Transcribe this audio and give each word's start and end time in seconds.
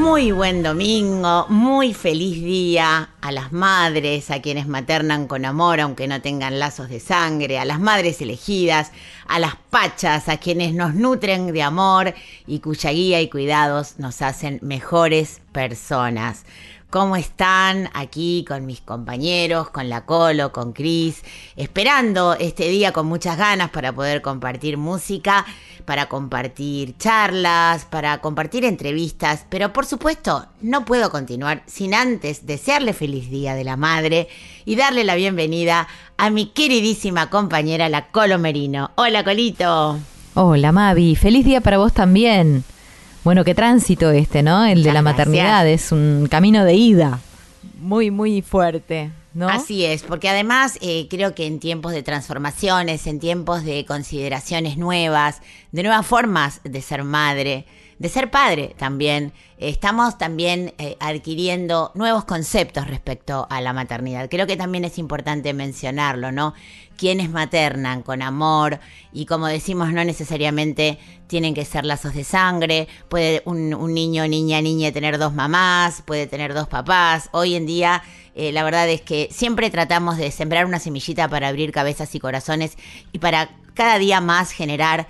Muy 0.00 0.32
buen 0.32 0.62
domingo, 0.62 1.44
muy 1.50 1.92
feliz 1.92 2.42
día 2.42 3.10
a 3.20 3.32
las 3.32 3.52
madres, 3.52 4.30
a 4.30 4.40
quienes 4.40 4.66
maternan 4.66 5.26
con 5.26 5.44
amor 5.44 5.78
aunque 5.78 6.08
no 6.08 6.22
tengan 6.22 6.58
lazos 6.58 6.88
de 6.88 7.00
sangre, 7.00 7.58
a 7.58 7.66
las 7.66 7.80
madres 7.80 8.22
elegidas, 8.22 8.92
a 9.28 9.38
las 9.38 9.56
pachas, 9.68 10.30
a 10.30 10.38
quienes 10.38 10.72
nos 10.72 10.94
nutren 10.94 11.52
de 11.52 11.62
amor 11.62 12.14
y 12.46 12.60
cuya 12.60 12.92
guía 12.92 13.20
y 13.20 13.28
cuidados 13.28 13.98
nos 13.98 14.22
hacen 14.22 14.58
mejores 14.62 15.42
personas. 15.52 16.46
¿Cómo 16.90 17.14
están 17.14 17.88
aquí 17.94 18.44
con 18.48 18.66
mis 18.66 18.80
compañeros, 18.80 19.70
con 19.70 19.88
la 19.88 20.04
Colo, 20.06 20.50
con 20.50 20.72
Cris? 20.72 21.22
Esperando 21.54 22.34
este 22.34 22.68
día 22.68 22.90
con 22.90 23.06
muchas 23.06 23.38
ganas 23.38 23.70
para 23.70 23.92
poder 23.92 24.22
compartir 24.22 24.76
música, 24.76 25.46
para 25.84 26.08
compartir 26.08 26.98
charlas, 26.98 27.84
para 27.84 28.20
compartir 28.20 28.64
entrevistas, 28.64 29.46
pero 29.48 29.72
por 29.72 29.86
supuesto 29.86 30.46
no 30.62 30.84
puedo 30.84 31.10
continuar 31.10 31.62
sin 31.66 31.94
antes 31.94 32.44
desearle 32.44 32.92
feliz 32.92 33.30
día 33.30 33.54
de 33.54 33.62
la 33.62 33.76
madre 33.76 34.26
y 34.64 34.74
darle 34.74 35.04
la 35.04 35.14
bienvenida 35.14 35.86
a 36.16 36.28
mi 36.30 36.46
queridísima 36.46 37.30
compañera 37.30 37.88
la 37.88 38.08
Colo 38.08 38.36
Merino. 38.40 38.90
Hola 38.96 39.22
Colito. 39.22 39.96
Hola 40.34 40.72
Mavi, 40.72 41.14
feliz 41.14 41.44
día 41.44 41.60
para 41.60 41.78
vos 41.78 41.92
también. 41.92 42.64
Bueno, 43.22 43.44
qué 43.44 43.54
tránsito 43.54 44.10
este, 44.10 44.42
¿no? 44.42 44.64
El 44.64 44.82
de 44.82 44.90
Muchas 44.90 44.94
la 44.94 45.02
gracias. 45.02 45.16
maternidad, 45.26 45.68
es 45.68 45.92
un 45.92 46.26
camino 46.30 46.64
de 46.64 46.74
ida. 46.74 47.20
Muy, 47.78 48.10
muy 48.10 48.40
fuerte, 48.40 49.10
¿no? 49.34 49.48
Así 49.48 49.84
es, 49.84 50.02
porque 50.02 50.28
además 50.28 50.78
eh, 50.80 51.06
creo 51.10 51.34
que 51.34 51.46
en 51.46 51.60
tiempos 51.60 51.92
de 51.92 52.02
transformaciones, 52.02 53.06
en 53.06 53.20
tiempos 53.20 53.64
de 53.64 53.84
consideraciones 53.84 54.78
nuevas, 54.78 55.40
de 55.72 55.82
nuevas 55.82 56.06
formas 56.06 56.60
de 56.64 56.80
ser 56.80 57.04
madre, 57.04 57.66
de 58.00 58.08
ser 58.08 58.30
padre 58.30 58.74
también, 58.78 59.34
eh, 59.58 59.68
estamos 59.68 60.16
también 60.16 60.72
eh, 60.78 60.96
adquiriendo 61.00 61.92
nuevos 61.94 62.24
conceptos 62.24 62.86
respecto 62.86 63.46
a 63.50 63.60
la 63.60 63.74
maternidad. 63.74 64.30
Creo 64.30 64.46
que 64.46 64.56
también 64.56 64.86
es 64.86 64.96
importante 64.96 65.52
mencionarlo, 65.52 66.32
¿no? 66.32 66.54
Quienes 66.96 67.28
maternan 67.28 68.02
con 68.02 68.22
amor 68.22 68.80
y 69.12 69.26
como 69.26 69.48
decimos, 69.48 69.92
no 69.92 70.02
necesariamente 70.02 70.98
tienen 71.26 71.52
que 71.52 71.66
ser 71.66 71.84
lazos 71.84 72.14
de 72.14 72.24
sangre, 72.24 72.88
puede 73.10 73.42
un, 73.44 73.68
niño, 73.92 74.26
niña, 74.26 74.62
niña 74.62 74.92
tener 74.92 75.18
dos 75.18 75.34
mamás, 75.34 76.02
puede 76.06 76.26
tener 76.26 76.54
dos 76.54 76.68
papás. 76.68 77.28
Hoy 77.32 77.54
en 77.54 77.66
día 77.66 78.02
eh, 78.34 78.50
la 78.50 78.64
verdad 78.64 78.88
es 78.88 79.02
que 79.02 79.28
siempre 79.30 79.68
tratamos 79.68 80.16
de 80.16 80.30
sembrar 80.30 80.64
una 80.64 80.78
semillita 80.78 81.28
para 81.28 81.48
abrir 81.48 81.70
cabezas 81.70 82.14
y 82.14 82.18
corazones 82.18 82.78
y 83.12 83.18
para 83.18 83.50
cada 83.74 83.98
día 83.98 84.22
más 84.22 84.52
generar 84.52 85.06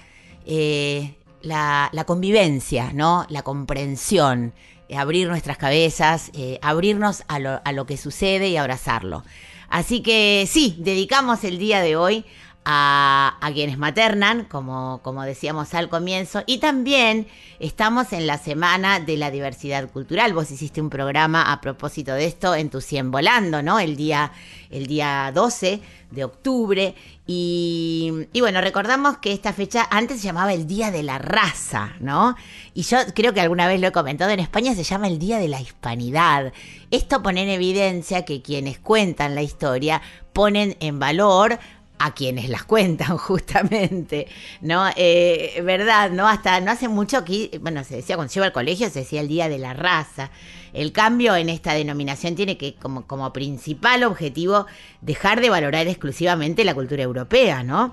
la, 1.43 1.91
la 1.93 2.05
convivencia, 2.05 2.93
¿no? 2.93 3.27
La 3.29 3.43
comprensión, 3.43 4.53
eh, 4.89 4.97
abrir 4.97 5.29
nuestras 5.29 5.59
cabezas, 5.59 6.31
eh, 6.35 6.59
abrirnos 6.63 7.25
a 7.29 7.39
lo, 7.39 7.61
a 7.65 7.73
lo 7.73 7.87
que 7.87 7.97
sucede 7.97 8.49
y 8.49 8.57
abrazarlo. 8.57 9.25
Así 9.69 10.03
que 10.03 10.49
sí, 10.51 10.77
dedicamos 10.81 11.45
el 11.45 11.59
día 11.59 11.81
de 11.81 11.97
hoy 11.97 12.25
a, 12.65 13.51
quienes 13.53 13.79
maternan, 13.79 14.45
como, 14.45 15.01
como 15.03 15.23
decíamos 15.23 15.75
al 15.75 15.89
comienzo, 15.89 16.43
y 16.47 16.59
también 16.59 17.27
estamos 17.59 18.13
en 18.13 18.27
la 18.27 18.39
semana 18.39 19.01
de 19.01 19.17
la 19.17 19.31
diversidad 19.31 19.91
cultural. 19.91 20.33
Vos 20.35 20.51
hiciste 20.51 20.81
un 20.81 20.91
programa 20.91 21.53
a 21.53 21.61
propósito 21.61 22.13
de 22.13 22.27
esto 22.27 22.55
en 22.55 22.71
tu 22.71 22.81
100 22.81 23.11
Volando, 23.11 23.63
¿no? 23.63 23.81
El 23.81 23.97
día, 23.97 24.33
el 24.71 24.87
día 24.87 25.33
12 25.35 25.81
de 26.11 26.25
octubre. 26.25 26.95
Y, 27.27 28.27
y 28.33 28.41
bueno, 28.41 28.61
recordamos 28.61 29.19
que 29.19 29.33
esta 29.33 29.53
fecha 29.53 29.87
antes 29.91 30.21
se 30.21 30.27
llamaba 30.27 30.53
el 30.53 30.67
Día 30.67 30.91
de 30.91 31.03
la 31.03 31.19
Raza, 31.19 31.95
¿no? 32.01 32.37
Y 32.75 32.83
yo 32.83 32.99
creo 33.15 33.33
que 33.33 33.41
alguna 33.41 33.69
vez 33.69 33.81
lo 33.81 33.89
he 33.89 33.93
comentado, 33.93 34.31
en 34.31 34.41
España 34.41 34.75
se 34.75 34.85
llama 34.85 35.09
el 35.09 35.19
Día 35.19 35.39
de 35.39 35.49
la 35.49 35.61
Hispanidad. 35.61 36.53
Esto 36.91 37.23
pone 37.23 37.43
en 37.43 37.49
evidencia 37.49 38.25
que 38.25 38.43
quienes 38.43 38.79
cuentan 38.79 39.35
la 39.35 39.43
historia 39.43 40.03
ponen 40.33 40.77
en 40.81 40.99
valor 40.99 41.59
a 42.01 42.15
quienes 42.15 42.49
las 42.49 42.65
cuentan 42.65 43.17
justamente, 43.19 44.27
¿no? 44.63 44.87
Eh, 44.97 45.61
¿Verdad? 45.65 46.11
¿No? 46.11 46.27
Hasta 46.27 46.61
no 46.61 46.71
hace 46.71 46.89
mucho 46.89 47.19
aquí, 47.19 47.51
bueno, 47.61 47.85
se 47.85 47.97
decía 47.97 48.17
cuando 48.17 48.33
yo 48.33 48.41
iba 48.41 48.47
al 48.47 48.53
colegio, 48.53 48.89
se 48.89 49.01
decía 49.01 49.21
el 49.21 49.29
Día 49.29 49.49
de 49.49 49.59
la 49.59 49.75
Raza. 49.75 50.31
El 50.73 50.93
cambio 50.93 51.37
en 51.37 51.49
esta 51.49 51.75
denominación 51.75 52.37
tiene 52.37 52.57
que, 52.57 52.75
como, 52.75 53.07
como 53.07 53.33
principal 53.33 54.03
objetivo, 54.05 54.67
dejar 55.03 55.41
de 55.41 55.51
valorar 55.51 55.89
exclusivamente 55.89 56.65
la 56.65 56.75
cultura 56.75 57.03
europea, 57.03 57.63
¿no? 57.63 57.93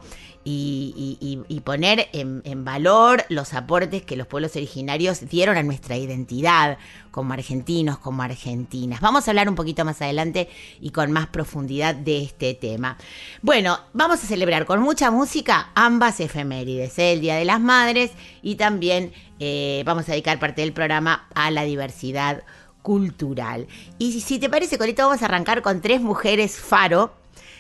Y, 0.49 1.43
y- 1.49 1.59
poner 1.59 2.07
en, 2.13 2.63
valor 2.63 3.25
los 3.27 3.53
aportes 3.53 4.03
que 4.03 4.15
los 4.15 4.27
pueblos 4.27 4.55
originarios 4.55 5.27
dieron 5.27 5.57
a 5.57 5.63
nuestra 5.63 5.97
identidad 5.97 6.77
como 7.11 7.33
argentinos, 7.33 7.97
como 7.97 8.23
argentinas. 8.23 9.01
Vamos 9.01 9.27
a 9.27 9.31
hablar 9.31 9.49
un 9.49 9.55
poquito 9.55 9.83
más 9.83 10.01
adelante 10.01 10.47
y 10.79 10.91
con 10.91 11.11
más 11.11 11.27
profundidad 11.27 11.95
de 11.95 12.23
este 12.23 12.53
tema. 12.53 12.97
Bueno, 13.41 13.77
vamos 13.91 14.23
a 14.23 14.27
celebrar 14.27 14.65
con 14.65 14.79
mucha 14.81 15.11
música 15.11 15.71
ambas 15.75 16.21
efemérides, 16.21 16.97
¿eh? 16.99 17.11
el 17.11 17.19
Día 17.19 17.35
de 17.35 17.43
las 17.43 17.59
Madres 17.59 18.11
y 18.41 18.55
también 18.55 19.11
eh, 19.39 19.83
vamos 19.85 20.07
a 20.07 20.13
dedicar 20.13 20.39
parte 20.39 20.61
del 20.61 20.71
programa 20.71 21.27
a 21.35 21.51
la 21.51 21.63
diversidad 21.63 22.43
cultural. 22.83 23.67
Y 23.97 24.13
si, 24.13 24.21
si 24.21 24.39
te 24.39 24.49
parece, 24.49 24.77
Colito, 24.77 25.05
vamos 25.05 25.21
a 25.21 25.25
arrancar 25.25 25.61
con 25.61 25.81
tres 25.81 25.99
mujeres 25.99 26.55
faro 26.57 27.11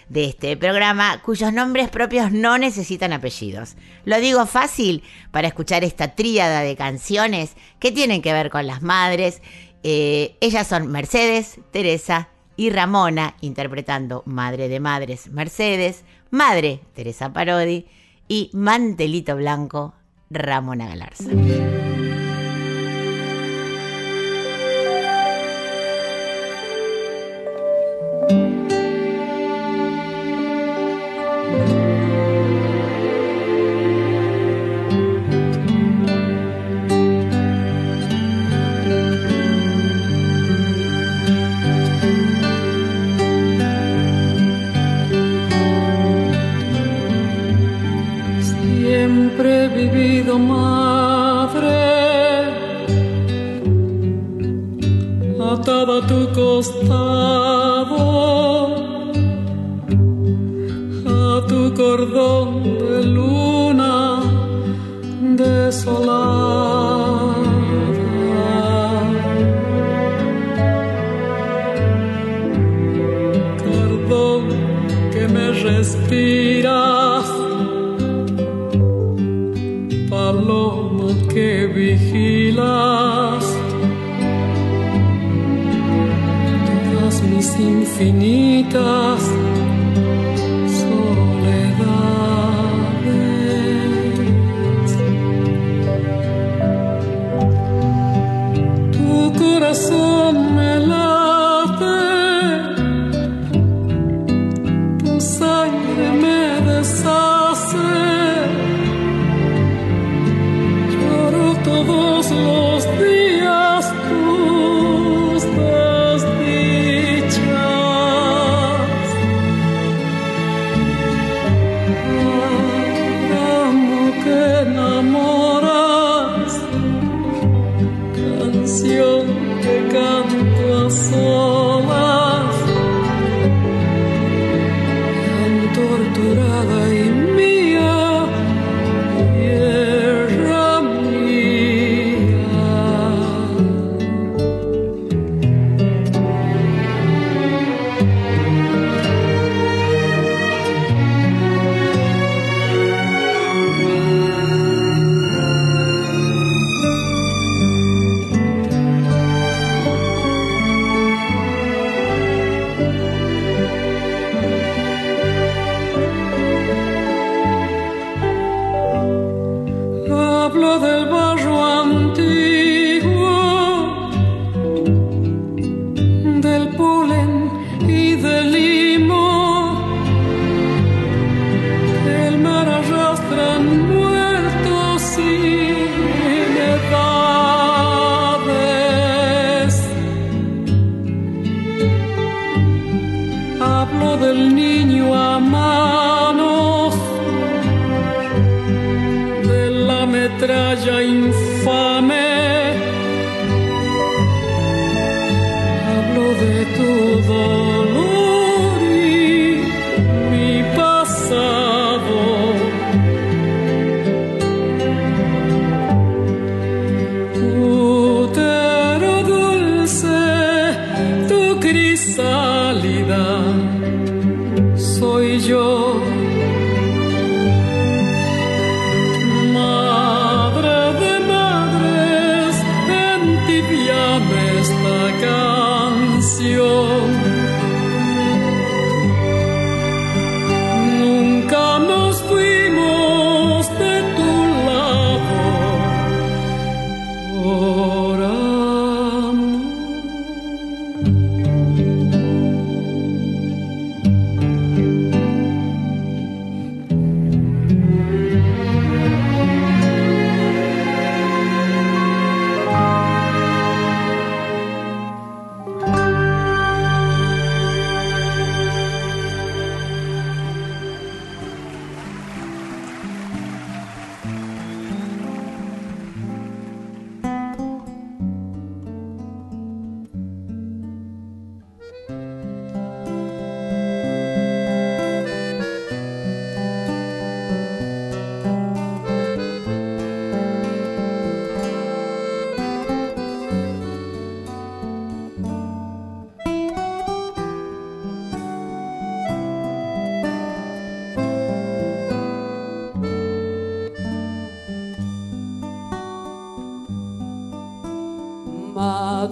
de 0.09 0.25
este 0.25 0.55
programa 0.57 1.21
cuyos 1.21 1.51
nombres 1.53 1.89
propios 1.89 2.31
no 2.31 2.57
necesitan 2.57 3.13
apellidos. 3.13 3.75
Lo 4.05 4.19
digo 4.19 4.45
fácil 4.45 5.03
para 5.31 5.47
escuchar 5.47 5.83
esta 5.83 6.15
tríada 6.15 6.61
de 6.61 6.75
canciones 6.75 7.55
que 7.79 7.91
tienen 7.91 8.21
que 8.21 8.33
ver 8.33 8.49
con 8.49 8.67
las 8.67 8.81
madres. 8.81 9.41
Eh, 9.83 10.35
ellas 10.41 10.67
son 10.67 10.87
Mercedes, 10.87 11.59
Teresa 11.71 12.29
y 12.55 12.69
Ramona, 12.71 13.35
interpretando 13.41 14.23
Madre 14.25 14.67
de 14.67 14.79
Madres, 14.79 15.29
Mercedes, 15.29 16.03
Madre, 16.31 16.81
Teresa 16.93 17.31
Parodi 17.31 17.85
y 18.27 18.49
Mantelito 18.53 19.35
Blanco, 19.35 19.93
Ramona 20.29 20.87
Galarza. 20.87 21.29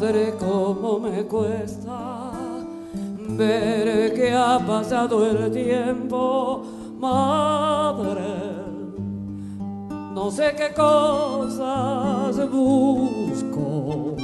Madre, 0.05 0.35
cómo 0.39 1.00
me 1.00 1.24
cuesta 1.24 2.31
ver 3.29 4.13
que 4.13 4.31
ha 4.31 4.59
pasado 4.59 5.25
el 5.25 5.51
tiempo. 5.51 6.62
Madre, 7.00 8.35
no 10.13 10.29
sé 10.29 10.53
qué 10.55 10.71
cosas 10.75 12.38
busco. 12.51 14.15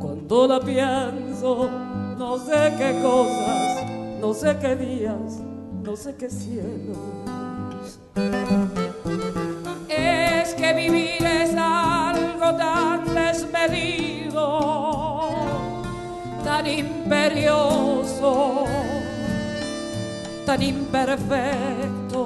Cuando 0.00 0.46
la 0.46 0.60
pienso, 0.60 1.68
no 2.16 2.38
sé 2.38 2.72
qué 2.78 3.02
cosas, 3.02 3.84
no 4.22 4.32
sé 4.32 4.56
qué 4.58 4.74
días, 4.74 5.42
no 5.82 5.94
sé 5.94 6.14
qué 6.16 6.30
cielos. 6.30 6.96
Tan 16.64 16.72
imperioso, 16.72 18.64
tan 20.46 20.62
imperfecto. 20.62 22.24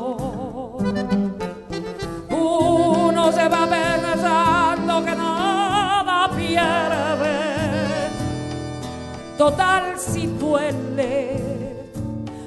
Uno 2.31 3.33
se 3.33 3.49
va 3.49 3.67
pensando 3.67 5.05
que 5.05 5.15
nada 5.17 6.31
pierde, 6.37 7.37
total 9.37 9.99
si 9.99 10.29
duele, 10.29 11.91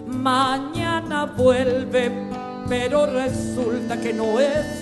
mañana 0.08 1.26
vuelve, 1.26 2.10
pero 2.70 3.06
resulta 3.06 4.00
que 4.00 4.14
no 4.14 4.40
es 4.40 4.81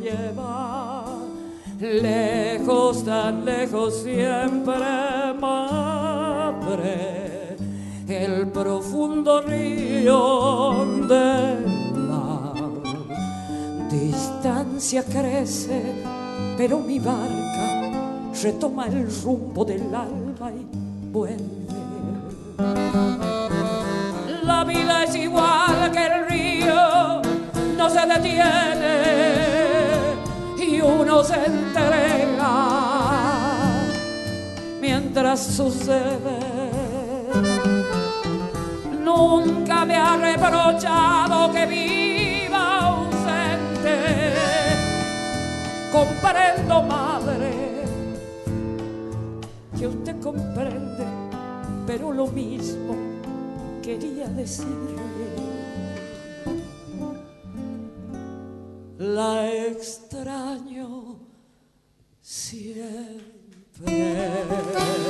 lleva 0.00 1.04
lejos, 1.80 3.04
tan 3.04 3.44
lejos 3.44 4.02
siempre, 4.02 4.74
madre. 5.40 7.08
El 8.08 8.48
profundo 8.48 9.42
río 9.42 10.86
de 11.06 11.60
la 12.08 12.54
distancia 13.90 15.04
crece, 15.04 15.82
pero 16.56 16.80
mi 16.80 16.98
barca 16.98 17.90
retoma 18.42 18.86
el 18.86 19.08
rumbo 19.22 19.64
del 19.64 19.94
alba 19.94 20.50
y 20.50 20.66
vuelve. 21.12 21.58
La 24.42 24.64
vida 24.64 25.04
es 25.04 25.14
igual 25.14 25.92
que 25.92 26.06
el 26.06 26.26
río, 26.26 27.20
no 27.76 27.90
se 27.90 28.06
detiene 28.06 28.87
uno 30.88 31.22
se 31.22 31.34
entrega 31.44 32.54
mientras 34.80 35.40
sucede. 35.40 36.38
Nunca 39.04 39.84
me 39.84 39.96
ha 39.96 40.16
reprochado 40.16 41.52
que 41.52 41.66
viva 41.66 42.80
ausente. 42.80 43.96
Comprendo, 45.92 46.82
madre, 46.82 47.52
que 49.78 49.86
usted 49.86 50.20
comprende, 50.20 51.04
pero 51.86 52.12
lo 52.12 52.26
mismo 52.28 52.96
quería 53.82 54.26
decirle. 54.28 54.98
La 58.98 59.48
extraño 59.48 60.57
Yeah. 64.50 65.04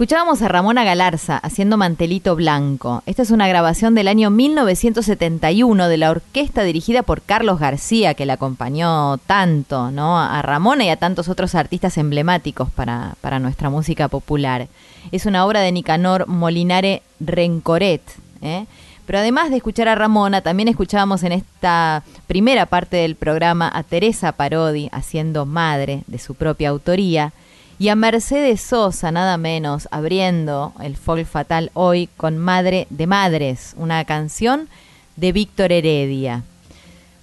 Escuchábamos 0.00 0.40
a 0.40 0.48
Ramona 0.48 0.82
Galarza 0.82 1.36
haciendo 1.36 1.76
Mantelito 1.76 2.34
Blanco. 2.34 3.02
Esta 3.04 3.20
es 3.20 3.30
una 3.30 3.46
grabación 3.46 3.94
del 3.94 4.08
año 4.08 4.30
1971 4.30 5.88
de 5.88 5.96
la 5.98 6.10
orquesta 6.10 6.62
dirigida 6.62 7.02
por 7.02 7.20
Carlos 7.20 7.60
García, 7.60 8.14
que 8.14 8.24
la 8.24 8.32
acompañó 8.32 9.18
tanto 9.18 9.90
¿no? 9.90 10.18
a 10.18 10.40
Ramona 10.40 10.86
y 10.86 10.88
a 10.88 10.96
tantos 10.96 11.28
otros 11.28 11.54
artistas 11.54 11.98
emblemáticos 11.98 12.70
para, 12.70 13.14
para 13.20 13.40
nuestra 13.40 13.68
música 13.68 14.08
popular. 14.08 14.68
Es 15.12 15.26
una 15.26 15.44
obra 15.44 15.60
de 15.60 15.70
Nicanor 15.70 16.26
Molinare 16.26 17.02
Rencoret. 17.20 18.00
¿eh? 18.40 18.64
Pero 19.04 19.18
además 19.18 19.50
de 19.50 19.58
escuchar 19.58 19.88
a 19.88 19.96
Ramona, 19.96 20.40
también 20.40 20.68
escuchábamos 20.68 21.24
en 21.24 21.32
esta 21.32 22.04
primera 22.26 22.64
parte 22.64 22.96
del 22.96 23.16
programa 23.16 23.70
a 23.70 23.82
Teresa 23.82 24.32
Parodi 24.32 24.88
haciendo 24.92 25.44
Madre 25.44 26.04
de 26.06 26.18
su 26.18 26.36
propia 26.36 26.70
autoría 26.70 27.34
y 27.80 27.88
a 27.88 27.96
Mercedes 27.96 28.60
Sosa, 28.60 29.10
nada 29.10 29.38
menos, 29.38 29.88
abriendo 29.90 30.74
el 30.82 30.98
folk 30.98 31.26
fatal 31.26 31.70
hoy 31.72 32.10
con 32.18 32.36
Madre 32.36 32.86
de 32.90 33.06
Madres, 33.06 33.72
una 33.78 34.04
canción 34.04 34.68
de 35.16 35.32
Víctor 35.32 35.72
Heredia. 35.72 36.42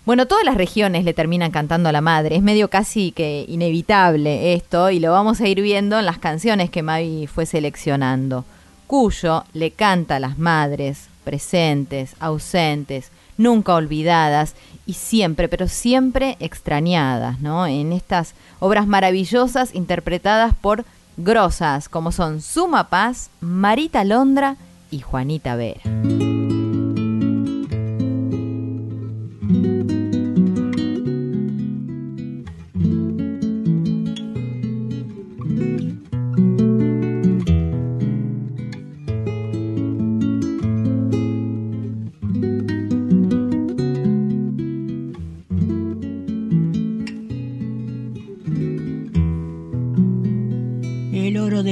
Bueno, 0.03 0.25
todas 0.25 0.43
las 0.43 0.57
regiones 0.57 1.05
le 1.05 1.13
terminan 1.13 1.51
cantando 1.51 1.89
a 1.89 1.91
la 1.91 2.01
madre, 2.01 2.37
es 2.37 2.41
medio 2.41 2.71
casi 2.71 3.11
que 3.11 3.45
inevitable 3.47 4.55
esto 4.55 4.89
y 4.89 4.99
lo 4.99 5.11
vamos 5.11 5.41
a 5.41 5.47
ir 5.47 5.61
viendo 5.61 5.99
en 5.99 6.07
las 6.07 6.17
canciones 6.17 6.71
que 6.71 6.81
Mavi 6.81 7.27
fue 7.27 7.45
seleccionando. 7.45 8.43
Cuyo 8.87 9.43
le 9.53 9.69
canta 9.69 10.15
a 10.15 10.19
las 10.19 10.39
madres, 10.39 11.07
presentes, 11.23 12.15
ausentes, 12.19 13.11
nunca 13.37 13.75
olvidadas 13.75 14.55
y 14.87 14.93
siempre, 14.93 15.49
pero 15.49 15.67
siempre 15.67 16.37
extrañadas, 16.39 17.39
¿no? 17.41 17.67
En 17.67 17.93
estas 17.93 18.33
obras 18.59 18.87
maravillosas 18.87 19.75
interpretadas 19.75 20.55
por 20.55 20.85
grosas 21.17 21.89
como 21.89 22.11
son 22.11 22.41
Suma 22.41 22.89
Paz, 22.89 23.29
Marita 23.41 24.03
Londra 24.03 24.55
y 24.89 25.01
Juanita 25.01 25.55
Vera. 25.55 25.81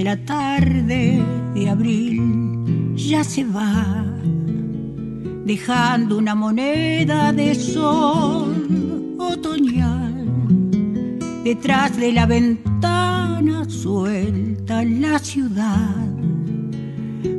La 0.06 0.18
tarde 0.18 1.20
de 1.56 1.68
abril 1.68 2.94
ya 2.96 3.24
se 3.24 3.44
va, 3.44 4.06
dejando 5.46 6.20
una 6.20 6.36
moneda 6.36 7.34
de 7.34 7.56
sol 7.56 9.16
otoñal. 9.18 10.28
Detrás 11.44 11.98
de 11.98 12.12
la 12.12 12.28
ventana 12.28 13.68
suelta 13.68 14.84
la 14.84 15.18
ciudad, 15.18 16.06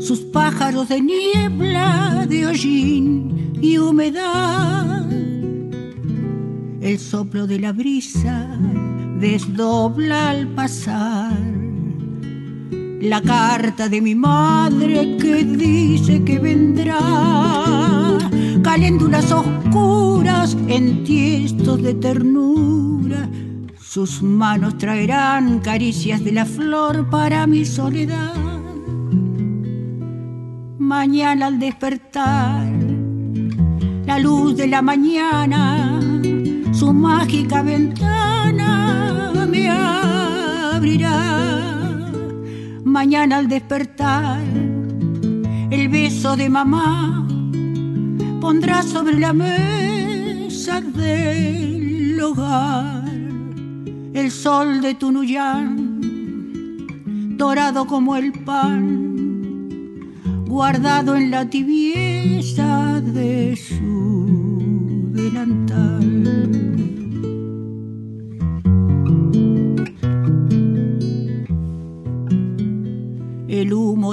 sus 0.00 0.18
pájaros 0.32 0.88
de 0.88 1.00
niebla, 1.00 2.26
de 2.28 2.49
hollín 2.49 3.52
y 3.62 3.78
humedad. 3.78 5.08
El 6.80 6.99
soplo 6.99 7.46
de 7.46 7.61
la 7.61 7.70
brisa 7.70 8.58
desdobla 9.20 10.30
al 10.30 10.49
pasar 10.49 11.45
la 13.08 13.22
carta 13.22 13.88
de 13.88 14.00
mi 14.00 14.14
madre 14.14 15.16
que 15.16 15.44
dice 15.44 16.25
que 16.25 16.38
vendrá. 16.38 16.98
Caléndulas 18.62 19.30
oscuras 19.30 20.56
en 20.68 21.04
tiestos 21.04 21.82
de 21.82 21.94
ternura. 21.94 23.28
Sus 23.78 24.22
manos 24.22 24.76
traerán 24.76 25.60
caricias 25.60 26.25
de 26.25 26.32
la 26.32 26.44
flor 26.44 27.08
para 27.08 27.46
mi 27.46 27.64
soledad. 27.64 28.34
Mañana 30.78 31.46
al 31.46 31.58
despertar, 31.58 32.66
la 34.04 34.18
luz 34.18 34.56
de 34.56 34.66
la 34.66 34.82
mañana, 34.82 36.00
su 36.72 36.92
mágica 36.92 37.62
ventana 37.62 39.32
me 39.48 39.68
abrirá 39.70 41.65
mañana 43.00 43.36
al 43.36 43.46
despertar, 43.46 44.40
el 45.70 45.88
beso 45.90 46.34
de 46.34 46.48
mamá 46.48 47.28
pondrá 48.40 48.82
sobre 48.82 49.18
la 49.18 49.34
mesa 49.34 50.80
del 50.80 52.18
hogar 52.22 53.04
el 54.14 54.30
sol 54.30 54.80
de 54.80 54.94
Tunuyán, 54.94 56.00
dorado 57.36 57.86
como 57.86 58.16
el 58.16 58.32
pan, 58.32 58.88
guardado 60.46 61.16
en 61.16 61.30
la 61.30 61.50
tibieza 61.50 63.02
de 63.02 63.56
su 63.56 65.10
delantal. 65.12 66.15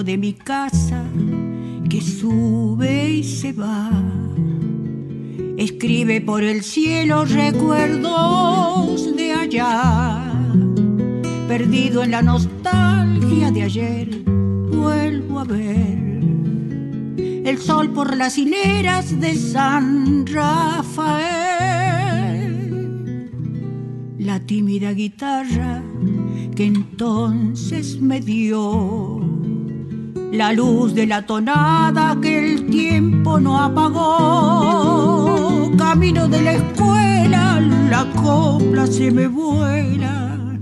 De 0.01 0.17
mi 0.17 0.33
casa 0.33 1.03
que 1.89 2.01
sube 2.01 3.09
y 3.11 3.23
se 3.23 3.53
va. 3.53 3.91
Escribe 5.57 6.21
por 6.21 6.41
el 6.41 6.63
cielo 6.63 7.25
recuerdos 7.25 9.15
de 9.15 9.33
allá, 9.33 10.33
perdido 11.47 12.03
en 12.03 12.11
la 12.11 12.23
nostalgia 12.23 13.51
de 13.51 13.61
ayer, 13.61 14.23
vuelvo 14.71 15.39
a 15.39 15.43
ver 15.43 16.03
el 17.45 17.57
sol 17.57 17.91
por 17.91 18.15
las 18.15 18.37
hileras 18.37 19.19
de 19.19 19.35
San 19.35 20.25
Rafael. 20.25 21.43
La 24.17 24.39
tímida 24.39 24.93
guitarra 24.93 25.83
que 26.55 26.65
entonces 26.65 27.99
me 27.99 28.21
dio 28.21 29.42
la 30.33 30.51
luz 30.51 30.93
de 30.95 31.05
la 31.05 31.21
tonada 31.21 32.17
que 32.19 32.53
el 32.53 32.65
tiempo 32.65 33.39
no 33.39 33.57
apagó. 33.59 34.91
Camino 35.77 36.27
de 36.27 36.41
la 36.41 36.53
escuela, 36.53 37.61
la 37.61 38.05
copla 38.13 38.87
se 38.87 39.11
me 39.11 39.27
vuela. 39.27 40.57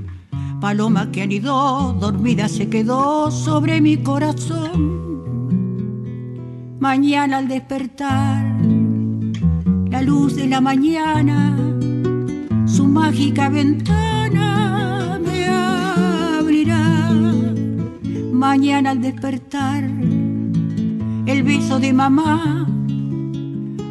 Paloma 0.59 1.09
que 1.11 1.21
anidó, 1.21 1.95
dormida 1.99 2.49
se 2.49 2.67
quedó 2.67 3.31
sobre 3.31 3.79
mi 3.79 3.95
corazón. 3.95 4.99
Mañana 6.81 7.37
al 7.37 7.47
despertar, 7.47 8.43
la 9.89 10.01
luz 10.01 10.35
de 10.35 10.47
la 10.47 10.59
mañana, 10.59 11.55
su 12.65 12.85
mágica 12.87 13.47
ventana 13.47 14.80
Mañana 18.41 18.89
al 18.89 19.01
despertar, 19.01 19.83
el 19.83 21.43
beso 21.43 21.79
de 21.79 21.93
mamá 21.93 22.65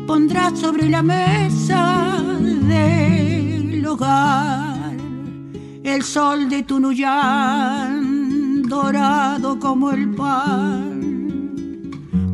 pondrá 0.08 0.50
sobre 0.56 0.88
la 0.88 1.02
mesa 1.04 2.18
del 2.66 3.86
hogar 3.86 4.96
el 5.84 6.02
sol 6.02 6.48
de 6.48 6.64
Tunuyán, 6.64 8.62
dorado 8.62 9.60
como 9.60 9.92
el 9.92 10.16
pan 10.16 10.90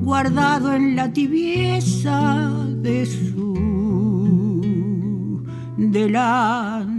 guardado 0.01 0.73
en 0.73 0.97
la 0.97 1.13
tibieza 1.13 2.51
de 2.81 3.05
su 3.05 3.53
delantal. 5.77 6.96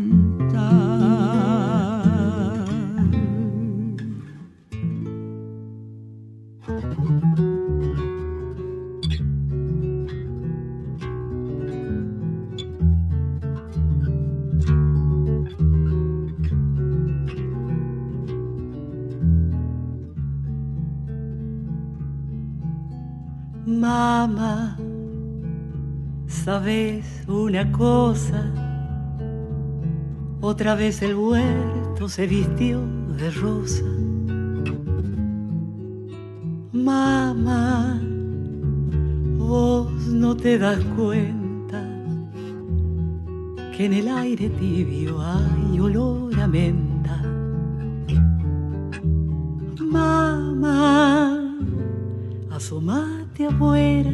Mamá, 23.87 24.75
¿sabes 26.27 27.05
una 27.25 27.71
cosa? 27.71 28.43
Otra 30.41 30.75
vez 30.75 31.01
el 31.01 31.15
huerto 31.15 32.09
se 32.09 32.27
vistió 32.27 32.81
de 33.17 33.31
rosa. 33.31 33.85
Mamá, 36.73 38.01
vos 39.37 39.89
no 40.07 40.35
te 40.35 40.59
das 40.59 40.83
cuenta 40.97 41.81
que 43.71 43.85
en 43.85 43.93
el 43.93 44.09
aire 44.09 44.49
tibio 44.49 45.21
hay 45.21 45.79
olor 45.79 46.37
a 46.37 46.47
menta. 46.47 47.23
Mamá, 49.79 51.46
asomate 52.57 53.45
afuera 53.45 54.11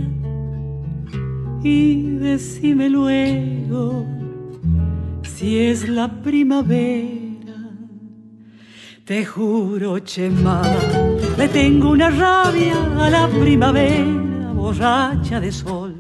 y 1.64 2.18
decime 2.20 2.90
luego 2.90 4.06
si 5.24 5.60
es 5.60 5.88
la 5.88 6.10
primavera. 6.22 7.56
Te 9.06 9.24
juro, 9.26 9.98
che 10.04 10.30
mamá, 10.30 10.62
le 11.38 11.48
tengo 11.48 11.92
una 11.92 12.10
rabia 12.10 12.76
a 13.00 13.10
la 13.10 13.28
primavera, 13.28 14.52
borracha 14.54 15.40
de 15.40 15.52
sol. 15.52 15.96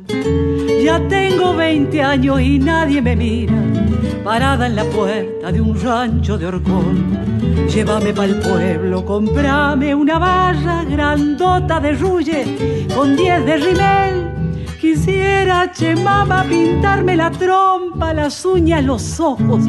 Ya 0.83 0.99
tengo 1.07 1.55
20 1.55 2.01
años 2.01 2.41
y 2.41 2.59
nadie 2.59 3.01
me 3.01 3.15
mira, 3.15 3.55
parada 4.23 4.67
en 4.67 4.75
la 4.75 4.85
puerta 4.85 5.51
de 5.51 5.59
un 5.59 5.79
rancho 5.79 6.37
de 6.37 6.45
Orcón. 6.45 7.67
Llévame 7.67 8.13
pa'l 8.13 8.39
pueblo, 8.39 9.03
comprame 9.03 9.93
una 9.93 10.17
barra 10.17 10.83
grandota 10.83 11.79
de 11.79 11.93
rulle 11.93 12.87
con 12.95 13.15
10 13.15 13.45
de 13.45 13.57
rimel. 13.57 14.33
Quisiera, 14.79 15.71
che 15.71 15.95
pintarme 16.49 17.15
la 17.15 17.31
trompa, 17.31 18.13
las 18.13 18.45
uñas, 18.45 18.83
los 18.83 19.19
ojos, 19.19 19.63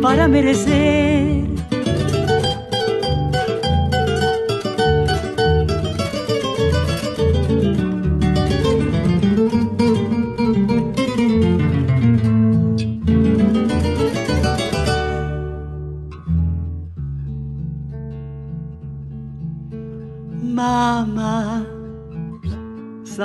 para 0.00 0.26
merecer 0.26 1.53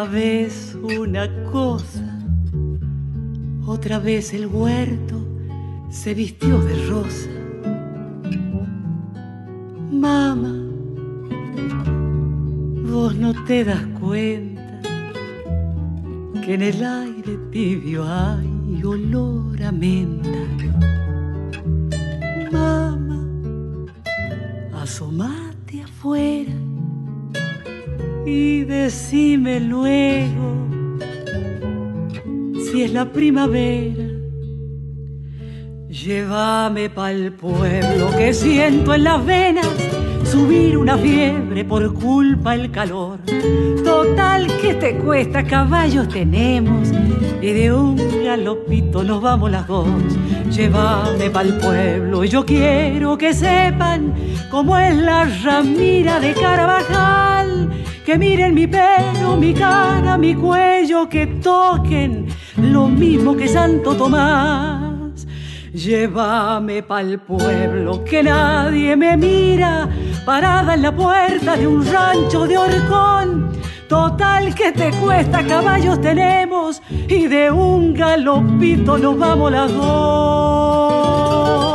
¿sabes 0.10 0.76
una 0.82 1.30
cosa? 1.52 2.19
Otra 3.67 4.00
vez 4.00 4.34
el 4.34 4.48
huerto 4.48 5.24
se 5.91 6.15
vistió 6.15 6.60
de 6.63 6.88
rosa. 6.88 7.30
Mamá, 9.91 10.56
vos 12.91 13.15
no 13.17 13.34
te 13.45 13.63
das 13.63 13.86
cuenta 14.00 14.82
que 16.43 16.56
en 16.56 16.63
el 16.63 16.84
aire 16.84 17.38
tibio 17.52 18.04
hay 18.04 18.82
olor 18.84 19.62
a 19.62 19.72
menta. 19.72 20.39
Mamá, 22.52 23.22
asomate 24.74 25.84
afuera 25.84 26.68
y 28.30 28.63
decime 28.63 29.60
luego 29.60 30.68
si 32.65 32.84
es 32.84 32.94
la 32.94 33.12
primavera. 33.12 34.06
Llévame 35.89 36.89
pa'l 36.89 37.34
pueblo 37.34 38.06
que 38.15 38.34
siento 38.34 38.94
en 38.94 39.04
las 39.04 39.26
venas 39.26 39.68
subir 40.30 40.78
una 40.78 40.96
fiebre 40.98 41.65
por 41.65 41.92
culpa 41.94 42.54
el 42.54 42.70
calor. 42.70 43.20
Total 43.84 44.48
que 44.62 44.76
te 44.76 44.96
cuesta, 44.98 45.44
caballos 45.44 46.08
tenemos 46.08 46.89
y 47.42 47.52
de 47.52 47.74
un 47.74 47.96
galopito 48.24 49.04
nos 49.04 49.22
vamos 49.22 49.50
las 49.50 49.65
dos. 49.68 49.88
Llévame 50.52 51.30
pa'l 51.32 51.58
pueblo 51.58 52.24
y 52.24 52.28
yo 52.28 52.46
quiero 52.46 53.18
que 53.18 53.34
sepan 53.34 54.13
cómo 54.52 54.78
es 54.78 54.96
la 54.96 55.26
ramira 55.44 56.20
de 56.20 56.34
Carabajal. 56.34 57.70
Que 58.06 58.18
miren 58.18 58.54
mi 58.54 58.68
pelo, 58.68 59.36
mi 59.38 59.54
cara, 59.54 60.18
mi 60.18 60.36
cuello, 60.36 61.10
que 61.10 61.26
toquen 61.28 62.28
lo 62.58 62.88
mismo 62.88 63.36
que 63.36 63.48
Santo 63.48 63.96
Tomás. 63.96 64.88
Llévame 65.73 66.82
pa'l 66.82 67.19
pueblo, 67.19 68.03
que 68.03 68.23
nadie 68.23 68.95
me 68.95 69.15
mira, 69.15 69.88
parada 70.25 70.73
en 70.73 70.82
la 70.82 70.95
puerta 70.95 71.55
de 71.55 71.67
un 71.67 71.86
rancho 71.86 72.47
de 72.47 72.58
Orcón. 72.58 73.51
Total 73.88 74.53
que 74.55 74.71
te 74.71 74.91
cuesta, 74.91 75.45
caballos 75.45 76.01
tenemos, 76.01 76.82
y 76.89 77.27
de 77.27 77.51
un 77.51 77.93
galopito 77.93 78.97
nos 78.97 79.17
vamos 79.17 79.51
las 79.51 79.71
dos. 79.71 81.68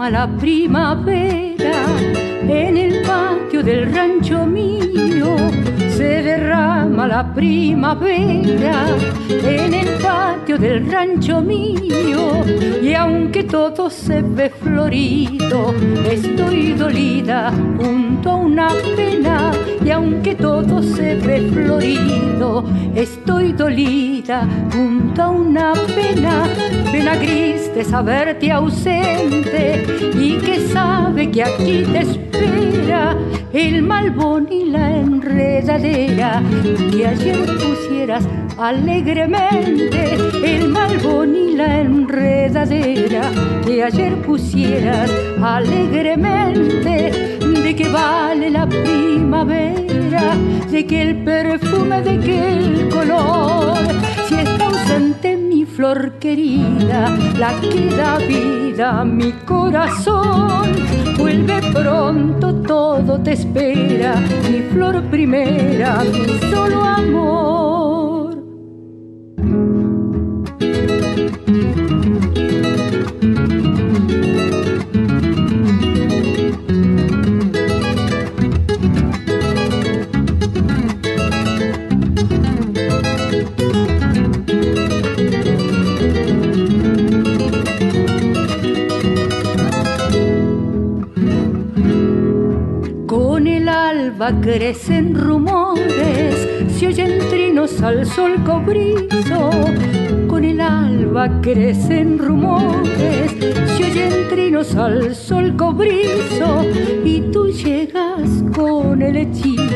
Derrama 0.00 0.10
la 0.10 0.26
primavera. 0.38 1.72
En 2.48 2.76
el 2.76 3.02
patio 3.02 3.62
del 3.62 3.92
rancho 3.92 4.46
mío 4.46 5.36
se 5.90 6.22
derrama 6.22 7.06
la 7.06 7.34
primavera. 7.34 8.86
En 9.28 9.74
el 9.74 9.88
del 10.46 10.90
rancho 10.90 11.40
mío. 11.40 12.44
Y 12.82 12.94
aunque 12.94 13.44
todo 13.44 13.88
se 13.88 14.22
ve 14.22 14.50
florido 14.50 15.74
estoy 16.10 16.72
dolida 16.72 17.52
junto 17.76 18.30
a 18.30 18.36
una 18.36 18.68
pena. 18.96 19.52
Y 19.84 19.90
aunque 19.90 20.34
todo 20.34 20.82
se 20.82 21.14
ve 21.16 21.50
florido 21.52 22.64
estoy 22.94 23.52
dolida 23.52 24.48
junto 24.72 25.22
a 25.22 25.28
una 25.28 25.72
pena. 25.94 26.44
Pena 26.90 27.16
gris 27.16 27.72
de 27.74 27.84
saberte 27.84 28.50
ausente 28.50 29.84
y 30.14 30.38
que 30.38 30.66
sabe 30.68 31.30
que 31.30 31.44
aquí 31.44 31.84
te 31.92 32.00
espera 32.00 33.16
el 33.52 33.82
malbón 33.82 34.48
y 34.50 34.64
la 34.64 34.96
enredadera. 34.96 36.42
Que 36.90 37.06
ayer 37.06 37.38
pusieras 37.56 38.26
alegremente 38.58 40.14
el 40.44 40.68
malbón 40.68 41.34
y 41.34 41.56
la 41.56 41.80
enredadera 41.80 43.30
que 43.64 43.82
ayer 43.82 44.14
pusieras 44.22 45.10
alegremente 45.42 47.38
de 47.40 47.76
que 47.76 47.88
vale 47.88 48.50
la 48.50 48.66
primavera 48.66 50.36
de 50.70 50.86
que 50.86 51.02
el 51.02 51.24
perfume 51.24 52.02
de 52.02 52.18
que 52.18 52.52
el 52.52 52.88
color 52.88 53.76
si 54.28 54.34
está 54.34 54.66
ausente 54.66 55.36
mi 55.36 55.64
flor 55.64 56.18
querida 56.18 57.10
la 57.38 57.52
que 57.60 57.94
da 57.96 58.18
vida 58.18 59.00
a 59.00 59.04
mi 59.04 59.32
corazón 59.32 60.72
vuelve 61.18 61.60
pronto 61.72 62.54
todo 62.54 63.20
te 63.20 63.32
espera 63.32 64.16
mi 64.50 64.60
flor 64.72 65.02
primera 65.10 66.02
mi 66.04 66.38
solo 66.50 66.82
amor 66.82 67.49
crecen 94.40 95.14
rumores, 95.14 96.48
se 96.68 96.86
oyen 96.86 97.18
trinos 97.28 97.82
al 97.82 98.06
sol 98.06 98.42
cobrizo. 98.44 99.50
Con 100.28 100.44
el 100.44 100.60
alba 100.60 101.40
crecen 101.40 102.18
rumores, 102.18 103.32
se 103.76 103.84
oyen 103.84 104.28
trinos 104.28 104.74
al 104.76 105.14
sol 105.14 105.56
cobrizo. 105.56 106.64
Y 107.04 107.22
tú 107.32 107.48
llegas 107.48 108.44
con 108.54 109.02
el 109.02 109.16
hechizo 109.16 109.69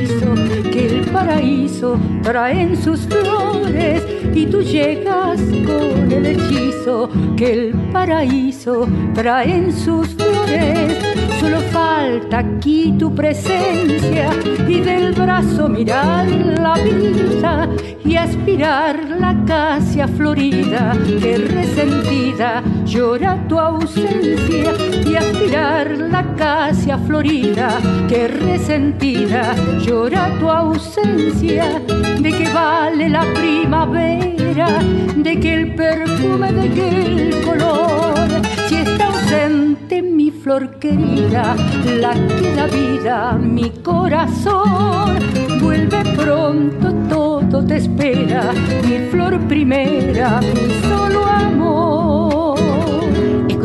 paraíso 1.15 1.97
trae 2.23 2.63
en 2.63 2.77
sus 2.77 3.07
flores. 3.07 4.03
Y 4.35 4.47
tú 4.47 4.61
llegas 4.61 5.41
con 5.65 6.11
el 6.11 6.27
hechizo 6.27 7.09
que 7.37 7.53
el 7.53 7.73
paraíso 7.93 8.89
trae 9.15 9.55
en 9.55 9.73
sus 9.73 10.09
flores. 10.09 10.99
Solo 11.39 11.61
falta 11.71 12.39
aquí 12.39 12.95
tu 12.99 13.15
presencia 13.15 14.31
y 14.67 14.81
del 14.81 15.13
brazo 15.13 15.69
mirar 15.69 16.27
la 16.29 16.75
vida 16.75 17.69
y 18.05 18.17
aspirar 18.17 18.99
la 19.21 19.31
acacia 19.31 20.09
florida 20.09 20.97
que 21.21 21.39
resentida 21.39 22.63
llora 22.95 23.37
tu 23.49 23.59
ausencia 23.59 24.73
y 25.05 25.17
aspirar 25.17 25.91
la 25.99 26.21
acacia 26.21 26.97
florida 26.97 27.81
que 28.09 28.29
resentida 28.29 29.57
llora 29.81 30.31
tu 30.39 30.49
ausencia 30.49 31.81
de 32.21 32.31
que 32.31 32.49
vale 32.55 33.09
la 33.09 33.25
primavera 33.35 34.79
de 35.17 35.41
que 35.41 35.55
el 35.55 35.75
perfume 35.75 36.53
de 36.53 36.71
que 36.71 36.89
el 36.89 37.45
color 37.45 38.15
si 38.69 38.77
está 38.77 39.07
ausente 39.07 40.01
mi 40.01 40.31
flor 40.31 40.79
querida, 40.79 41.57
la 42.01 42.15
que 42.15 42.55
da 42.55 42.67
vida 42.67 43.33
mi 43.33 43.71
corazón. 43.83 45.19
Vuelve 45.61 46.03
pronto, 46.17 46.93
todo 47.09 47.65
te 47.65 47.77
espera, 47.77 48.53
mi 48.89 48.99
flor 49.11 49.39
primera, 49.49 50.41
mi 50.41 50.93
amor. 50.93 51.04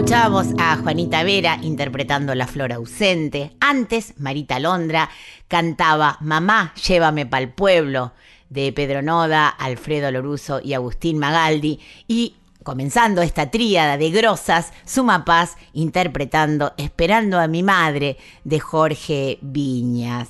Escuchábamos 0.10 0.48
a 0.58 0.76
Juanita 0.78 1.22
Vera 1.22 1.60
interpretando 1.62 2.34
La 2.34 2.48
Flor 2.48 2.74
Ausente. 2.74 3.52
Antes, 3.60 4.16
Marita 4.18 4.60
Londra 4.60 5.08
cantaba 5.48 6.18
Mamá, 6.22 6.74
llévame 6.74 7.28
pa'l 7.28 7.54
pueblo 7.54 8.14
de 8.50 8.74
Pedro 8.74 9.04
Noda, 9.04 9.50
Alfredo 9.50 10.10
Loruso 10.10 10.62
y 10.64 10.74
Agustín 10.74 11.20
Magaldi. 11.20 11.80
Y 12.08 12.38
comenzando 12.64 13.22
esta 13.22 13.52
tríada 13.52 13.98
de 13.98 14.10
grosas, 14.10 14.74
Suma 14.84 15.26
Paz 15.26 15.58
interpretando 15.74 16.74
Esperando 16.78 17.40
a 17.40 17.46
mi 17.46 17.62
madre 17.62 18.18
de 18.44 18.60
Jorge 18.60 19.38
Viñas. 19.44 20.30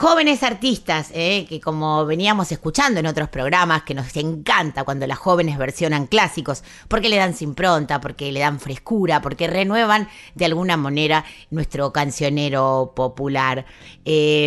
Jóvenes 0.00 0.42
artistas, 0.42 1.10
eh, 1.12 1.44
que 1.46 1.60
como 1.60 2.06
veníamos 2.06 2.50
escuchando 2.52 3.00
en 3.00 3.04
otros 3.04 3.28
programas, 3.28 3.82
que 3.82 3.92
nos 3.92 4.16
encanta 4.16 4.82
cuando 4.82 5.06
las 5.06 5.18
jóvenes 5.18 5.58
versionan 5.58 6.06
clásicos, 6.06 6.64
porque 6.88 7.10
le 7.10 7.18
dan 7.18 7.34
impronta, 7.38 8.00
porque 8.00 8.32
le 8.32 8.40
dan 8.40 8.60
frescura, 8.60 9.20
porque 9.20 9.46
renuevan 9.46 10.08
de 10.34 10.46
alguna 10.46 10.78
manera 10.78 11.26
nuestro 11.50 11.92
cancionero 11.92 12.94
popular. 12.96 13.66
Eh, 14.06 14.46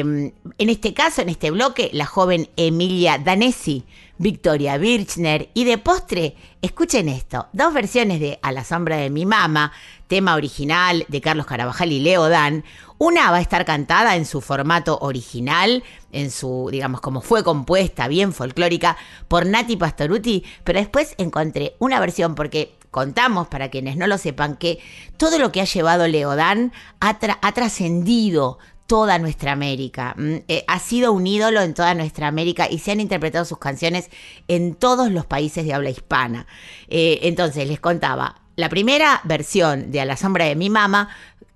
en 0.58 0.70
este 0.70 0.96
caso, 0.96 1.22
en 1.22 1.30
este 1.30 1.52
bloque, 1.52 1.92
la 1.94 2.08
joven 2.08 2.50
Emilia 2.58 3.20
Danesi, 3.20 3.86
Victoria 4.18 4.78
Birchner 4.78 5.50
y 5.54 5.64
de 5.64 5.80
postre, 5.80 6.36
escuchen 6.62 7.10
esto, 7.10 7.48
dos 7.52 7.74
versiones 7.74 8.20
de 8.20 8.40
A 8.44 8.52
la 8.52 8.64
sombra 8.64 8.98
de 8.98 9.10
mi 9.10 9.26
mamá, 9.26 9.72
tema 10.08 10.36
original 10.36 11.06
de 11.08 11.20
Carlos 11.22 11.48
Carabajal 11.48 11.92
y 11.92 12.00
Leo 12.00 12.30
Dan. 12.30 12.64
Una 13.00 13.32
va 13.32 13.38
a 13.38 13.42
estar 13.42 13.66
cantada 13.66 14.16
en 14.16 14.26
su 14.26 14.40
formato 14.40 15.00
original, 15.02 15.84
en 16.12 16.30
su, 16.30 16.70
digamos, 16.72 17.02
como 17.02 17.22
fue 17.22 17.44
compuesta, 17.44 18.08
bien 18.08 18.34
folclórica, 18.34 18.98
por 19.28 19.48
Nati 19.48 19.78
Pastoruti, 19.78 20.46
pero 20.64 20.80
después 20.80 21.16
encontré 21.18 21.76
una 21.80 22.00
versión 22.00 22.36
porque 22.36 22.78
contamos, 22.92 23.48
para 23.48 23.70
quienes 23.70 23.98
no 23.98 24.06
lo 24.06 24.20
sepan, 24.20 24.56
que 24.56 24.78
todo 25.18 25.40
lo 25.40 25.52
que 25.52 25.62
ha 25.62 25.66
llevado 25.66 26.08
Leodán 26.08 26.72
ha, 27.00 27.18
ha 27.42 27.52
trascendido 27.52 28.60
toda 28.94 29.18
nuestra 29.18 29.54
América. 29.54 30.14
Mm, 30.16 30.36
eh, 30.48 30.64
ha 30.68 30.78
sido 30.78 31.14
un 31.14 31.26
ídolo 31.26 31.62
en 31.62 31.74
toda 31.74 31.96
nuestra 31.96 32.28
América 32.28 32.68
y 32.70 32.78
se 32.78 32.92
han 32.92 33.00
interpretado 33.00 33.44
sus 33.44 33.58
canciones 33.58 34.12
en 34.48 34.76
todos 34.76 35.10
los 35.10 35.26
países 35.26 35.66
de 35.66 35.74
habla 35.74 35.90
hispana. 35.90 36.46
Eh, 36.90 37.22
entonces, 37.24 37.68
les 37.68 37.80
contaba, 37.80 38.44
la 38.56 38.70
primera 38.70 39.20
versión 39.24 39.90
de 39.90 40.00
A 40.00 40.06
la 40.06 40.16
sombra 40.16 40.46
de 40.46 40.56
mi 40.56 40.70
mamá 40.70 41.10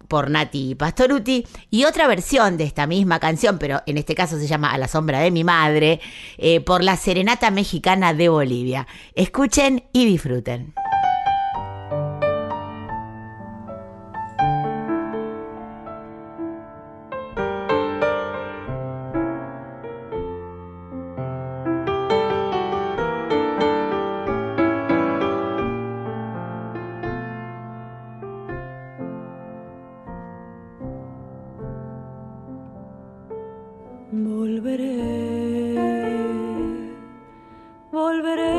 por 0.08 0.32
Nati 0.32 0.73
Pastoruti 0.73 1.45
y 1.69 1.84
otra 1.84 2.08
versión 2.08 2.58
de 2.58 2.63
esta 2.63 2.88
misma 2.88 3.19
canción, 3.19 3.60
pero 3.60 3.84
en 3.86 4.00
este 4.00 4.15
caso 4.15 4.39
se 4.39 4.47
llama 4.47 4.73
A 4.73 4.80
la 4.80 4.88
sombra 4.88 5.19
de 5.19 5.30
mi 5.30 5.43
madre, 5.43 6.02
eh, 6.39 6.60
por 6.62 6.84
la 6.84 6.97
Serenata 6.97 7.52
Mexicana 7.52 8.15
de 8.15 8.30
Bolivia. 8.30 8.88
Escuchen 9.13 9.84
y 9.93 10.06
disfruten. 10.06 10.73
Volveré, 34.10 35.76
volveré, 37.91 38.54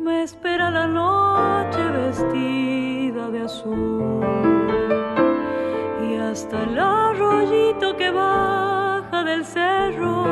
me 0.00 0.24
espera 0.24 0.72
la 0.72 0.88
noche 0.88 1.78
vestida 1.92 3.30
de 3.30 3.42
azul 3.42 4.24
y 6.02 6.16
hasta 6.16 6.64
el 6.64 6.80
arroyito 6.80 7.96
que 7.96 8.10
baja 8.10 9.22
del 9.22 9.44
cerro 9.44 10.24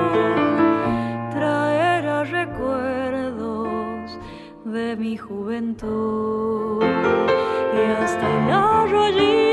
traerá 1.31 2.25
recuerdos 2.25 4.19
de 4.65 4.97
mi 4.97 5.17
juventud. 5.17 6.83
Y 6.83 8.03
hasta 8.03 8.27
el 8.27 8.51
arroyito 8.51 9.48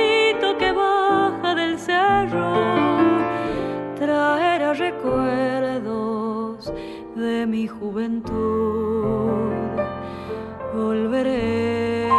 de 7.15 7.45
mi 7.47 7.67
juventud. 7.67 8.33
Volveré, 10.73 12.09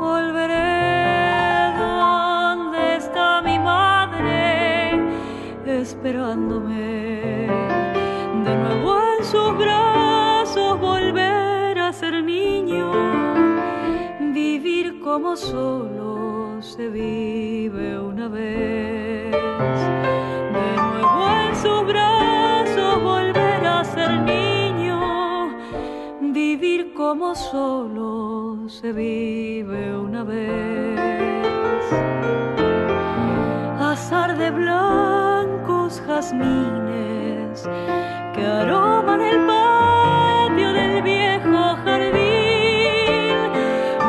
volveré. 0.00 1.72
¿Dónde 1.78 2.96
está 2.96 3.42
mi 3.42 3.58
madre? 3.58 4.98
Esperándome. 5.66 7.46
De 8.44 8.54
nuevo 8.56 8.98
en 9.18 9.24
sus 9.24 9.56
brazos 9.56 10.80
volver 10.80 11.78
a 11.78 11.92
ser 11.92 12.22
niño. 12.24 12.90
Vivir 14.32 15.00
como 15.00 15.36
solo 15.36 16.60
se 16.60 16.88
vive 16.88 18.00
una 18.00 18.28
vez. 18.28 19.97
Como 27.08 27.34
solo 27.34 28.68
se 28.68 28.92
vive 28.92 29.96
una 29.96 30.24
vez. 30.24 31.82
Azar 33.80 34.36
de 34.36 34.50
blancos 34.50 36.02
jazmines 36.06 37.66
que 38.34 38.44
aroman 38.44 39.22
el 39.22 39.38
patio 39.46 40.70
del 40.74 41.02
viejo 41.02 41.76
jardín. 41.82 43.38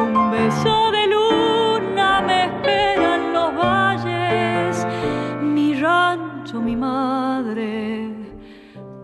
Un 0.03 0.31
beso 0.31 0.91
de 0.91 1.07
luna 1.07 2.21
me 2.27 2.45
espera 2.47 3.15
en 3.15 3.33
los 3.33 3.55
valles, 3.55 4.85
mi 5.41 5.73
rancho, 5.73 6.59
mi 6.59 6.75
madre, 6.75 8.13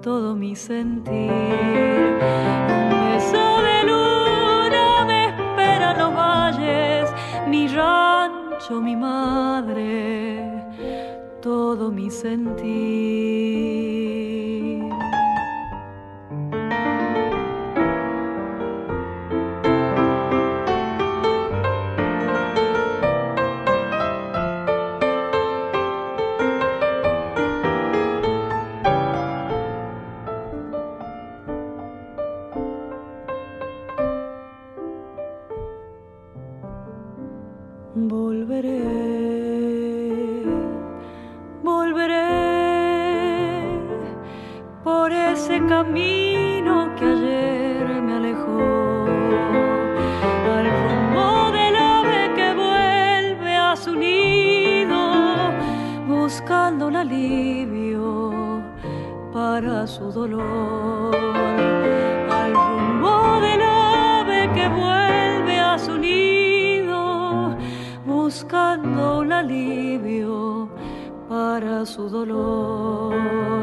todo 0.01 0.35
mi 0.35 0.53
sentir. 0.53 2.74
Rancho, 8.65 8.81
mi 8.81 8.95
madre, 8.95 10.63
todo 11.41 11.91
mi 11.91 12.09
sentir. 12.09 13.94
Para 59.55 59.87
su 59.87 60.11
dolor, 60.11 61.15
al 62.29 62.53
rumbo 62.53 63.39
del 63.39 63.61
ave 63.61 64.51
que 64.53 64.67
vuelve 64.67 65.57
a 65.57 65.79
su 65.79 65.97
nido, 65.97 67.55
buscando 68.05 69.19
un 69.19 69.31
alivio 69.31 70.67
para 71.29 71.85
su 71.85 72.09
dolor. 72.09 73.54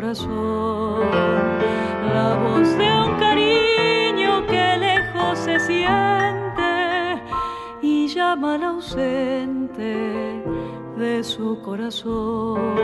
Corazón. 0.00 1.10
La 2.14 2.36
voz 2.44 2.68
de 2.78 2.88
un 3.04 3.18
cariño 3.18 4.46
que 4.46 4.76
lejos 4.78 5.36
se 5.40 5.58
siente 5.58 7.20
y 7.82 8.06
llama 8.06 8.54
al 8.54 8.62
ausente 8.62 9.94
de 10.96 11.24
su 11.24 11.60
corazón. 11.62 12.76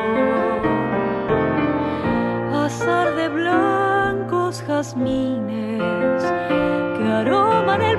Azar 2.52 3.14
de 3.14 3.28
blancos 3.28 4.60
jazmines 4.66 6.22
que 6.96 7.04
aroman 7.20 7.80
el 7.80 7.98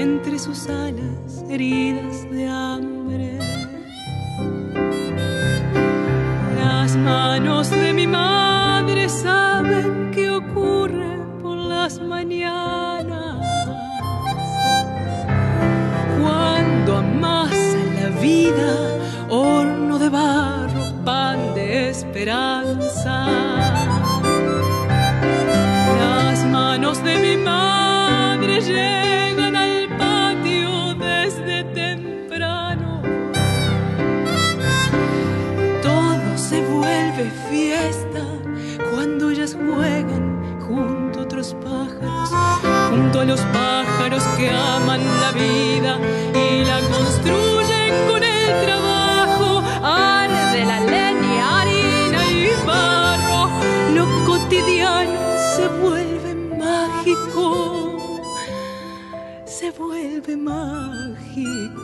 Entre 0.00 0.38
sus 0.38 0.66
alas 0.68 1.44
heridas 1.50 2.30
de 2.30 2.48
hambre. 2.48 2.89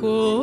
cool. 0.07 0.36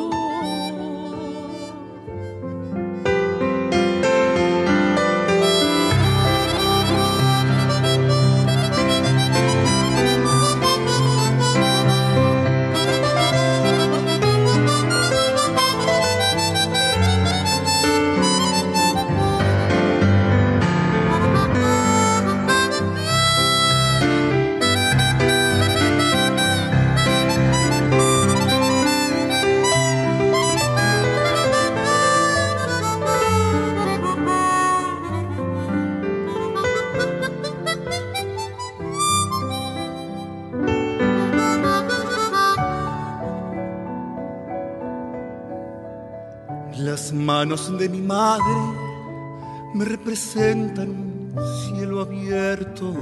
representan 50.13 51.33
cielo 51.65 52.01
abierto 52.01 52.93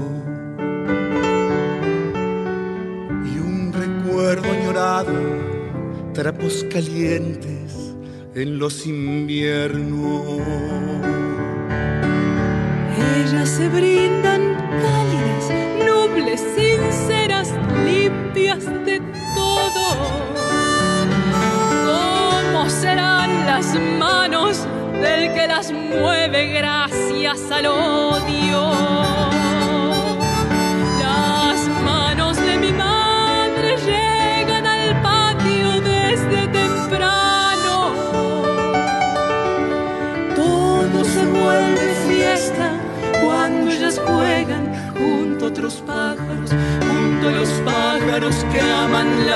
y 3.26 3.38
un 3.38 3.74
recuerdo 3.74 4.50
añorado, 4.50 5.12
trapos 6.13 6.65
calientes 6.71 7.93
en 8.34 8.58
los 8.58 8.88
inviernos. 8.88 9.90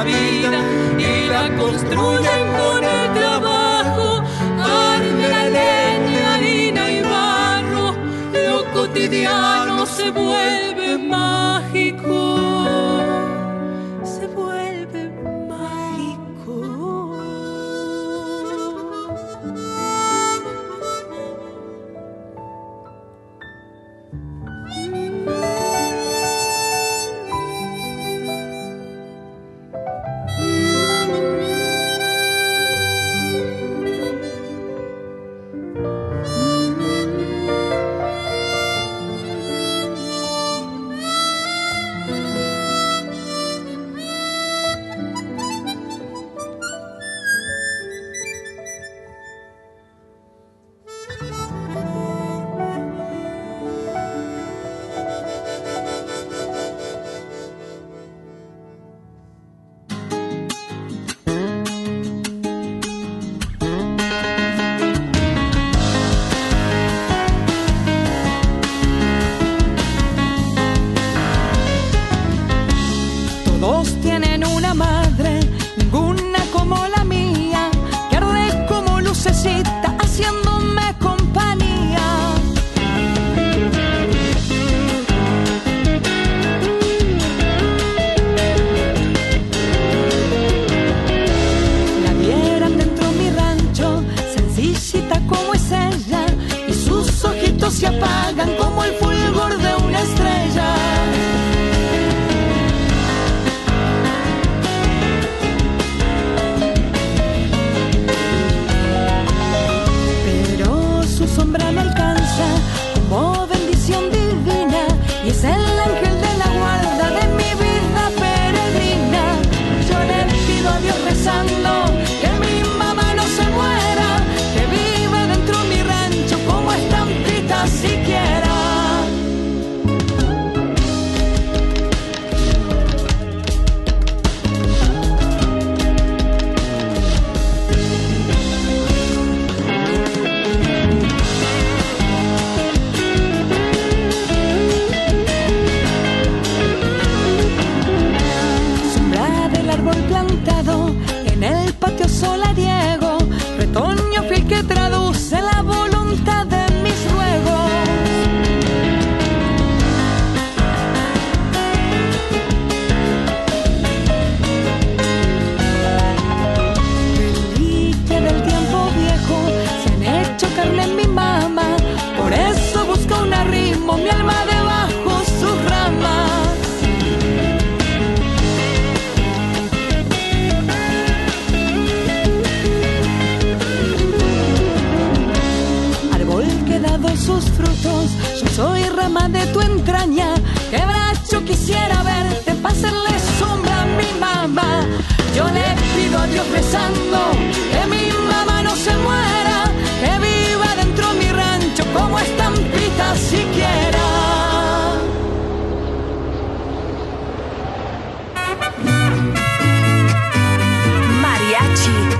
y 0.03 1.29
la 1.29 1.55
construyen 1.58 2.45
con 2.60 2.84
el 2.84 3.13
trabajo, 3.13 4.23
arde 4.62 5.29
la 5.29 5.45
leña, 5.49 6.36
harina 6.36 6.91
y 6.91 7.01
barro, 7.01 7.95
lo 8.34 8.71
cotidiano 8.73 9.86
se 9.86 10.10
vuelve 10.12 10.75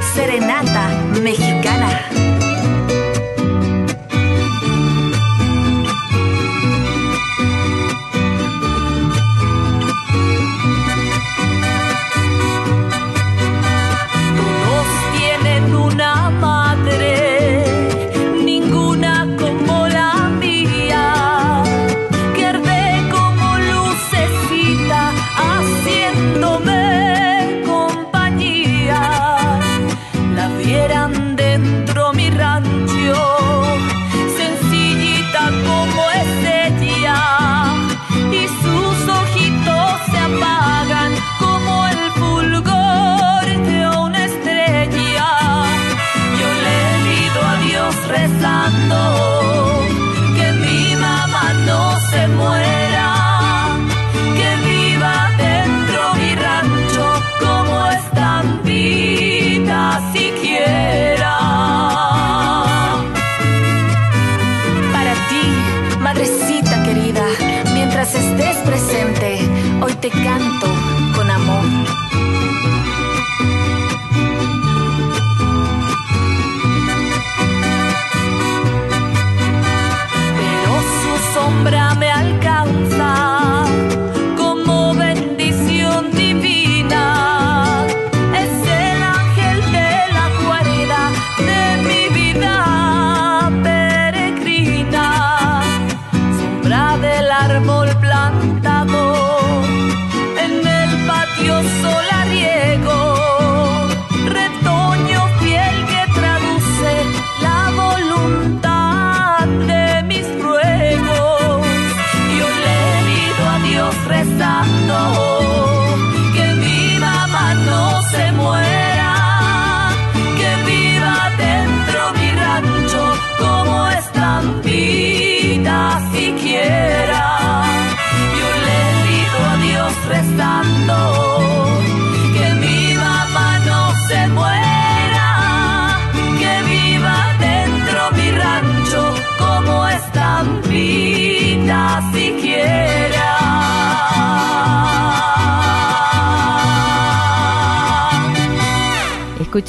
serenata 0.02 0.90
mexicana. 1.22 2.25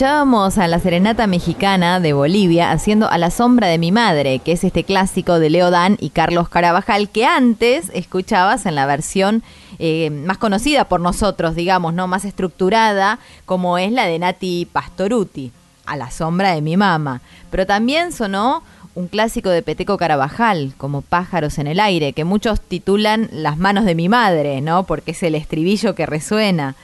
Escuchábamos 0.07 0.59
a 0.59 0.69
la 0.69 0.79
Serenata 0.79 1.27
Mexicana 1.27 1.99
de 1.99 2.13
Bolivia 2.13 2.71
haciendo 2.71 3.11
A 3.11 3.19
la 3.19 3.33
sombra 3.33 3.67
de 3.67 3.77
mi 3.77 3.91
madre, 3.91 4.39
que 4.39 4.53
es 4.53 4.63
este 4.63 4.85
clásico 4.85 5.41
de 5.41 5.51
Leo 5.51 5.73
Dan 5.73 5.97
y 6.01 6.11
Carlos 6.11 6.49
Carabajal, 6.49 7.09
que 7.09 7.27
antes 7.27 7.91
escuchabas 7.93 8.67
en 8.67 8.77
la 8.77 8.87
versión 8.87 9.43
eh, 9.81 10.11
más 10.11 10.39
conocida 10.39 10.85
por 10.85 11.01
nosotros, 11.01 11.57
digamos, 11.57 11.93
no 11.93 12.07
más 12.07 12.25
estructurada, 12.25 13.19
como 13.47 13.79
es 13.79 13.91
la 13.91 14.07
de 14.07 14.21
Nati 14.21 14.69
Pastoruti, 14.73 15.51
A 15.87 15.97
la 15.97 16.13
sombra 16.13 16.55
de 16.55 16.63
mi 16.63 16.77
mamá. 16.77 17.21
Pero 17.51 17.67
también 17.67 18.13
sonó 18.13 18.63
un 18.95 19.09
clásico 19.09 19.49
de 19.49 19.63
Peteco 19.63 19.97
Carabajal, 19.97 20.75
como 20.79 21.03
Pájaros 21.03 21.59
en 21.59 21.67
el 21.67 21.81
aire, 21.81 22.13
que 22.13 22.23
muchos 22.23 22.61
titulan 22.61 23.29
Las 23.33 23.59
manos 23.59 23.85
de 23.85 23.97
mi 23.97 24.09
madre, 24.09 24.61
¿no? 24.61 24.85
Porque 24.85 25.11
es 25.11 25.23
el 25.25 25.35
estribillo 25.35 25.97
que 25.97 26.07
resuena. 26.07 26.77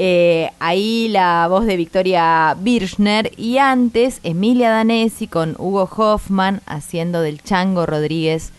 Eh, 0.00 0.52
ahí 0.60 1.08
la 1.08 1.48
voz 1.48 1.66
de 1.66 1.76
Victoria 1.76 2.54
Birchner 2.56 3.32
y 3.36 3.58
antes 3.58 4.20
Emilia 4.22 4.70
Danesi 4.70 5.26
con 5.26 5.56
Hugo 5.58 5.90
Hoffman 5.96 6.60
haciendo 6.66 7.20
del 7.20 7.42
Chango 7.42 7.84
Rodríguez 7.84 8.52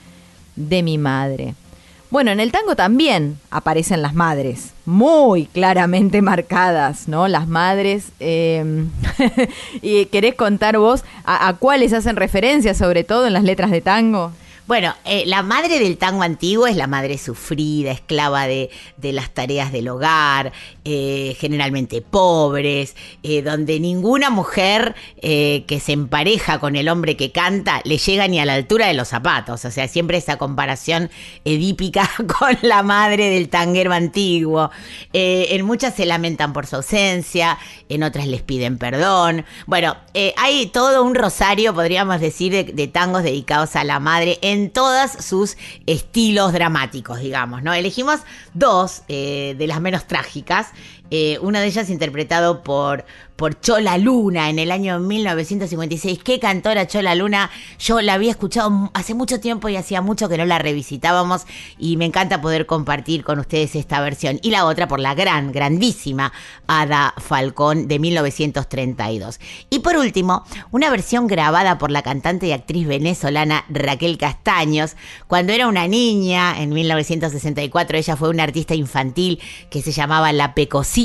de 0.58 0.84
mi 0.84 0.98
madre. 0.98 1.56
Bueno, 2.12 2.32
en 2.32 2.42
el 2.42 2.52
tango 2.52 2.76
también 2.76 3.40
aparecen 3.52 4.02
las 4.02 4.16
madres, 4.16 4.74
muy 4.86 5.46
claramente 5.46 6.22
marcadas, 6.22 7.08
¿no? 7.08 7.30
Las 7.30 7.48
madres. 7.48 8.10
eh, 8.20 8.86
¿Y 9.82 10.08
querés 10.08 10.36
contar 10.36 10.78
vos 10.78 11.06
a, 11.24 11.48
a 11.48 11.56
cuáles 11.56 11.94
hacen 11.94 12.18
referencia, 12.18 12.74
sobre 12.74 13.06
todo 13.06 13.28
en 13.28 13.32
las 13.32 13.46
letras 13.46 13.72
de 13.72 13.80
tango? 13.80 14.34
Bueno, 14.70 14.93
eh, 15.03 15.24
la 15.26 15.41
madre 15.41 15.80
del 15.80 15.97
tango 15.97 16.22
antiguo 16.22 16.67
es 16.67 16.76
la 16.76 16.86
madre 16.86 17.17
sufrida, 17.17 17.91
esclava 17.91 18.45
de, 18.45 18.70
las 19.01 19.32
tareas 19.32 19.72
del 19.72 19.88
hogar, 19.88 20.53
eh, 20.86 21.36
generalmente 21.39 22.03
pobres, 22.03 22.95
eh, 23.24 23.41
donde 23.41 23.80
ninguna 23.80 24.30
mujer 24.30 24.93
que 25.20 25.82
se 25.84 25.91
empareja 25.91 26.59
con 26.59 26.76
el 26.76 26.88
hombre 26.88 27.17
que 27.17 27.32
canta 27.32 27.82
le 27.84 27.97
llega 27.97 28.28
ni 28.28 28.39
a 28.39 28.45
la 28.45 28.53
altura 28.53 28.86
de 28.86 28.93
los 28.93 29.07
zapatos. 29.07 29.65
O 29.65 29.72
sea, 29.72 29.88
siempre 29.88 30.20
esa 30.20 30.38
comparación 30.38 31.09
edípica 31.45 32.07
con 32.39 32.55
la 32.61 32.84
madre 32.84 33.32
del 33.32 33.49
tanguero 33.49 33.91
antiguo. 33.91 34.70
En 35.13 35.65
muchas 35.65 35.95
se 35.95 36.05
lamentan 36.05 36.53
por 36.53 36.67
su 36.67 36.76
ausencia, 36.76 37.57
en 37.89 38.03
otras 38.03 38.28
les 38.28 38.43
piden 38.43 38.78
perdón. 38.78 39.45
Bueno, 39.65 39.97
hay 40.38 40.67
todo 40.67 41.03
un 41.03 41.15
rosario, 41.15 41.74
podríamos 41.74 42.22
decir, 42.22 42.51
de, 42.51 42.65
de 42.65 42.88
tangos 42.88 43.24
dedicados 43.24 43.76
a 43.76 43.84
la 43.84 43.99
madre 43.99 44.38
en 44.43 44.59
todos 44.68 45.12
sus 45.12 45.55
estilos 45.86 46.51
dramáticos, 46.51 47.20
digamos, 47.20 47.64
¿no? 47.64 47.74
Elegimos 47.74 48.20
dos 48.53 49.03
eh, 49.07 49.55
de 49.57 49.68
las 49.68 49.80
menos 49.80 50.05
trágicas. 50.07 50.68
Eh, 51.12 51.39
una 51.41 51.60
de 51.60 51.68
ellas 51.68 51.89
interpretado 51.89 52.62
por, 52.62 53.03
por 53.36 53.60
Chola 53.60 53.97
Luna 53.97 54.49
en 54.49 54.60
el 54.60 54.72
año 54.72 54.99
1956. 54.99 56.20
¿Qué 56.24 56.39
cantora 56.39 56.86
Chola 56.86 57.16
Luna? 57.16 57.49
Yo 57.80 57.99
la 58.01 58.14
había 58.14 58.30
escuchado 58.30 58.91
hace 58.93 59.16
mucho 59.16 59.39
tiempo 59.39 59.70
y 59.70 59.76
hacía 59.76 60.01
mucho 60.01 60.30
que 60.30 60.38
no 60.38 60.45
la 60.45 60.60
revisitábamos 60.60 61.45
y 61.80 61.97
me 61.97 62.05
encanta 62.05 62.41
poder 62.41 62.68
compartir 62.68 63.24
con 63.24 63.39
ustedes 63.39 63.76
esta 63.76 64.01
versión. 64.01 64.39
Y 64.43 64.51
la 64.51 64.66
otra 64.66 64.88
por 64.88 64.99
la 64.99 65.16
gran, 65.16 65.51
grandísima 65.51 66.32
Ada 66.68 67.16
Falcón 67.18 67.88
de 67.88 67.97
1932. 67.97 69.39
Y 69.72 69.80
por 69.80 69.97
último, 69.97 70.43
una 70.70 70.91
versión 70.91 71.26
grabada 71.26 71.80
por 71.80 71.89
la 71.89 72.03
cantante 72.03 72.47
y 72.47 72.51
actriz 72.51 72.88
venezolana 72.88 73.66
Raquel 73.70 74.20
Castaños. 74.20 74.95
Cuando 75.26 75.53
era 75.53 75.68
una 75.68 75.88
niña, 75.88 76.62
en 76.62 76.70
1964, 76.70 77.97
ella 77.97 78.16
fue 78.16 78.30
una 78.30 78.43
artista 78.43 78.76
infantil 78.76 79.39
que 79.72 79.82
se 79.82 79.91
llamaba 79.91 80.34
La 80.34 80.53
Pecosita. 80.53 80.99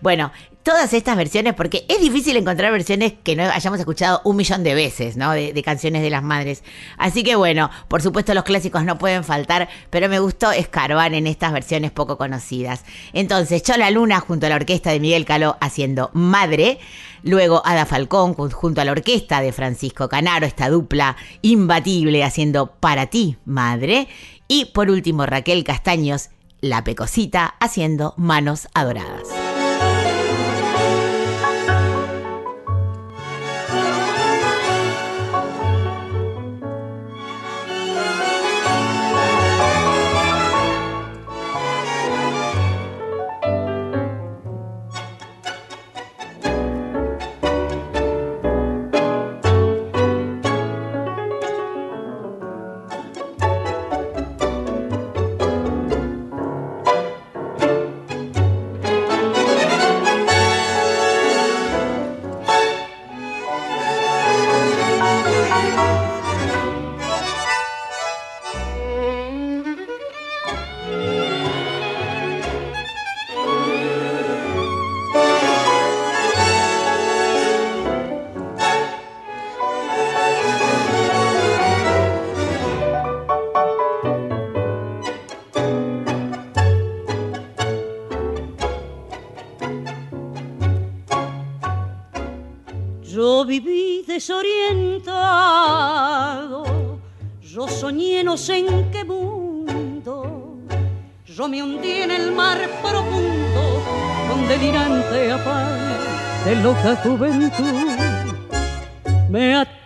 Bueno, 0.00 0.32
todas 0.62 0.92
estas 0.92 1.16
versiones, 1.16 1.54
porque 1.54 1.84
es 1.88 2.00
difícil 2.00 2.36
encontrar 2.36 2.72
versiones 2.72 3.14
que 3.22 3.34
no 3.34 3.44
hayamos 3.44 3.78
escuchado 3.78 4.20
un 4.24 4.36
millón 4.36 4.62
de 4.62 4.74
veces, 4.74 5.16
¿no? 5.16 5.32
De, 5.32 5.60
canciones 5.64 6.02
de 6.02 6.10
las 6.10 6.22
madres. 6.22 6.62
Así 6.96 7.22
que 7.22 7.36
bueno, 7.36 7.70
por 7.88 8.02
supuesto 8.02 8.34
los 8.34 8.44
clásicos 8.44 8.84
no 8.84 8.98
pueden 8.98 9.24
faltar, 9.24 9.68
pero 9.90 10.08
me 10.08 10.18
gustó 10.20 10.52
escarbar 10.52 11.14
en 11.14 11.26
estas 11.26 11.52
versiones 11.52 11.90
poco 11.90 12.16
conocidas. 12.16 12.84
Entonces, 13.12 13.62
Chola 13.62 13.90
Luna 13.90 14.20
junto 14.20 14.46
a 14.46 14.48
la 14.48 14.56
orquesta 14.56 14.90
de 14.90 15.00
Miguel 15.00 15.24
Caló 15.24 15.56
haciendo 15.60 16.10
Madre. 16.12 16.78
Luego 17.22 17.62
Ada 17.64 17.84
Falcón 17.84 18.34
junto 18.34 18.80
a 18.80 18.84
la 18.84 18.92
orquesta 18.92 19.42
de 19.42 19.52
Francisco 19.52 20.08
Canaro, 20.08 20.46
esta 20.46 20.70
dupla 20.70 21.16
imbatible 21.42 22.24
haciendo 22.24 22.72
Para 22.80 23.06
ti, 23.06 23.36
Madre. 23.44 24.08
Y 24.48 24.66
por 24.66 24.90
último 24.90 25.26
Raquel 25.26 25.62
Castaños, 25.62 26.30
La 26.60 26.84
Pecosita, 26.84 27.54
haciendo 27.58 28.12
Manos 28.16 28.68
Adoradas. 28.74 29.49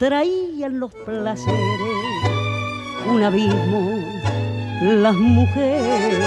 Me 0.04 0.08
atraían 0.08 0.80
los 0.80 0.92
placeres, 0.92 1.48
un 3.10 3.22
abismo, 3.22 3.98
las 4.82 5.14
mujeres, 5.14 6.18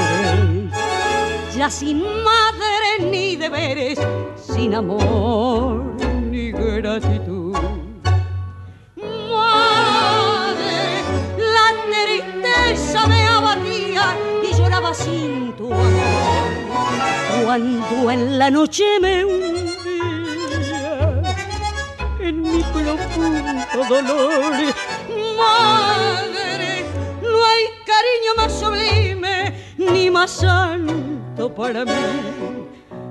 ya 1.55 1.69
sin 1.69 2.01
madre 2.01 3.11
ni 3.11 3.35
deberes, 3.35 3.99
sin 4.35 4.73
amor 4.73 5.93
ni 6.27 6.51
gratitud. 6.51 7.55
Madre, 8.95 11.03
la 11.37 11.67
tristeza 11.85 13.05
me 13.05 13.27
abatía 13.27 14.17
y 14.41 14.55
lloraba 14.55 14.91
sin 14.91 15.55
tu 15.55 15.71
amor. 15.71 15.83
Cuando 17.43 18.09
en 18.09 18.39
la 18.39 18.49
noche 18.49 18.99
me 18.99 19.23
mi 22.95 23.63
profundo 23.71 24.13
dolor. 24.13 24.53
Madre, 25.37 26.85
no 27.21 27.45
hay 27.45 27.63
cariño 27.85 28.31
más 28.37 28.51
sublime 28.53 29.53
ni 29.77 30.09
más 30.09 30.31
santo 30.31 31.53
para 31.53 31.83
mí. 31.85 31.91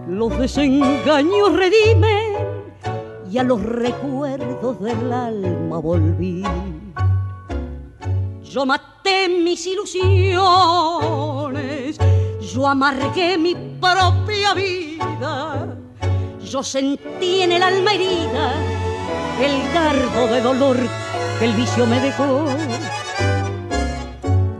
Los 0.08 0.38
desengaños 0.38 1.52
redimen 1.52 2.32
y 3.30 3.38
a 3.38 3.42
los 3.42 3.62
recuerdos 3.62 4.80
del 4.80 5.12
alma 5.12 5.78
volví. 5.78 6.42
Yo 8.42 8.64
maté 8.64 9.28
mis 9.28 9.66
ilusiones, 9.66 10.38
yo 12.40 12.66
amargué 12.66 13.36
mi 13.36 13.54
propia 13.54 14.54
vida, 14.54 15.76
yo 16.42 16.62
sentí 16.62 17.42
en 17.42 17.52
el 17.52 17.62
alma 17.62 17.92
herida 17.92 18.75
el 19.40 19.74
dardo 19.74 20.28
de 20.28 20.40
dolor 20.40 20.76
que 21.38 21.44
el 21.44 21.52
vicio 21.52 21.86
me 21.86 22.00
dejó. 22.00 22.46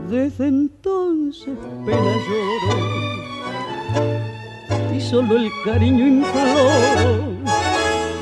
Desde 0.09 0.47
entonces 0.47 1.53
pena 1.85 2.13
lloro 2.27 2.97
y 4.95 5.01
solo 5.01 5.37
el 5.37 5.51
cariño 5.65 6.07
imploro 6.07 7.33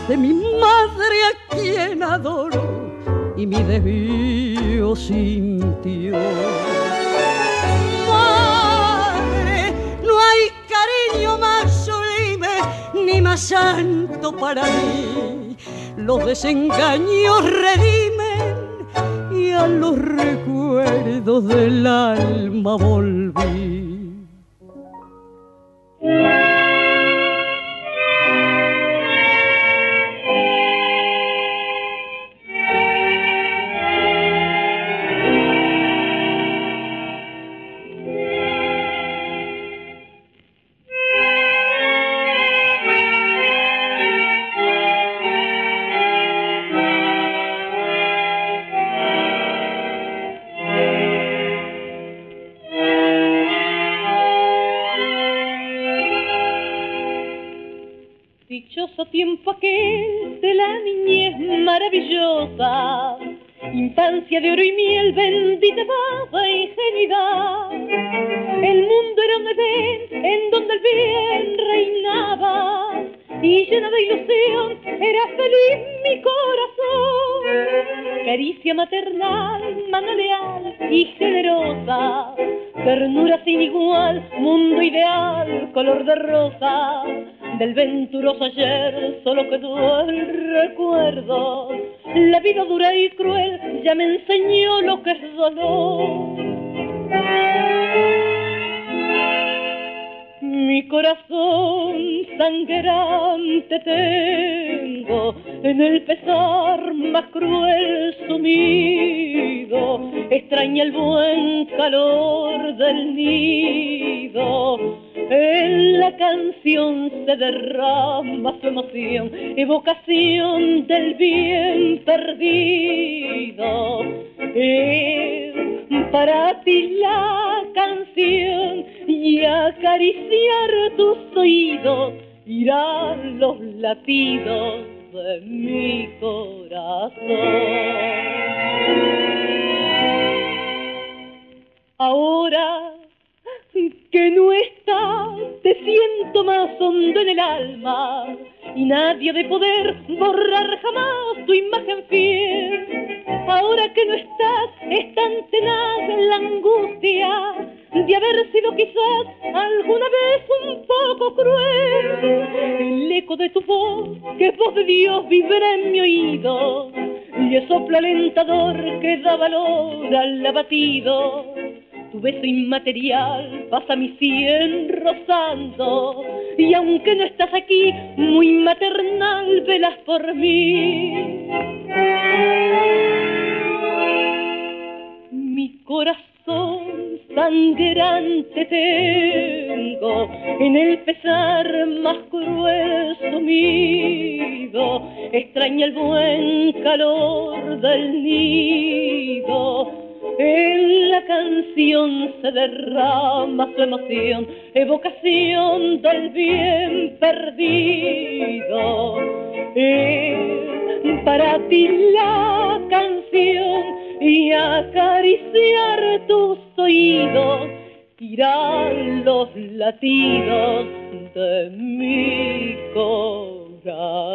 de 0.07 0.17
mi 0.17 0.33
madre 0.33 1.15
a 1.29 1.55
quien 1.55 2.03
adoro 2.03 2.93
y 3.35 3.45
mi 3.45 3.61
desvío 3.63 4.95
sintió. 4.95 6.13
Madre, 8.07 9.73
no 10.03 10.19
hay 10.19 10.51
cariño 10.69 11.37
más 11.37 11.85
sublime 11.85 12.61
ni 12.93 13.21
más 13.21 13.41
santo 13.41 14.31
para 14.31 14.63
mí. 14.63 15.34
Los 16.05 16.23
desengaños 16.23 17.43
redimen 17.43 18.85
y 19.35 19.49
a 19.53 19.67
los 19.67 19.97
recuerdos 19.97 21.47
del 21.47 21.87
alma 21.87 22.75
volví. 22.75 23.64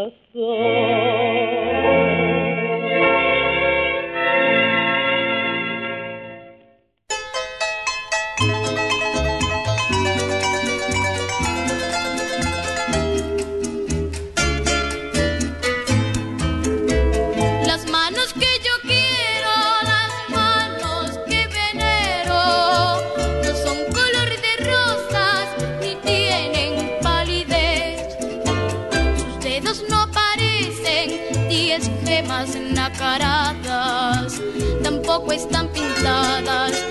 Corazón. 0.01 0.80
Tampoco 35.31 35.33
están 35.33 35.69
pintadas 35.69 36.90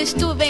Que 0.00 0.06
cuando 0.06 0.16
estuve 0.16 0.48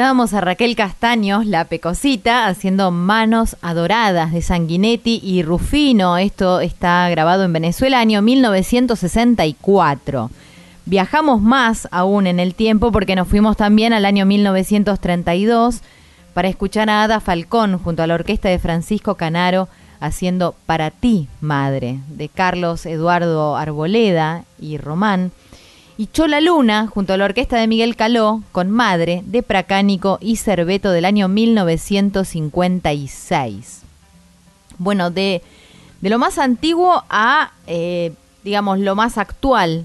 A 0.00 0.40
Raquel 0.40 0.76
Castaños, 0.76 1.44
la 1.44 1.66
pecosita, 1.66 2.46
haciendo 2.46 2.90
Manos 2.90 3.58
Adoradas 3.60 4.32
de 4.32 4.40
Sanguinetti 4.40 5.20
y 5.22 5.42
Rufino. 5.42 6.16
Esto 6.16 6.60
está 6.60 7.06
grabado 7.10 7.44
en 7.44 7.52
Venezuela, 7.52 8.00
año 8.00 8.22
1964. 8.22 10.30
Viajamos 10.86 11.42
más 11.42 11.86
aún 11.90 12.26
en 12.26 12.40
el 12.40 12.54
tiempo 12.54 12.92
porque 12.92 13.14
nos 13.14 13.28
fuimos 13.28 13.58
también 13.58 13.92
al 13.92 14.06
año 14.06 14.24
1932 14.24 15.82
para 16.32 16.48
escuchar 16.48 16.88
a 16.88 17.02
Ada 17.02 17.20
Falcón 17.20 17.78
junto 17.78 18.02
a 18.02 18.06
la 18.06 18.14
orquesta 18.14 18.48
de 18.48 18.58
Francisco 18.58 19.16
Canaro 19.16 19.68
haciendo 20.00 20.54
Para 20.64 20.90
ti, 20.90 21.28
Madre, 21.42 21.98
de 22.08 22.30
Carlos 22.30 22.86
Eduardo 22.86 23.54
Arboleda 23.54 24.44
y 24.58 24.78
Román. 24.78 25.30
Y 26.00 26.06
Chola 26.06 26.40
Luna, 26.40 26.86
junto 26.86 27.12
a 27.12 27.18
la 27.18 27.26
orquesta 27.26 27.58
de 27.58 27.66
Miguel 27.66 27.94
Caló, 27.94 28.42
con 28.52 28.70
Madre, 28.70 29.22
de 29.26 29.42
Pracánico 29.42 30.16
y 30.22 30.36
Cerveto 30.36 30.92
del 30.92 31.04
año 31.04 31.28
1956. 31.28 33.82
Bueno, 34.78 35.10
de, 35.10 35.42
de 36.00 36.08
lo 36.08 36.18
más 36.18 36.38
antiguo 36.38 37.04
a, 37.10 37.52
eh, 37.66 38.14
digamos, 38.44 38.78
lo 38.78 38.94
más 38.94 39.18
actual. 39.18 39.84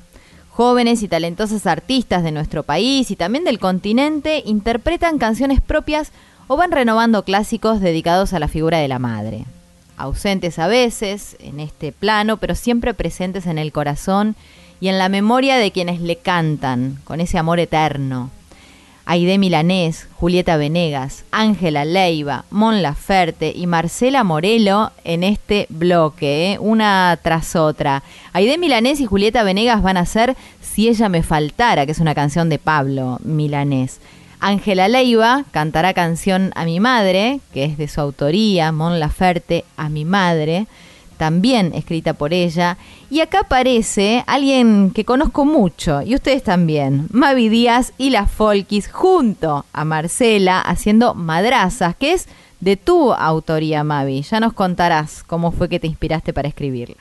Jóvenes 0.52 1.04
y 1.04 1.10
talentosas 1.10 1.68
artistas 1.68 2.24
de 2.24 2.32
nuestro 2.32 2.64
país 2.64 3.12
y 3.12 3.18
también 3.18 3.44
del 3.44 3.60
continente 3.60 4.42
interpretan 4.46 5.18
canciones 5.18 5.60
propias 5.60 6.14
o 6.48 6.56
van 6.56 6.72
renovando 6.72 7.26
clásicos 7.26 7.82
dedicados 7.82 8.32
a 8.32 8.40
la 8.40 8.48
figura 8.48 8.78
de 8.78 8.88
la 8.88 9.00
madre. 9.00 9.44
Ausentes 9.98 10.60
a 10.60 10.68
veces 10.68 11.36
en 11.42 11.60
este 11.60 11.92
plano, 11.92 12.38
pero 12.38 12.56
siempre 12.56 12.94
presentes 12.94 13.48
en 13.48 13.58
el 13.58 13.74
corazón 13.74 14.38
y 14.80 14.88
en 14.90 14.98
la 14.98 15.10
memoria 15.10 15.58
de 15.58 15.72
quienes 15.72 16.02
le 16.02 16.18
cantan, 16.18 17.00
con 17.04 17.22
ese 17.22 17.38
amor 17.38 17.60
eterno. 17.60 18.30
Aide 19.08 19.38
Milanés, 19.38 20.08
Julieta 20.16 20.58
Venegas, 20.58 21.26
Ángela 21.32 21.86
Leiva, 21.86 22.46
Mon 22.50 22.82
Laferte 22.82 23.54
y 23.56 23.68
Marcela 23.68 24.24
Morelo 24.24 24.92
en 25.04 25.24
este 25.24 25.68
bloque, 25.70 26.54
¿eh? 26.54 26.60
una 26.60 27.18
tras 27.22 27.56
otra. 27.56 28.02
Aide 28.34 28.58
Milanés 28.58 29.00
y 29.00 29.06
Julieta 29.06 29.44
Venegas 29.44 29.84
van 29.84 29.98
a 29.98 30.08
ser 30.08 30.36
Si 30.60 30.90
ella 30.90 31.08
me 31.08 31.22
faltara, 31.22 31.86
que 31.86 31.92
es 31.92 32.00
una 32.00 32.16
canción 32.16 32.50
de 32.50 32.58
Pablo 32.58 33.20
Milanés. 33.24 34.00
Ángela 34.40 34.88
Leiva 34.88 35.46
cantará 35.52 35.94
canción 35.94 36.52
a 36.56 36.66
mi 36.66 36.80
madre, 36.80 37.40
que 37.54 37.64
es 37.64 37.78
de 37.78 37.88
su 37.88 38.02
autoría, 38.02 38.72
Mon 38.72 39.00
Laferte 39.00 39.66
a 39.78 39.88
mi 39.88 40.04
madre 40.04 40.66
también 41.16 41.74
escrita 41.74 42.14
por 42.14 42.34
ella. 42.34 42.78
Y 43.10 43.22
acá 43.22 43.42
aparece 43.42 44.24
alguien 44.28 44.92
que 44.92 45.06
conozco 45.06 45.46
mucho, 45.46 46.02
y 46.02 46.16
ustedes 46.16 46.44
también, 46.44 47.08
Mavi 47.12 47.50
Díaz 47.50 47.94
y 47.98 48.10
las 48.10 48.32
Folkis 48.32 48.92
junto 48.92 49.66
a 49.74 49.86
Marcela 49.86 50.62
haciendo 50.62 51.14
Madrazas, 51.14 51.96
que 51.96 52.14
es 52.14 52.28
de 52.60 52.78
tu 52.78 53.14
autoría, 53.14 53.84
Mavi. 53.84 54.22
Ya 54.22 54.40
nos 54.40 54.54
contarás 54.54 55.24
cómo 55.24 55.52
fue 55.52 55.70
que 55.70 55.80
te 55.80 55.88
inspiraste 55.88 56.34
para 56.34 56.48
escribirla. 56.48 56.98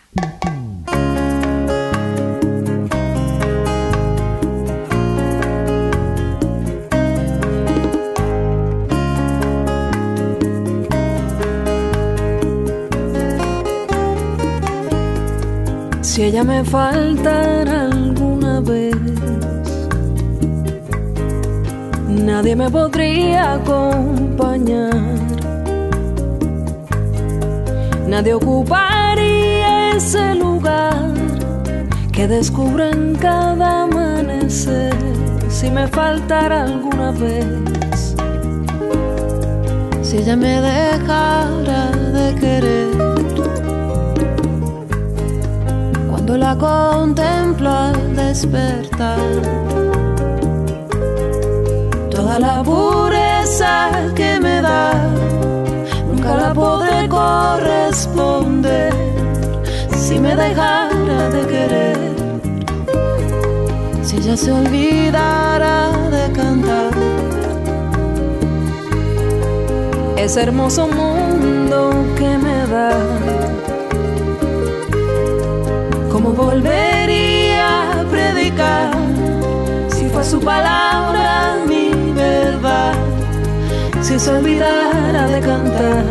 Si 16.15 16.23
ella 16.23 16.45
me 16.45 16.63
faltara 16.63 17.87
alguna 17.87 18.61
vez, 18.61 18.95
nadie 22.09 22.55
me 22.55 22.71
podría 22.71 23.55
acompañar. 23.55 24.95
Nadie 28.07 28.35
ocuparía 28.35 29.97
ese 29.97 30.37
lugar 30.37 31.15
que 32.13 32.29
descubro 32.29 32.85
en 32.85 33.17
cada 33.17 33.83
amanecer. 33.83 34.95
Si 35.49 35.69
me 35.69 35.89
faltara 35.89 36.63
alguna 36.63 37.11
vez, 37.11 38.15
si 40.01 40.19
ella 40.19 40.37
me 40.37 40.61
dejara 40.61 41.91
de 41.91 42.35
querer. 42.37 43.14
Cuando 46.27 46.39
la 46.39 46.57
contemplo 46.57 47.71
al 47.71 48.17
despertar. 48.17 49.19
Toda 52.11 52.39
la 52.39 52.63
pureza 52.63 53.91
que 54.15 54.41
me 54.41 54.63
da, 54.63 54.95
nunca 56.09 56.35
la 56.35 56.55
podré 56.55 57.07
corresponder 57.11 58.95
si 59.95 60.19
me 60.19 60.35
dejara 60.35 61.29
de 61.29 61.47
querer. 61.47 61.99
Si 64.03 64.17
ella 64.17 64.35
se 64.35 64.51
olvidara 64.51 65.91
de 66.11 66.33
cantar. 66.33 66.91
Ese 70.17 70.43
hermoso 70.43 70.89
mundo 70.89 71.91
que 72.17 72.39
me 72.39 72.67
da 72.69 73.44
¿Cómo 76.25 76.37
volvería 76.37 78.01
a 78.01 78.05
predicar 78.05 78.95
si 79.91 80.09
fue 80.09 80.25
su 80.25 80.41
palabra 80.41 81.59
mi 81.69 82.13
verdad? 82.15 82.95
Si 84.01 84.19
se 84.19 84.31
olvidara 84.31 85.29
de 85.29 85.41
cantar. 85.41 86.05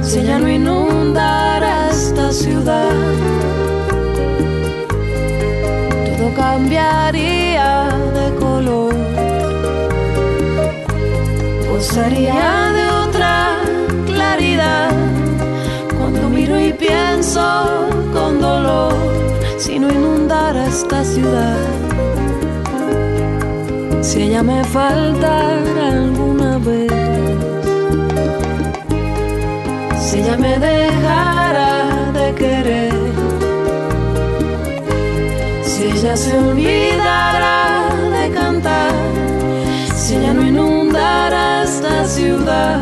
Si 0.00 0.20
ella 0.20 0.38
no 0.38 0.48
inundara 0.48 1.90
esta 1.90 2.30
ciudad 2.30 3.11
Gozaría 11.82 12.72
de 12.78 12.86
otra 13.08 13.56
claridad. 14.06 14.92
Cuando 15.98 16.28
miro 16.28 16.56
y 16.60 16.72
pienso 16.72 17.88
con 18.12 18.40
dolor 18.40 18.94
si 19.58 19.80
no 19.80 19.90
inundara 19.90 20.68
esta 20.68 21.04
ciudad. 21.04 21.58
Si 24.00 24.22
ella 24.22 24.44
me 24.44 24.62
faltara 24.62 25.88
alguna 25.88 26.58
vez, 26.58 26.92
si 29.98 30.20
ella 30.20 30.36
me 30.36 30.56
dejara 30.60 32.12
de 32.12 32.34
querer. 32.36 32.94
Si 35.64 35.82
ella 35.86 36.16
se 36.16 36.38
olvidara 36.38 37.88
de 38.16 38.30
cantar, 38.30 38.92
si 39.96 40.14
ella 40.14 40.32
no 40.32 40.42
inundara 40.44 40.81
esta 41.62 42.04
ciudad, 42.04 42.80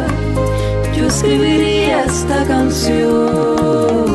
yo 0.96 1.06
escribiría 1.06 2.04
esta 2.04 2.44
canción. 2.44 4.09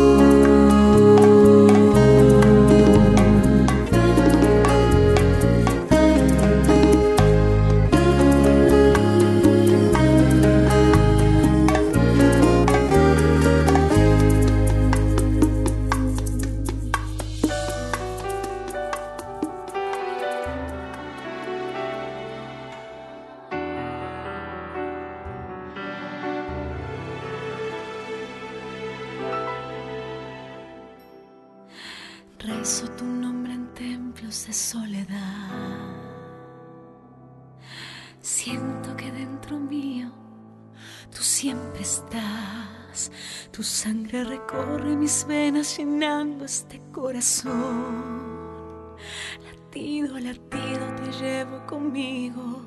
llenando 45.66 46.46
este 46.46 46.80
corazón. 46.92 48.96
Latido 49.44 50.20
latido 50.20 50.86
te 50.96 51.12
llevo 51.20 51.66
conmigo 51.66 52.62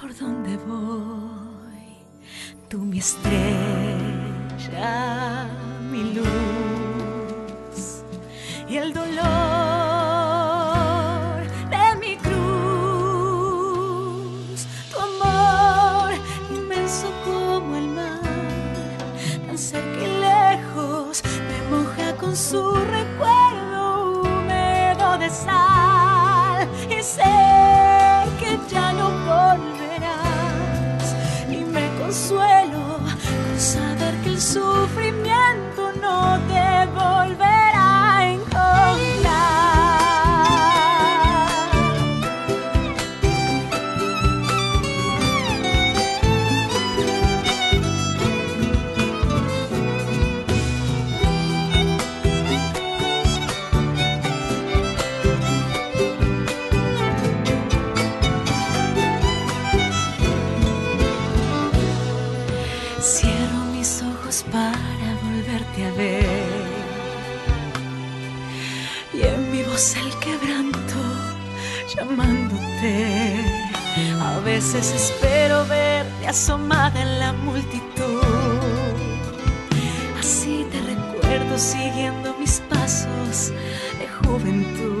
por 0.00 0.16
donde 0.16 0.56
voy. 0.56 1.98
Tú 2.68 2.78
mi 2.78 2.98
estrella, 2.98 3.98
mi 5.90 6.14
luz 6.14 6.26
y 8.68 8.76
el 8.76 8.94
dolor. 8.94 9.69
con 22.30 22.36
su 22.36 22.62
recuerdo 22.72 24.20
húmedo 24.22 25.18
de 25.18 25.28
sal 25.30 26.68
y 26.88 27.02
sé 27.02 27.24
que 28.38 28.56
ya 28.70 28.92
no 28.92 29.10
volverás 29.32 31.16
y 31.50 31.56
me 31.56 31.90
consuelo 31.98 32.98
con 32.98 33.58
saber 33.58 34.14
que 34.22 34.28
el 34.28 34.40
sufrimiento 34.40 35.90
no 36.00 36.38
te 36.46 36.86
volverá. 36.94 37.69
veces 74.60 74.92
espero 74.92 75.64
verte 75.64 76.28
asomada 76.28 77.00
en 77.00 77.18
la 77.18 77.32
multitud. 77.32 78.20
Así 80.18 80.66
te 80.70 80.78
recuerdo 80.82 81.58
siguiendo 81.58 82.34
mis 82.38 82.60
pasos 82.68 83.52
de 83.98 84.06
juventud. 84.22 84.99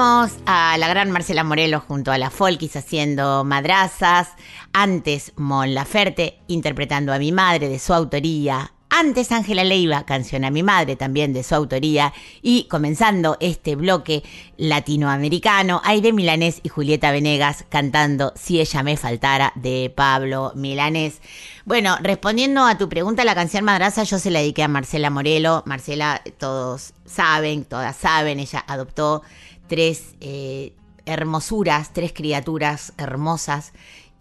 A 0.00 0.76
la 0.78 0.88
gran 0.88 1.10
Marcela 1.10 1.44
Morelos 1.44 1.82
junto 1.86 2.10
a 2.10 2.16
la 2.16 2.30
Folkis 2.30 2.74
haciendo 2.74 3.44
madrazas. 3.44 4.30
Antes 4.72 5.34
Mon 5.36 5.74
Laferte 5.74 6.38
interpretando 6.46 7.12
a 7.12 7.18
mi 7.18 7.32
madre 7.32 7.68
de 7.68 7.78
su 7.78 7.92
autoría. 7.92 8.72
Antes 8.88 9.30
Ángela 9.30 9.62
Leiva, 9.62 10.06
canción 10.06 10.46
a 10.46 10.50
mi 10.50 10.62
madre 10.62 10.96
también 10.96 11.34
de 11.34 11.42
su 11.42 11.54
autoría. 11.54 12.14
Y 12.40 12.64
comenzando 12.64 13.36
este 13.40 13.76
bloque 13.76 14.22
latinoamericano, 14.56 15.82
Aire 15.84 16.14
Milanés 16.14 16.60
y 16.62 16.70
Julieta 16.70 17.12
Venegas 17.12 17.66
cantando 17.68 18.32
Si 18.36 18.58
ella 18.58 18.82
me 18.82 18.96
faltara 18.96 19.52
de 19.54 19.92
Pablo 19.94 20.52
Milanés. 20.54 21.20
Bueno, 21.66 21.98
respondiendo 22.00 22.64
a 22.64 22.78
tu 22.78 22.88
pregunta, 22.88 23.22
la 23.22 23.34
canción 23.34 23.66
Madraza 23.66 24.04
yo 24.04 24.18
se 24.18 24.30
la 24.30 24.38
dediqué 24.38 24.62
a 24.62 24.68
Marcela 24.68 25.10
Morelo. 25.10 25.62
Marcela, 25.66 26.22
todos 26.38 26.94
saben, 27.04 27.64
todas 27.64 27.96
saben, 27.96 28.40
ella 28.40 28.64
adoptó 28.66 29.22
tres 29.70 30.16
eh, 30.20 30.72
hermosuras, 31.06 31.92
tres 31.92 32.12
criaturas 32.12 32.92
hermosas. 32.98 33.72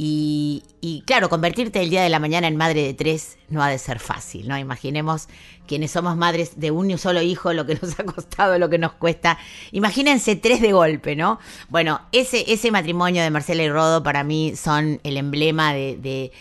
Y, 0.01 1.03
claro, 1.05 1.27
convertirte 1.27 1.81
el 1.81 1.89
día 1.89 2.01
de 2.01 2.07
la 2.07 2.19
mañana 2.19 2.47
en 2.47 2.55
madre 2.55 2.83
de 2.83 2.93
tres 2.93 3.37
no 3.49 3.61
ha 3.61 3.67
de 3.67 3.77
ser 3.77 3.99
fácil, 3.99 4.47
¿no? 4.47 4.57
Imaginemos 4.57 5.27
quienes 5.67 5.91
somos 5.91 6.15
madres 6.15 6.57
de 6.57 6.71
un 6.71 6.97
solo 6.97 7.21
hijo, 7.21 7.51
lo 7.51 7.65
que 7.65 7.75
nos 7.75 7.99
ha 7.99 8.05
costado, 8.05 8.57
lo 8.57 8.69
que 8.69 8.77
nos 8.77 8.93
cuesta. 8.93 9.37
Imagínense 9.73 10.37
tres 10.37 10.61
de 10.61 10.71
golpe, 10.71 11.17
¿no? 11.17 11.39
Bueno, 11.67 11.99
ese, 12.13 12.45
ese 12.53 12.71
matrimonio 12.71 13.23
de 13.23 13.29
Marcela 13.29 13.63
y 13.63 13.69
Rodo 13.69 14.01
para 14.01 14.23
mí 14.23 14.53
son 14.55 15.01
el 15.03 15.17
emblema 15.17 15.73
de 15.73 16.31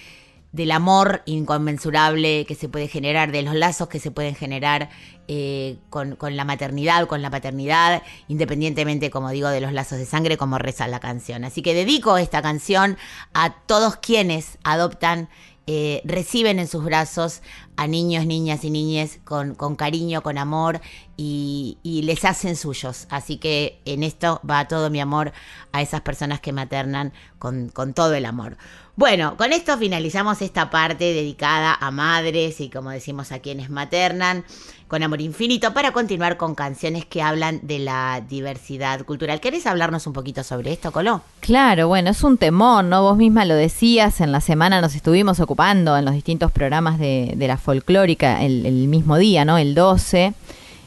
del 0.53 0.70
amor 0.70 1.23
inconmensurable 1.27 2.47
que 2.47 2.55
se 2.55 2.69
puede 2.69 2.89
generar, 2.89 3.33
de 3.33 3.43
los 3.43 3.55
lazos 3.55 3.89
que 3.89 4.01
se 4.01 4.11
pueden 4.11 4.35
generar 4.35 4.89
eh, 5.29 5.77
con, 5.91 6.16
con, 6.16 6.37
la 6.37 6.45
maternidad, 6.45 7.07
con 7.07 7.20
la 7.20 7.31
paternidad, 7.31 8.03
independientemente, 8.29 9.11
como 9.11 9.31
digo, 9.31 9.49
de 9.49 9.61
los 9.61 9.73
lazos 9.73 9.99
de 9.99 10.07
sangre, 10.07 10.39
como 10.39 10.59
reza 10.59 10.89
la 10.89 11.01
canción. 11.01 11.45
Así 11.45 11.61
que 11.61 11.75
dedico 11.75 12.16
esta 12.16 12.41
canción 12.41 12.97
a 13.35 13.51
todos 13.66 13.97
quienes 13.97 14.59
adoptan, 14.65 15.29
eh, 15.70 16.01
reciben 16.07 16.59
en 16.59 16.66
sus 16.66 16.82
brazos 16.82 17.43
a 17.77 17.86
niños, 17.86 18.24
niñas 18.24 18.65
y 18.65 18.70
niñas 18.70 19.19
con, 19.24 19.55
cariño, 19.77 20.23
con 20.23 20.39
amor 20.39 20.81
y, 21.19 21.77
y, 21.82 22.01
les 22.05 22.24
hacen 22.24 22.57
suyos. 22.57 23.07
Así 23.11 23.36
que 23.36 23.78
en 23.85 24.03
esto 24.03 24.40
va 24.49 24.66
todo 24.66 24.89
mi 24.89 24.99
amor 24.99 25.31
a 25.73 25.82
esas 25.82 26.01
personas 26.01 26.40
que 26.40 26.55
maternan 26.55 27.12
con, 27.39 27.69
con 27.69 27.93
todo 27.93 28.15
el 28.15 28.24
amor. 28.24 28.57
Bueno, 28.97 29.36
con 29.36 29.53
esto 29.53 29.77
finalizamos 29.77 30.40
esta 30.40 30.70
parte 30.70 31.05
dedicada 31.12 31.77
a 31.78 31.90
madres 31.90 32.62
y 32.62 32.70
como 32.70 32.89
decimos 32.89 33.31
a 33.31 33.40
quienes 33.40 33.69
maternan 33.69 34.47
con 34.89 35.02
amor 35.02 35.20
infinito 35.20 35.74
para 35.74 35.93
continuar 35.93 36.39
con 36.39 36.55
canciones 36.55 37.05
que 37.05 37.23
hablan 37.23 37.60
de 37.62 37.78
la 37.78 38.23
diversidad 38.28 39.05
cultural. 39.05 39.40
¿Querés 39.40 39.66
hablarnos 39.66 40.06
un 40.06 40.15
poquito 40.15 40.43
sobre 40.43 40.73
esto, 40.73 40.90
Coló? 40.93 41.20
Claro, 41.40 41.89
bueno, 41.89 42.10
es 42.10 42.24
un 42.24 42.39
temor, 42.39 42.85
¿no? 42.85 43.02
Vos 43.02 43.19
misma 43.19 43.44
lo 43.44 43.55
decías, 43.55 44.20
en 44.23 44.32
la 44.32 44.40
semana 44.40 44.81
nos 44.81 44.94
estuvimos 44.94 45.40
ocupando 45.40 45.97
en 45.97 46.06
los 46.06 46.15
distintos 46.15 46.51
programas 46.51 46.98
de, 46.98 47.35
de 47.36 47.48
la 47.48 47.59
folclórica 47.59 48.43
el, 48.43 48.89
mismo 48.89 49.19
día, 49.19 49.44
¿no? 49.44 49.59
El 49.59 49.74
12. 49.74 50.32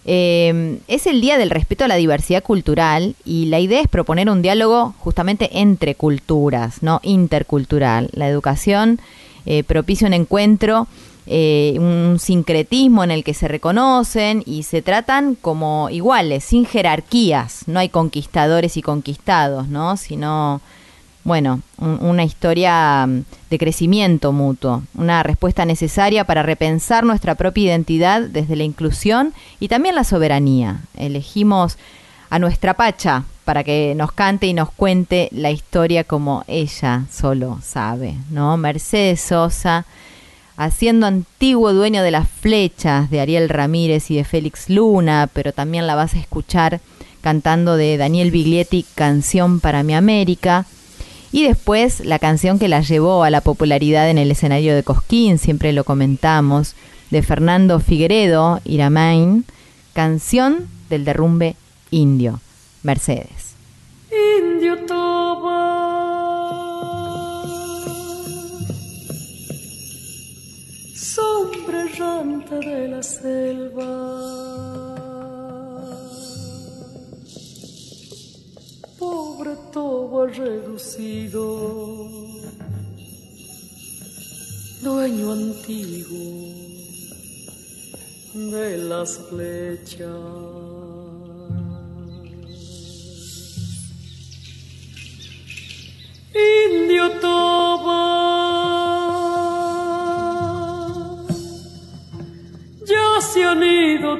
Eh, 0.04 0.80
es 0.88 1.06
el 1.06 1.22
Día 1.22 1.38
del 1.38 1.52
Respeto 1.52 1.86
a 1.86 1.88
la 1.88 1.96
Diversidad 1.96 2.42
Cultural 2.42 3.16
y 3.24 3.46
la 3.46 3.60
idea 3.60 3.82
es 3.82 3.88
proponer 3.88 4.32
un 4.32 4.42
diálogo 4.42 4.96
justamente 4.98 5.60
entre 5.60 5.94
culturas, 5.94 6.82
no 6.82 7.00
intercultural. 7.04 8.10
La 8.14 8.28
educación 8.28 9.00
eh, 9.46 9.64
propicia 9.64 10.08
un 10.08 10.14
encuentro, 10.14 10.88
eh, 11.28 11.76
un 11.78 12.18
sincretismo 12.20 13.04
en 13.04 13.12
el 13.12 13.24
que 13.24 13.34
se 13.34 13.48
reconocen 13.48 14.44
y 14.46 14.64
se 14.64 14.82
tratan 14.82 15.36
como 15.36 15.90
iguales, 15.90 16.44
sin 16.44 16.66
jerarquías. 16.66 17.64
No 17.68 17.80
hay 17.80 17.90
conquistadores 17.90 18.78
y 18.78 18.82
conquistados, 18.82 19.68
¿no? 19.68 19.98
Sino 19.98 20.62
bueno, 21.24 21.62
un, 21.78 22.00
una 22.02 22.24
historia 22.24 23.06
mm, 23.08 23.24
de 23.50 23.58
crecimiento 23.58 24.32
mutuo, 24.32 24.84
una 24.96 25.24
respuesta 25.24 25.66
necesaria 25.66 26.24
para 26.24 26.44
repensar 26.44 27.04
nuestra 27.04 27.36
propia 27.36 27.66
identidad 27.66 28.22
desde 28.22 28.56
la 28.56 28.64
inclusión 28.64 29.34
y 29.60 29.68
también 29.68 29.96
la 29.96 30.04
soberanía. 30.04 30.82
Elegimos 30.96 31.78
a 32.30 32.40
nuestra 32.40 32.74
Pacha 32.74 33.26
para 33.46 33.64
que 33.64 33.94
nos 33.96 34.12
cante 34.12 34.48
y 34.48 34.54
nos 34.54 34.72
cuente 34.72 35.30
la 35.32 35.52
historia 35.52 36.04
como 36.04 36.44
ella 36.48 37.06
solo 37.12 37.60
sabe, 37.62 38.16
¿no? 38.30 38.58
Mercedes 38.58 39.22
Sosa, 39.22 39.86
haciendo 40.64 41.08
antiguo 41.08 41.74
dueño 41.74 42.04
de 42.04 42.12
las 42.12 42.30
flechas 42.30 43.10
de 43.10 43.20
Ariel 43.20 43.50
Ramírez 43.50 44.12
y 44.12 44.16
de 44.16 44.24
Félix 44.24 44.70
Luna, 44.70 45.28
pero 45.34 45.54
también 45.54 45.88
la 45.88 45.96
vas 45.96 46.14
a 46.14 46.20
escuchar 46.20 46.82
cantando 47.22 47.78
de 47.78 47.98
Daniel 47.98 48.30
Biglietti, 48.30 48.86
Canción 48.94 49.60
para 49.60 49.82
mi 49.82 49.96
América. 49.96 50.68
Y 51.32 51.44
después 51.44 52.02
la 52.06 52.20
canción 52.20 52.60
que 52.60 52.68
la 52.68 52.82
llevó 52.82 53.24
a 53.24 53.32
la 53.32 53.42
popularidad 53.42 54.10
en 54.12 54.20
el 54.20 54.30
escenario 54.30 54.76
de 54.76 54.84
Cosquín, 54.84 55.40
siempre 55.40 55.74
lo 55.74 55.84
comentamos, 55.84 56.76
de 57.10 57.24
Fernando 57.24 57.80
Figueredo, 57.80 58.60
Iramain, 58.64 59.46
canción 59.94 60.68
del 60.90 61.06
derrumbe 61.06 61.56
indio, 61.90 62.40
Mercedes. 62.84 63.56
Indio 64.12 64.78
Toba, 64.86 66.11
sombra 71.16 71.80
errante 71.88 72.56
de 72.70 72.88
la 72.88 73.04
selva. 73.04 73.92
pobre 78.98 79.56
tobo 79.74 80.28
reducido, 80.28 81.46
dueño 84.84 85.32
antiguo 85.32 86.28
de 88.54 88.78
las 88.78 89.18
flechas. 89.30 90.71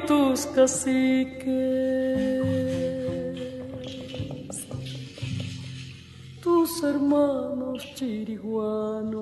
Tus 0.00 0.46
caciques. 0.46 1.82
tus 6.42 6.82
hermanos 6.82 7.82
chiriguanos, 7.94 9.20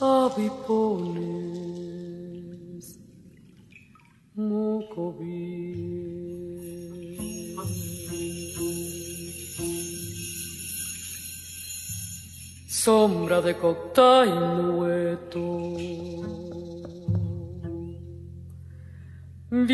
avipones, 0.00 1.38
Sombra 12.68 13.42
de 13.42 13.54
cocta 13.54 14.24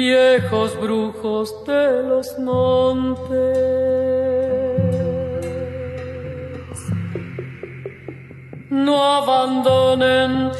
viejos 0.04 0.78
brujos 0.78 1.64
de 1.64 2.02
los 2.02 2.38
montes. 2.38 3.24
No 8.68 9.02
abandonen 9.02 10.50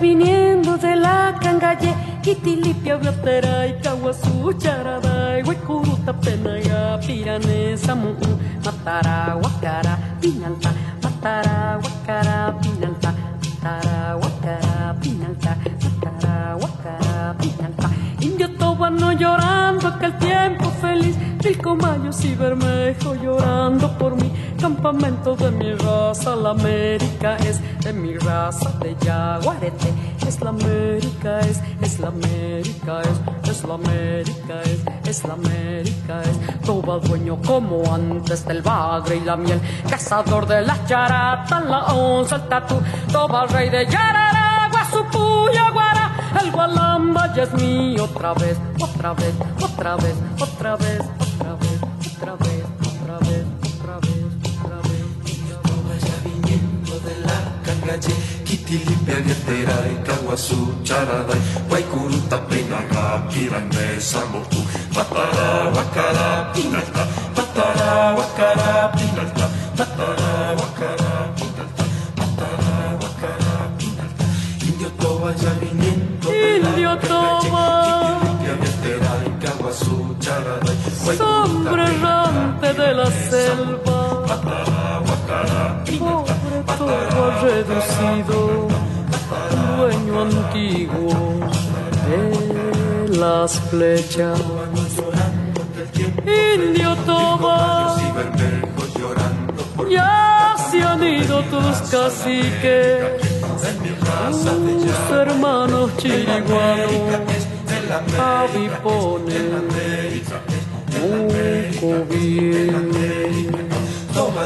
viniendo 0.00 0.76
de 0.76 0.96
la 0.96 1.34
cangalle, 1.40 1.94
Kitilipia, 2.22 2.96
Biotera 2.96 3.66
y 3.66 3.74
Kawasu, 3.80 4.52
Charada, 4.58 5.38
Huecuruta, 5.44 6.12
Penaga, 6.12 6.98
Piranesa, 7.00 7.94
Mu, 7.94 8.14
Matara, 8.64 9.36
Huacara, 9.36 9.98
Pinalta, 10.20 10.72
Matara, 11.02 11.78
Huacara, 11.82 12.58
Pinalta, 12.60 13.14
Matara, 13.42 14.16
Huacara, 14.16 14.96
Pinalta, 15.00 15.56
Matara, 15.82 16.56
Huacara, 16.56 17.34
Pinalta. 17.38 17.90
Indio 18.20 18.50
tobano 18.56 19.12
llorando 19.12 19.88
aquel 19.88 20.16
tiempo 20.18 20.70
feliz, 20.80 21.16
Pilcomayos 21.42 22.24
y 22.24 22.34
Bermejo 22.34 23.14
llorando 23.14 23.96
por 23.98 24.16
mí, 24.16 24.32
campamento 24.60 25.36
de 25.36 25.50
mi 25.50 25.72
raza, 25.74 26.34
la 26.34 26.50
América 26.50 27.36
es 27.38 27.60
de 27.86 27.92
mi 27.92 28.18
raza 28.18 28.70
de 28.80 28.96
Yaguarete, 29.00 29.92
es 30.26 30.40
la 30.40 30.50
América 30.50 31.38
es, 31.38 31.60
es 31.80 32.00
la 32.00 32.08
América 32.08 33.00
es, 33.02 33.48
es 33.50 33.62
la 33.62 33.74
América 33.74 34.62
es, 34.64 35.08
es 35.08 35.24
la 35.24 35.34
América 35.34 36.20
es, 36.22 36.62
todo 36.62 36.98
dueño 36.98 37.38
como 37.46 37.94
antes 37.94 38.44
del 38.44 38.60
bagre 38.62 39.16
y 39.18 39.20
la 39.20 39.36
miel, 39.36 39.60
cazador 39.88 40.48
de 40.48 40.62
las 40.62 40.84
charatas, 40.88 41.64
la 41.64 41.84
onza, 41.94 42.36
el 42.36 42.48
tatú, 42.48 42.76
todo 43.12 43.46
rey 43.46 43.70
de 43.70 43.86
Yarara, 43.86 44.68
Guasupú, 44.72 45.48
Yaguara, 45.54 46.10
el 46.40 46.50
Gualamba 46.50 47.32
ya 47.34 47.44
es 47.44 47.52
mío 47.54 48.02
otra 48.02 48.34
vez, 48.34 48.58
otra 48.80 49.12
vez, 49.12 49.34
otra 49.62 49.94
vez, 49.94 50.14
otra 50.40 50.76
vez, 50.76 51.02
Nachi, 57.86 58.12
Kitilipe, 58.44 59.14
Gueteray, 59.26 60.02
Caguazú, 60.04 60.74
Charaday, 60.82 61.40
Guaycurú, 61.68 62.18
Tapinaca, 62.28 63.22
Pirangue, 63.30 64.00
Zamortú, 64.00 64.58
Patará, 64.92 65.70
Guacará, 65.72 66.52
Pinalta, 66.52 67.06
Patará, 67.36 68.12
Guacará, 68.16 68.92
Pinalta, 68.96 69.46
Patará, 69.76 70.54
Guacará, 70.58 71.12
Pinalta, 71.36 71.84
Patará, 72.18 72.74
Guacará, 73.00 73.54
Pinalta, 73.78 74.24
Indio 74.66 74.90
Toba, 74.98 75.30
Yaminiento, 75.42 76.28
Indio 76.34 76.96
Toba, 77.06 77.64
Kitilipe, 77.86 78.52
Gueteray, 78.62 79.26
Caguazú, 79.42 80.16
Charaday, 80.18 80.76
sombra 81.16 81.86
errante 81.88 82.72
de 82.74 82.94
la 82.94 83.06
selva, 83.30 84.26
Patará, 84.26 85.02
Guacará, 85.06 85.84
todo 86.86 87.30
reducido, 87.42 88.68
dueño 89.76 90.22
antiguo 90.22 91.14
de 92.06 93.18
las 93.18 93.58
flechas. 93.70 94.40
Indio 96.24 96.90
por 99.76 99.90
ya 99.90 100.54
se 100.70 100.82
han 100.82 101.02
ido 101.02 101.42
tus 101.44 101.76
caciques, 101.90 103.20
tus 104.30 105.10
hermanos 105.10 105.96
chiriguanos, 105.96 107.20
avipones, 108.18 109.56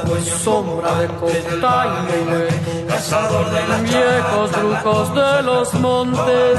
bien 0.04 0.24
sombra 0.24 0.94
de 0.98 1.06
costaña 1.06 2.04
y 2.08 2.22
hueco, 2.28 2.86
cazador 2.88 3.50
de 3.50 3.68
las 3.68 3.82
viejos 3.82 4.50
brujos 4.52 5.14
de 5.14 5.42
los 5.42 5.74
montes, 5.74 6.58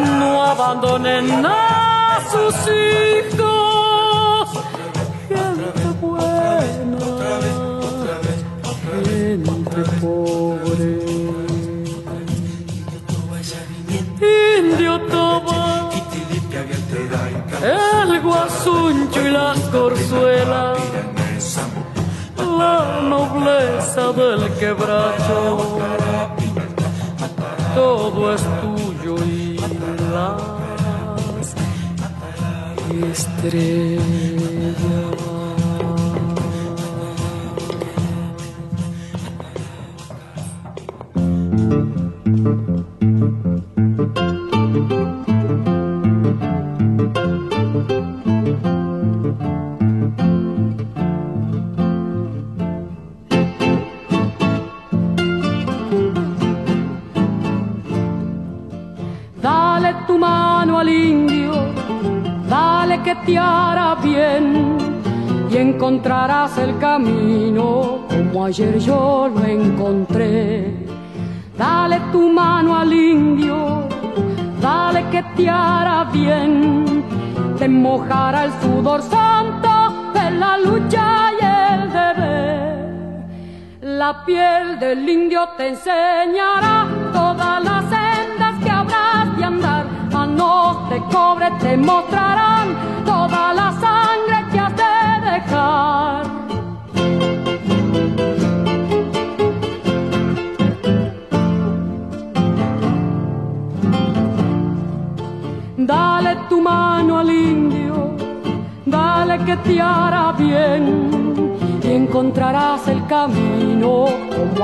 no 0.00 0.42
abandonen 0.44 1.46
a 1.46 2.20
sus 2.30 2.54
hijos. 2.72 4.48
Gente 5.28 5.88
buena, 6.00 6.98
gente 8.94 9.82
pobre. 10.00 11.16
Indio 14.58 14.96
y 17.62 18.10
el 18.12 18.20
guasuncho 18.20 19.20
y 19.20 19.30
las 19.30 19.58
corzuelas, 19.70 20.78
la 22.58 23.00
nobleza 23.02 24.12
del 24.12 24.42
quebracho, 24.58 25.78
todo 27.74 28.34
es 28.34 28.42
tuyo 28.60 29.16
y 29.24 29.58
las 30.12 30.56
estrellas. 33.10 34.36
Ayer 68.56 68.78
yo 68.78 69.28
lo 69.28 69.44
encontré. 69.44 70.72
Dale 71.58 72.00
tu 72.10 72.30
mano 72.30 72.74
al 72.74 72.90
indio, 72.90 73.86
dale 74.60 75.04
que 75.10 75.22
te 75.36 75.48
hará 75.50 76.04
bien, 76.04 77.04
te 77.58 77.68
mojará 77.68 78.44
el 78.44 78.52
sudor 78.62 79.02
santo 79.02 79.68
de 80.14 80.30
la 80.30 80.56
lucha 80.58 81.32
y 81.38 81.44
el 81.44 81.92
deber. 81.92 82.86
La 83.82 84.24
piel 84.24 84.78
del 84.78 85.06
indio 85.06 85.48
te 85.58 85.68
enseñará 85.68 86.05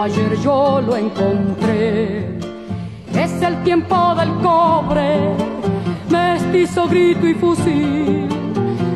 ayer 0.03 0.37
yo 0.41 0.81
lo 0.85 0.97
encontré. 0.97 2.39
Es 3.15 3.41
el 3.41 3.63
tiempo 3.63 4.15
del 4.17 4.31
cobre, 4.41 5.37
mestizo, 6.11 6.89
grito 6.89 7.27
y 7.27 7.35
fusil. 7.35 8.29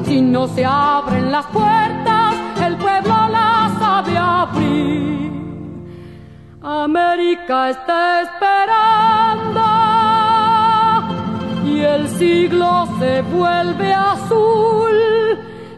Si 0.04 0.20
no 0.20 0.48
se 0.48 0.64
abren 0.64 1.30
las 1.30 1.46
puertas, 1.46 2.34
el 2.66 2.76
pueblo 2.76 3.28
las 3.28 3.78
sabe 3.78 4.16
abrir. 4.18 5.30
América 6.60 7.70
está 7.70 8.22
esperando 8.22 9.62
y 11.64 11.80
el 11.80 12.08
siglo 12.08 12.88
se 12.98 13.22
vuelve 13.22 13.94
azul. 13.94 14.96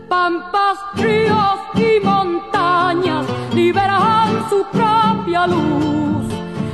Pampas, 0.08 0.78
ríos 0.94 1.58
y 1.74 2.00
montañas 2.02 3.26
liberan 3.54 4.07
su 4.48 4.64
propia 4.72 5.46
luz. 5.46 6.26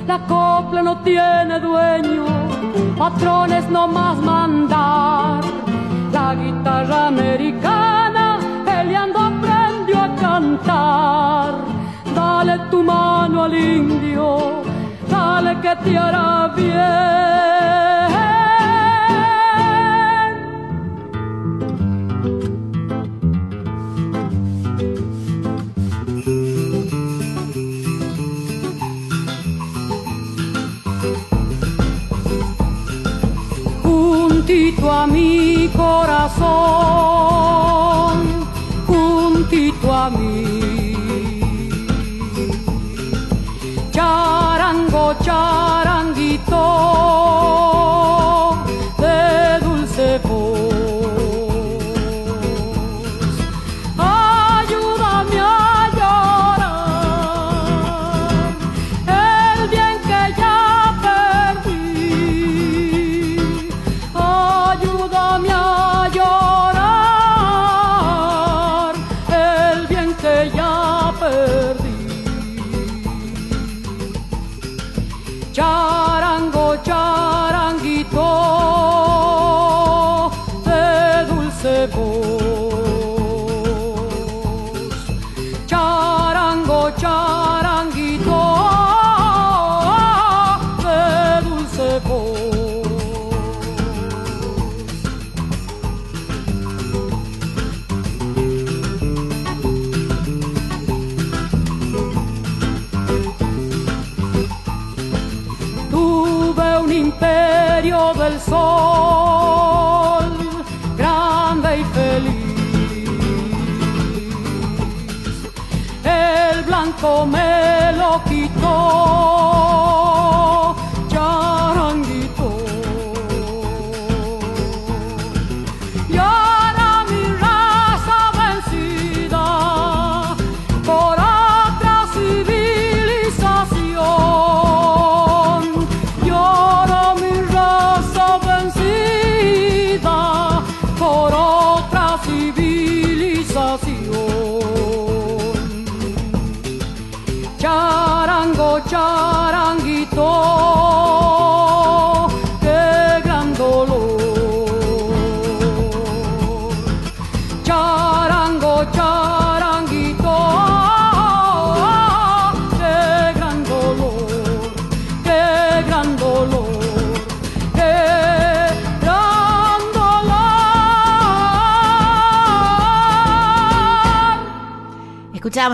La 0.07 0.19
copla 0.27 0.83
no 0.83 0.99
tiene 0.99 1.59
dueño, 1.61 2.25
patrones 2.99 3.69
no 3.71 3.89
más 3.89 4.17
mandar. 4.19 5.43
La 6.13 6.35
guitarra 6.35 7.07
americana 7.09 8.39
peleando 8.65 9.19
aprendió 9.19 10.03
a 10.03 10.15
cantar. 10.17 11.55
Dale 12.15 12.59
tu 12.71 12.83
mano 12.83 13.45
al 13.45 13.55
indio, 13.55 14.63
dale 15.09 15.61
que 15.61 15.77
te 15.85 15.99
hará 15.99 16.53
bien. 16.55 17.54
mi 35.07 35.69
corazón. 35.75 37.34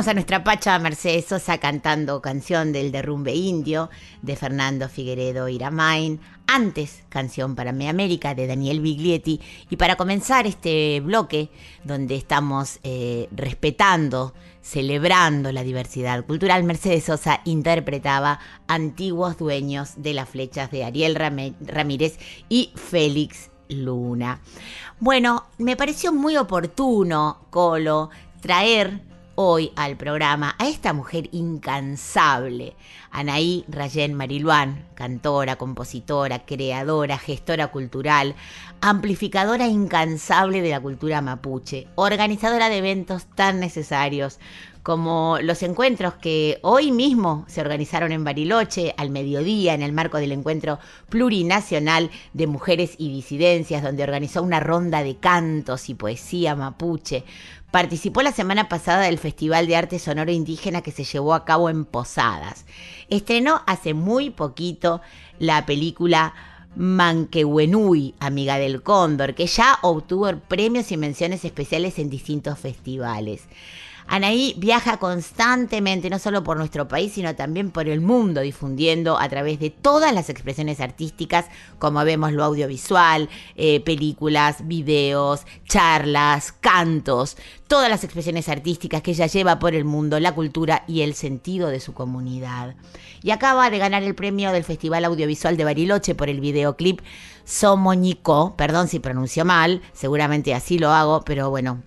A 0.06 0.14
nuestra 0.14 0.43
Pacha 0.43 0.78
Mercedes 0.78 1.27
Sosa 1.27 1.59
cantando 1.59 2.22
canción 2.22 2.72
del 2.72 2.90
derrumbe 2.90 3.35
indio 3.35 3.90
de 4.22 4.35
Fernando 4.35 4.89
Figueredo 4.89 5.47
Iramain. 5.48 6.20
Antes, 6.47 7.02
canción 7.10 7.55
para 7.55 7.72
Mi 7.72 7.86
América 7.86 8.35
de 8.35 8.47
Daniel 8.47 8.81
Biglietti. 8.81 9.43
Y 9.68 9.77
para 9.77 9.97
comenzar 9.97 10.47
este 10.47 11.01
bloque, 11.01 11.51
donde 11.85 12.16
estamos 12.16 12.81
eh, 12.82 13.28
respetando, 13.32 14.32
celebrando 14.62 15.52
la 15.52 15.64
diversidad 15.64 16.24
cultural, 16.24 16.64
Mercedes 16.64 17.05
Sosa 17.05 17.43
interpretaba 17.44 18.40
Antiguos 18.68 19.36
Dueños 19.36 19.94
de 19.97 20.14
las 20.14 20.31
Flechas 20.31 20.70
de 20.70 20.85
Ariel 20.85 21.14
Ramírez 21.14 22.18
y 22.48 22.72
Félix 22.74 23.51
Luna. 23.68 24.40
Bueno, 24.98 25.44
me 25.59 25.77
pareció 25.77 26.10
muy 26.10 26.39
oportuno, 26.39 27.47
Colo, 27.51 28.09
traer 28.40 29.10
hoy 29.43 29.73
al 29.75 29.97
programa 29.97 30.55
a 30.59 30.69
esta 30.69 30.93
mujer 30.93 31.31
incansable, 31.33 32.77
Anaí 33.11 33.65
Rayén 33.69 34.12
Mariluán, 34.12 34.85
cantora, 34.95 35.57
compositora, 35.57 36.45
creadora, 36.45 37.17
gestora 37.17 37.69
cultural, 37.69 38.35
amplificadora 38.83 39.67
incansable 39.67 40.61
de 40.61 40.69
la 40.69 40.81
cultura 40.81 41.23
mapuche, 41.23 41.89
organizadora 41.95 42.69
de 42.69 42.77
eventos 42.77 43.25
tan 43.35 43.61
necesarios 43.61 44.39
como 44.83 45.39
los 45.43 45.62
encuentros 45.62 46.15
que 46.15 46.59
hoy 46.62 46.91
mismo 46.91 47.45
se 47.49 47.61
organizaron 47.61 48.12
en 48.12 48.25
Bariloche 48.25 48.95
al 48.97 49.11
mediodía 49.11 49.75
en 49.75 49.83
el 49.83 49.93
marco 49.93 50.19
del 50.19 50.33
encuentro 50.33 50.79
plurinacional 51.09 52.11
de 52.33 52.47
mujeres 52.47 52.95
y 52.97 53.12
disidencias, 53.12 53.83
donde 53.83 54.03
organizó 54.03 54.43
una 54.43 54.61
ronda 54.61 55.03
de 55.03 55.17
cantos 55.17 55.89
y 55.91 55.95
poesía 55.95 56.57
mapuche. 56.57 57.25
Participó 57.70 58.22
la 58.22 58.32
semana 58.32 58.68
pasada 58.68 59.02
del 59.02 59.18
Festival 59.18 59.68
de 59.68 59.76
Arte 59.76 60.01
Sonoro 60.01 60.32
Indígena 60.32 60.82
que 60.82 60.90
se 60.90 61.05
llevó 61.05 61.34
a 61.34 61.44
cabo 61.44 61.70
en 61.70 61.84
Posadas. 61.84 62.66
Estrenó 63.09 63.62
hace 63.66 63.94
muy 63.94 64.30
poquito 64.30 65.01
la 65.38 65.66
película 65.66 66.34
Manquehuenui, 66.74 68.14
amiga 68.18 68.59
del 68.59 68.82
Cóndor, 68.82 69.34
que 69.34 69.47
ya 69.47 69.78
obtuvo 69.82 70.36
premios 70.48 70.90
y 70.90 70.97
menciones 70.97 71.44
especiales 71.44 72.01
en 72.01 72.10
distintos 72.10 72.59
festivales. 72.59 73.42
Anaí 74.11 74.55
viaja 74.59 74.97
constantemente, 74.97 76.11
no 76.11 76.19
solo 76.19 76.43
por 76.43 76.57
nuestro 76.57 76.89
país, 76.89 77.12
sino 77.12 77.37
también 77.37 77.70
por 77.70 77.87
el 77.87 78.01
mundo, 78.01 78.41
difundiendo 78.41 79.16
a 79.16 79.28
través 79.28 79.61
de 79.61 79.70
todas 79.70 80.12
las 80.12 80.28
expresiones 80.28 80.81
artísticas, 80.81 81.47
como 81.78 82.05
vemos 82.05 82.32
lo 82.32 82.43
audiovisual, 82.43 83.28
eh, 83.55 83.78
películas, 83.78 84.66
videos, 84.66 85.43
charlas, 85.65 86.51
cantos, 86.51 87.37
todas 87.69 87.89
las 87.89 88.03
expresiones 88.03 88.49
artísticas 88.49 89.01
que 89.01 89.12
ella 89.12 89.28
lleva 89.28 89.61
por 89.61 89.77
el 89.77 89.85
mundo, 89.85 90.19
la 90.19 90.35
cultura 90.35 90.82
y 90.89 91.03
el 91.03 91.15
sentido 91.15 91.69
de 91.69 91.78
su 91.78 91.95
comunidad. 91.95 92.74
Y 93.23 93.31
acaba 93.31 93.70
de 93.70 93.78
ganar 93.78 94.03
el 94.03 94.16
premio 94.16 94.51
del 94.51 94.65
Festival 94.65 95.05
Audiovisual 95.05 95.57
de 95.57 95.62
Bariloche 95.62 96.16
por 96.16 96.28
el 96.28 96.41
videoclip 96.41 97.01
Somoñico, 97.45 98.57
perdón 98.57 98.89
si 98.89 98.99
pronuncio 98.99 99.45
mal, 99.45 99.82
seguramente 99.93 100.53
así 100.53 100.81
lo 100.81 100.91
hago, 100.91 101.23
pero 101.24 101.49
bueno, 101.49 101.85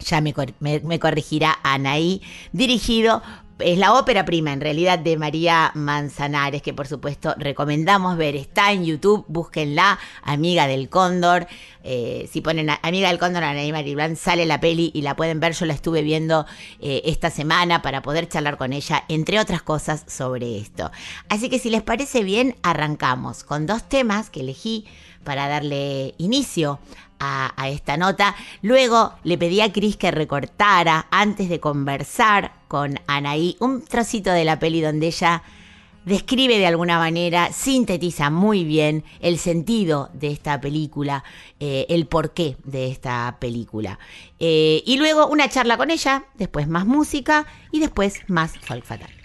ya 0.00 0.20
me, 0.20 0.32
cor- 0.32 0.54
me- 0.60 0.80
me 0.80 0.98
corregirá 0.98 1.58
Anaí, 1.62 2.22
dirigido, 2.52 3.22
es 3.58 3.76
la 3.76 3.92
ópera 3.92 4.24
prima 4.24 4.54
en 4.54 4.60
realidad 4.62 4.98
de 4.98 5.18
María 5.18 5.70
Manzanares, 5.74 6.62
que 6.62 6.72
por 6.72 6.86
supuesto 6.88 7.34
recomendamos 7.36 8.16
ver, 8.16 8.34
está 8.34 8.72
en 8.72 8.86
YouTube, 8.86 9.26
búsquenla, 9.28 9.98
Amiga 10.22 10.66
del 10.66 10.88
Cóndor, 10.88 11.46
eh, 11.84 12.26
si 12.32 12.40
ponen 12.40 12.70
Amiga 12.82 13.08
del 13.08 13.18
Cóndor, 13.18 13.44
Anaí 13.44 13.70
Mariblan, 13.70 14.16
sale 14.16 14.46
la 14.46 14.60
peli 14.60 14.90
y 14.94 15.02
la 15.02 15.14
pueden 15.14 15.40
ver, 15.40 15.52
yo 15.52 15.66
la 15.66 15.74
estuve 15.74 16.00
viendo 16.00 16.46
eh, 16.80 17.02
esta 17.04 17.28
semana 17.28 17.82
para 17.82 18.00
poder 18.00 18.28
charlar 18.30 18.56
con 18.56 18.72
ella, 18.72 19.04
entre 19.08 19.38
otras 19.38 19.60
cosas, 19.60 20.04
sobre 20.06 20.56
esto. 20.56 20.90
Así 21.28 21.50
que 21.50 21.58
si 21.58 21.68
les 21.68 21.82
parece 21.82 22.24
bien, 22.24 22.56
arrancamos 22.62 23.44
con 23.44 23.66
dos 23.66 23.86
temas 23.90 24.30
que 24.30 24.40
elegí 24.40 24.86
para 25.24 25.48
darle 25.48 26.14
inicio 26.18 26.78
a, 27.20 27.68
esta 27.68 27.96
nota. 27.96 28.34
Luego 28.62 29.14
le 29.24 29.38
pedí 29.38 29.60
a 29.60 29.72
Cris 29.72 29.96
que 29.96 30.10
recortara 30.10 31.06
antes 31.10 31.48
de 31.48 31.60
conversar 31.60 32.52
con 32.68 32.98
Anaí 33.06 33.56
un 33.60 33.82
trocito 33.84 34.32
de 34.32 34.44
la 34.44 34.58
peli 34.58 34.80
donde 34.80 35.08
ella 35.08 35.42
describe 36.04 36.58
de 36.58 36.66
alguna 36.66 36.98
manera, 36.98 37.52
sintetiza 37.52 38.30
muy 38.30 38.64
bien 38.64 39.04
el 39.20 39.38
sentido 39.38 40.08
de 40.14 40.28
esta 40.28 40.58
película, 40.58 41.24
eh, 41.60 41.86
el 41.90 42.06
porqué 42.06 42.56
de 42.64 42.90
esta 42.90 43.36
película. 43.38 43.98
Eh, 44.38 44.82
y 44.86 44.96
luego 44.96 45.26
una 45.26 45.50
charla 45.50 45.76
con 45.76 45.90
ella, 45.90 46.24
después 46.36 46.68
más 46.68 46.86
música 46.86 47.46
y 47.70 47.80
después 47.80 48.22
más 48.28 48.58
folk 48.58 48.84
fatal. 48.84 49.19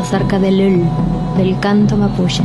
Acerca 0.00 0.38
del 0.38 0.60
ul, 0.60 0.82
del 1.36 1.58
canto 1.60 1.96
mapuche. 1.96 2.42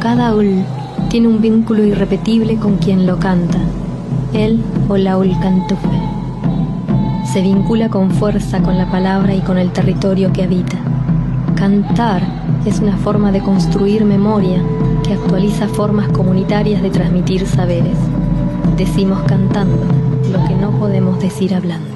Cada 0.00 0.34
ul 0.34 0.64
tiene 1.08 1.28
un 1.28 1.40
vínculo 1.40 1.84
irrepetible 1.84 2.56
con 2.56 2.76
quien 2.76 3.06
lo 3.06 3.18
canta, 3.18 3.58
él 4.32 4.62
o 4.88 4.96
la 4.96 5.18
ul 5.18 5.36
cantufe. 5.40 5.88
Se 7.24 7.42
vincula 7.42 7.88
con 7.88 8.10
fuerza 8.10 8.60
con 8.62 8.78
la 8.78 8.90
palabra 8.90 9.34
y 9.34 9.40
con 9.40 9.58
el 9.58 9.72
territorio 9.72 10.32
que 10.32 10.44
habita. 10.44 10.78
Cantar 11.54 12.22
es 12.64 12.80
una 12.80 12.96
forma 12.96 13.32
de 13.32 13.40
construir 13.40 14.04
memoria 14.04 14.62
que 15.04 15.14
actualiza 15.14 15.68
formas 15.68 16.08
comunitarias 16.08 16.82
de 16.82 16.90
transmitir 16.90 17.46
saberes. 17.46 17.98
Decimos 18.76 19.20
cantando 19.26 19.82
lo 20.32 20.44
que 20.46 20.54
no 20.54 20.70
podemos 20.70 21.20
decir 21.20 21.54
hablando. 21.54 21.89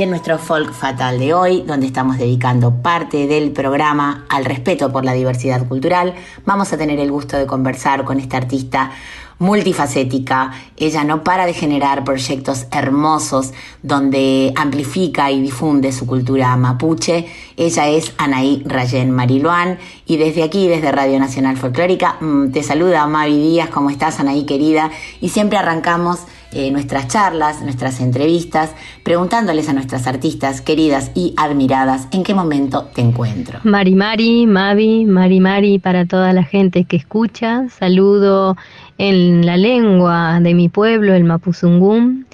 En 0.00 0.08
nuestro 0.08 0.38
folk 0.38 0.72
fatal 0.72 1.18
de 1.18 1.34
hoy, 1.34 1.62
donde 1.66 1.84
estamos 1.84 2.16
dedicando 2.16 2.76
parte 2.76 3.26
del 3.26 3.50
programa 3.50 4.24
al 4.30 4.46
respeto 4.46 4.90
por 4.90 5.04
la 5.04 5.12
diversidad 5.12 5.68
cultural, 5.68 6.14
vamos 6.46 6.72
a 6.72 6.78
tener 6.78 6.98
el 6.98 7.10
gusto 7.10 7.36
de 7.36 7.46
conversar 7.46 8.02
con 8.06 8.18
esta 8.18 8.38
artista 8.38 8.92
multifacética. 9.38 10.52
Ella 10.78 11.04
no 11.04 11.22
para 11.22 11.44
de 11.44 11.52
generar 11.52 12.02
proyectos 12.02 12.66
hermosos 12.70 13.52
donde 13.82 14.54
amplifica 14.56 15.30
y 15.30 15.42
difunde 15.42 15.92
su 15.92 16.06
cultura 16.06 16.56
mapuche. 16.56 17.26
Ella 17.58 17.88
es 17.88 18.14
Anaí 18.16 18.62
Rayen 18.64 19.10
Mariluán 19.10 19.78
y 20.06 20.16
desde 20.16 20.44
aquí, 20.44 20.66
desde 20.66 20.92
Radio 20.92 21.18
Nacional 21.20 21.58
Folclórica, 21.58 22.16
mm, 22.20 22.52
te 22.52 22.62
saluda 22.62 23.06
Mavi 23.06 23.36
Díaz. 23.36 23.68
¿Cómo 23.68 23.90
estás, 23.90 24.18
Anaí 24.18 24.46
querida? 24.46 24.90
Y 25.20 25.28
siempre 25.28 25.58
arrancamos 25.58 26.20
eh, 26.52 26.70
nuestras 26.70 27.06
charlas, 27.06 27.62
nuestras 27.62 28.00
entrevistas, 28.00 28.74
preguntándoles 29.04 29.68
a 29.68 29.72
nuestras 29.72 30.06
artistas 30.06 30.60
queridas 30.60 31.12
y 31.14 31.32
admiradas 31.36 32.08
en 32.10 32.24
qué 32.24 32.34
momento 32.34 32.88
te 32.94 33.02
encuentro. 33.02 33.60
Mari 33.62 33.94
Mari, 33.94 34.46
Mavi, 34.46 35.04
Mari 35.04 35.40
Mari 35.40 35.78
para 35.78 36.06
toda 36.06 36.32
la 36.32 36.42
gente 36.42 36.84
que 36.84 36.96
escucha. 36.96 37.68
Saludo 37.68 38.56
en 38.98 39.46
la 39.46 39.56
lengua 39.56 40.40
de 40.40 40.54
mi 40.54 40.68
pueblo, 40.68 41.14
el 41.14 41.24
Mapuzungún. 41.24 42.26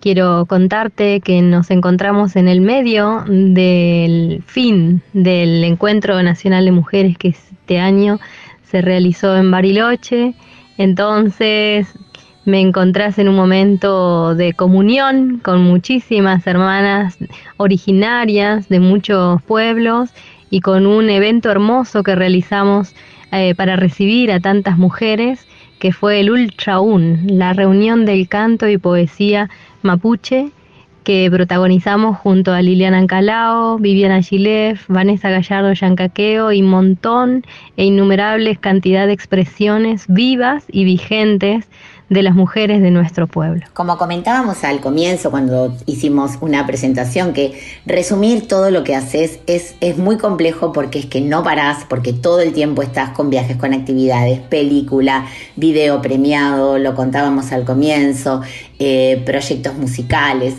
Quiero 0.00 0.44
contarte 0.46 1.20
que 1.20 1.40
nos 1.42 1.70
encontramos 1.70 2.36
en 2.36 2.46
el 2.46 2.60
medio 2.60 3.24
del 3.26 4.44
fin 4.46 5.02
del 5.14 5.64
Encuentro 5.64 6.22
Nacional 6.22 6.66
de 6.66 6.72
Mujeres 6.72 7.16
que 7.16 7.28
este 7.28 7.80
año 7.80 8.20
se 8.70 8.82
realizó 8.82 9.34
en 9.36 9.50
Bariloche. 9.50 10.34
Entonces 10.76 11.88
me 12.44 12.60
encontrás 12.60 13.18
en 13.18 13.28
un 13.28 13.36
momento 13.36 14.34
de 14.34 14.52
comunión 14.52 15.40
con 15.42 15.62
muchísimas 15.62 16.46
hermanas 16.46 17.16
originarias 17.56 18.68
de 18.68 18.80
muchos 18.80 19.42
pueblos 19.42 20.10
y 20.50 20.60
con 20.60 20.86
un 20.86 21.08
evento 21.08 21.50
hermoso 21.50 22.02
que 22.02 22.14
realizamos 22.14 22.94
eh, 23.32 23.54
para 23.54 23.76
recibir 23.76 24.30
a 24.30 24.40
tantas 24.40 24.78
mujeres 24.78 25.46
que 25.78 25.92
fue 25.92 26.20
el 26.20 26.30
Ultra 26.30 26.80
Un, 26.80 27.26
la 27.26 27.52
reunión 27.52 28.04
del 28.04 28.28
canto 28.28 28.68
y 28.68 28.78
poesía 28.78 29.50
mapuche 29.82 30.50
que 31.04 31.28
protagonizamos 31.30 32.16
junto 32.16 32.52
a 32.52 32.62
Liliana 32.62 32.98
Ancalao, 32.98 33.78
Viviana 33.78 34.22
Gilef, 34.22 34.86
Vanessa 34.88 35.28
Gallardo 35.28 35.72
Yancaqueo 35.74 36.50
y 36.50 36.62
montón 36.62 37.44
e 37.76 37.84
innumerables 37.84 38.58
cantidad 38.58 39.06
de 39.06 39.12
expresiones 39.12 40.06
vivas 40.08 40.64
y 40.72 40.84
vigentes 40.84 41.68
de 42.08 42.22
las 42.22 42.34
mujeres 42.34 42.82
de 42.82 42.90
nuestro 42.90 43.26
pueblo. 43.26 43.64
Como 43.72 43.96
comentábamos 43.96 44.62
al 44.64 44.80
comienzo 44.80 45.30
cuando 45.30 45.74
hicimos 45.86 46.32
una 46.40 46.66
presentación, 46.66 47.32
que 47.32 47.58
resumir 47.86 48.46
todo 48.46 48.70
lo 48.70 48.84
que 48.84 48.94
haces 48.94 49.40
es, 49.46 49.74
es 49.80 49.96
muy 49.96 50.18
complejo 50.18 50.72
porque 50.72 50.98
es 50.98 51.06
que 51.06 51.20
no 51.20 51.42
parás, 51.42 51.84
porque 51.88 52.12
todo 52.12 52.40
el 52.40 52.52
tiempo 52.52 52.82
estás 52.82 53.10
con 53.10 53.30
viajes, 53.30 53.56
con 53.56 53.72
actividades, 53.72 54.40
película, 54.40 55.26
video 55.56 56.02
premiado, 56.02 56.78
lo 56.78 56.94
contábamos 56.94 57.52
al 57.52 57.64
comienzo, 57.64 58.42
eh, 58.78 59.22
proyectos 59.24 59.74
musicales. 59.74 60.54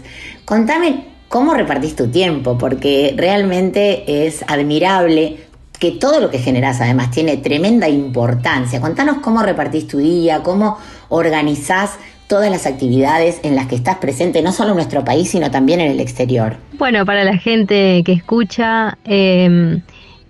Contame 0.45 1.05
cómo 1.27 1.53
repartís 1.53 1.95
tu 1.95 2.07
tiempo, 2.07 2.57
porque 2.57 3.13
realmente 3.17 4.25
es 4.25 4.43
admirable 4.47 5.37
que 5.77 5.91
todo 5.91 6.19
lo 6.19 6.29
que 6.29 6.39
generás 6.39 6.81
además 6.81 7.11
tiene 7.11 7.37
tremenda 7.37 7.89
importancia. 7.89 8.81
Contanos 8.81 9.17
cómo 9.21 9.43
repartís 9.43 9.87
tu 9.87 9.97
día, 9.97 10.43
cómo 10.43 10.77
organizás 11.09 11.97
todas 12.27 12.49
las 12.49 12.65
actividades 12.65 13.39
en 13.43 13.55
las 13.55 13.67
que 13.67 13.75
estás 13.75 13.97
presente, 13.97 14.41
no 14.41 14.51
solo 14.51 14.71
en 14.71 14.77
nuestro 14.77 15.03
país, 15.03 15.29
sino 15.29 15.51
también 15.51 15.79
en 15.79 15.91
el 15.91 15.99
exterior. 15.99 16.57
Bueno, 16.77 17.05
para 17.05 17.23
la 17.23 17.37
gente 17.37 18.01
que 18.03 18.13
escucha, 18.13 18.97
eh, 19.05 19.79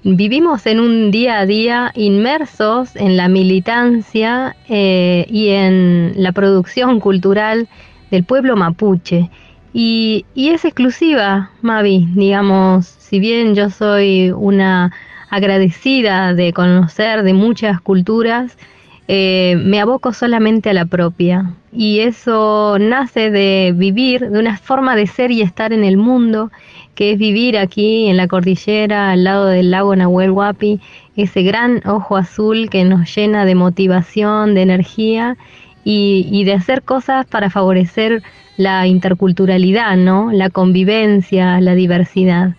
vivimos 0.04 0.66
en 0.68 0.80
un 0.80 1.12
día 1.12 1.40
a 1.40 1.46
día 1.46 1.92
inmersos 1.96 2.96
en 2.96 3.18
la 3.18 3.28
militancia 3.28 4.56
eh, 4.70 5.26
y 5.30 5.50
en 5.50 6.14
la 6.18 6.32
producción 6.32 7.00
cultural 7.00 7.68
del 8.12 8.24
pueblo 8.24 8.56
mapuche. 8.56 9.30
Y, 9.74 10.26
y 10.36 10.50
es 10.50 10.64
exclusiva, 10.64 11.52
Mavi, 11.62 12.08
digamos, 12.14 12.86
si 12.86 13.20
bien 13.20 13.56
yo 13.56 13.70
soy 13.70 14.32
una 14.32 14.94
agradecida 15.30 16.34
de 16.34 16.53
conocer 16.53 17.23
de 17.23 17.34
muchas 17.34 17.81
culturas, 17.81 18.57
eh, 19.07 19.56
me 19.64 19.80
aboco 19.80 20.14
solamente 20.14 20.69
a 20.69 20.73
la 20.73 20.85
propia. 20.85 21.53
Y 21.72 21.99
eso 21.99 22.77
nace 22.80 23.30
de 23.30 23.73
vivir, 23.76 24.30
de 24.30 24.39
una 24.39 24.57
forma 24.57 24.95
de 24.95 25.07
ser 25.07 25.31
y 25.31 25.41
estar 25.41 25.73
en 25.73 25.84
el 25.84 25.97
mundo, 25.97 26.52
que 26.95 27.11
es 27.11 27.19
vivir 27.19 27.57
aquí 27.57 28.07
en 28.07 28.18
la 28.18 28.27
cordillera, 28.27 29.11
al 29.11 29.26
lado 29.26 29.47
del 29.47 29.72
lago 29.72 29.95
Nahuel 29.95 30.31
Huapi, 30.31 30.80
ese 31.18 31.43
gran 31.43 31.81
ojo 31.85 32.15
azul 32.15 32.69
que 32.69 32.84
nos 32.85 33.14
llena 33.14 33.45
de 33.45 33.56
motivación, 33.56 34.56
de 34.56 34.61
energía 34.61 35.38
y, 35.84 36.27
y 36.31 36.45
de 36.45 36.53
hacer 36.53 36.81
cosas 36.81 37.26
para 37.26 37.49
favorecer 37.49 38.23
la 38.57 38.88
interculturalidad, 38.88 39.97
¿no? 39.97 40.31
La 40.31 40.49
convivencia, 40.49 41.60
la 41.60 41.76
diversidad 41.76 42.53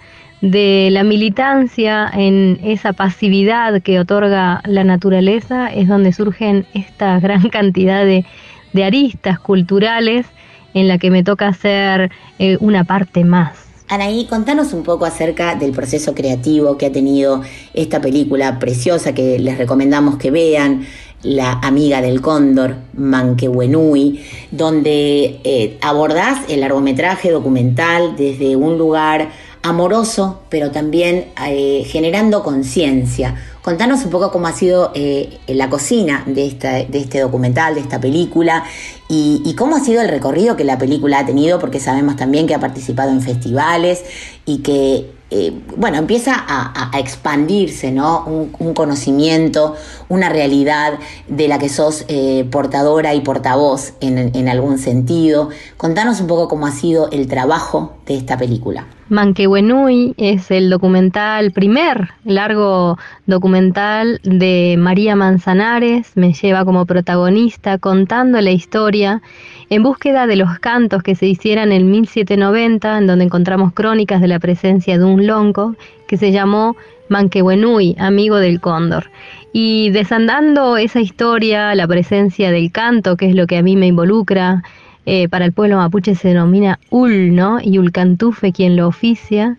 de 0.50 0.88
la 0.92 1.02
militancia 1.02 2.08
en 2.12 2.60
esa 2.62 2.92
pasividad 2.92 3.82
que 3.82 3.98
otorga 3.98 4.62
la 4.64 4.84
naturaleza 4.84 5.68
es 5.68 5.88
donde 5.88 6.12
surgen 6.12 6.66
esta 6.74 7.18
gran 7.20 7.48
cantidad 7.48 8.04
de, 8.04 8.24
de 8.72 8.84
aristas 8.84 9.40
culturales 9.40 10.26
en 10.74 10.88
la 10.88 10.98
que 10.98 11.10
me 11.10 11.24
toca 11.24 11.48
hacer 11.48 12.10
eh, 12.38 12.58
una 12.60 12.84
parte 12.84 13.24
más. 13.24 13.66
Anaí, 13.88 14.26
contanos 14.26 14.72
un 14.72 14.82
poco 14.82 15.04
acerca 15.04 15.54
del 15.54 15.72
proceso 15.72 16.14
creativo 16.14 16.76
que 16.76 16.86
ha 16.86 16.92
tenido 16.92 17.42
esta 17.72 18.00
película 18.00 18.58
preciosa 18.58 19.14
que 19.14 19.38
les 19.38 19.58
recomendamos 19.58 20.16
que 20.16 20.30
vean, 20.30 20.86
La 21.22 21.52
amiga 21.62 22.02
del 22.02 22.20
cóndor, 22.20 22.76
Manquehuenui, 22.94 24.20
donde 24.50 25.40
eh, 25.44 25.78
abordás 25.80 26.40
el 26.48 26.60
largometraje 26.60 27.30
documental 27.30 28.16
desde 28.16 28.54
un 28.54 28.76
lugar 28.76 29.30
amoroso, 29.66 30.42
pero 30.48 30.70
también 30.70 31.26
eh, 31.46 31.84
generando 31.86 32.42
conciencia. 32.42 33.34
Contanos 33.62 34.04
un 34.04 34.10
poco 34.10 34.30
cómo 34.30 34.46
ha 34.46 34.52
sido 34.52 34.92
eh, 34.94 35.38
la 35.48 35.68
cocina 35.68 36.22
de, 36.26 36.46
esta, 36.46 36.84
de 36.84 36.98
este 36.98 37.20
documental, 37.20 37.74
de 37.74 37.80
esta 37.80 38.00
película, 38.00 38.64
y, 39.08 39.42
y, 39.44 39.54
cómo 39.54 39.76
ha 39.76 39.80
sido 39.80 40.02
el 40.02 40.08
recorrido 40.08 40.56
que 40.56 40.64
la 40.64 40.78
película 40.78 41.20
ha 41.20 41.26
tenido, 41.26 41.58
porque 41.58 41.80
sabemos 41.80 42.16
también 42.16 42.46
que 42.46 42.54
ha 42.54 42.60
participado 42.60 43.10
en 43.10 43.20
festivales 43.20 44.04
y 44.44 44.58
que, 44.58 45.15
eh, 45.38 45.52
bueno, 45.76 45.98
empieza 45.98 46.32
a, 46.34 46.98
expandirse, 46.98 47.92
¿no? 47.92 48.24
Un, 48.24 48.52
un, 48.58 48.72
conocimiento, 48.72 49.74
una 50.08 50.30
realidad 50.30 50.94
de 51.28 51.46
la 51.46 51.58
que 51.58 51.68
sos 51.68 52.06
eh, 52.08 52.46
portadora 52.50 53.14
y 53.14 53.20
portavoz 53.20 53.92
en, 54.00 54.34
en 54.34 54.48
algún 54.48 54.78
sentido. 54.78 55.50
Contanos 55.76 56.22
un 56.22 56.26
poco 56.26 56.48
cómo 56.48 56.66
ha 56.66 56.72
sido 56.72 57.10
el 57.10 57.26
trabajo 57.26 57.98
de 58.06 58.16
esta 58.16 58.38
película. 58.38 58.86
Manquehuenui 59.08 60.14
es 60.16 60.50
el 60.50 60.70
documental, 60.70 61.52
primer 61.52 62.08
largo 62.24 62.98
documental 63.26 64.20
de 64.24 64.76
María 64.78 65.14
Manzanares, 65.14 66.12
me 66.16 66.32
lleva 66.32 66.64
como 66.64 66.86
protagonista 66.86 67.78
contando 67.78 68.40
la 68.40 68.50
historia 68.50 69.22
en 69.68 69.82
búsqueda 69.82 70.26
de 70.26 70.36
los 70.36 70.58
cantos 70.58 71.02
que 71.02 71.14
se 71.14 71.26
hicieran 71.26 71.72
en 71.72 71.90
1790, 71.90 72.98
en 72.98 73.06
donde 73.06 73.24
encontramos 73.24 73.72
crónicas 73.72 74.20
de 74.20 74.28
la 74.28 74.38
presencia 74.38 74.98
de 74.98 75.04
un 75.04 75.26
lonco 75.26 75.74
que 76.06 76.16
se 76.16 76.32
llamó 76.32 76.76
Manquehuenui, 77.08 77.96
amigo 77.98 78.36
del 78.36 78.60
cóndor. 78.60 79.10
Y 79.52 79.90
desandando 79.90 80.76
esa 80.76 81.00
historia, 81.00 81.74
la 81.74 81.86
presencia 81.86 82.50
del 82.50 82.70
canto, 82.70 83.16
que 83.16 83.28
es 83.28 83.34
lo 83.34 83.46
que 83.46 83.56
a 83.56 83.62
mí 83.62 83.76
me 83.76 83.86
involucra, 83.86 84.62
eh, 85.06 85.28
para 85.28 85.44
el 85.44 85.52
pueblo 85.52 85.76
mapuche 85.76 86.16
se 86.16 86.28
denomina 86.28 86.80
Ul, 86.90 87.34
¿no? 87.34 87.58
Y 87.62 87.78
Ulcantufe 87.78 88.52
quien 88.52 88.76
lo 88.76 88.88
oficia, 88.88 89.56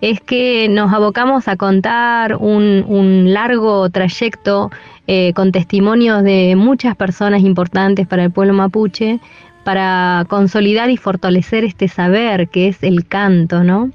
es 0.00 0.20
que 0.20 0.68
nos 0.68 0.92
abocamos 0.92 1.48
a 1.48 1.56
contar 1.56 2.36
un, 2.36 3.32
largo 3.32 3.88
trayecto 3.90 4.70
eh, 5.06 5.32
con 5.34 5.52
testimonios 5.52 6.22
de 6.22 6.54
muchas 6.56 6.96
personas 6.96 7.42
importantes 7.42 8.06
para 8.06 8.24
el 8.24 8.30
pueblo 8.30 8.54
mapuche, 8.54 9.20
para 9.66 10.26
consolidar 10.28 10.90
y 10.90 10.96
fortalecer 10.96 11.64
este 11.64 11.88
saber 11.88 12.46
que 12.46 12.68
es 12.68 12.84
el 12.84 13.04
canto, 13.04 13.64
¿no? 13.64 13.90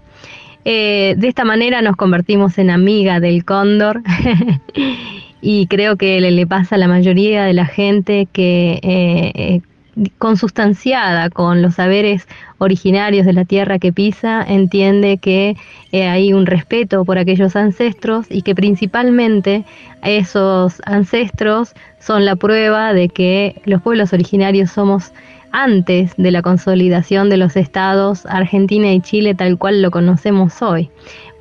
Eh, 0.65 1.15
de 1.17 1.29
esta 1.29 1.45
manera 1.45 1.81
nos 1.81 1.95
convertimos 1.95 2.57
en 2.57 2.69
amiga 2.69 3.21
del 3.21 3.45
cóndor 3.45 4.01
y 5.41 5.67
creo 5.67 5.95
que 5.95 6.19
le, 6.19 6.45
pasa 6.45 6.75
a 6.75 6.77
la 6.77 6.89
mayoría 6.89 7.45
de 7.45 7.53
la 7.53 7.65
gente 7.65 8.27
que 8.33 8.81
eh, 8.83 9.61
consustanciada 10.17 11.29
con 11.29 11.61
los 11.61 11.75
saberes 11.75 12.27
originarios 12.57 13.25
de 13.25 13.31
la 13.31 13.45
tierra 13.45 13.79
que 13.79 13.93
pisa, 13.93 14.43
entiende 14.45 15.19
que 15.19 15.55
eh, 15.93 16.07
hay 16.07 16.33
un 16.33 16.47
respeto 16.47 17.05
por 17.05 17.17
aquellos 17.17 17.55
ancestros 17.55 18.25
y 18.29 18.41
que 18.41 18.55
principalmente 18.55 19.63
esos 20.03 20.81
ancestros 20.85 21.73
son 21.99 22.25
la 22.25 22.35
prueba 22.35 22.93
de 22.93 23.07
que 23.07 23.61
los 23.63 23.81
pueblos 23.81 24.11
originarios 24.11 24.69
somos 24.69 25.13
antes 25.51 26.13
de 26.17 26.31
la 26.31 26.41
consolidación 26.41 27.29
de 27.29 27.37
los 27.37 27.55
estados 27.55 28.25
Argentina 28.25 28.93
y 28.93 29.01
Chile 29.01 29.35
tal 29.35 29.57
cual 29.57 29.81
lo 29.81 29.91
conocemos 29.91 30.61
hoy. 30.61 30.89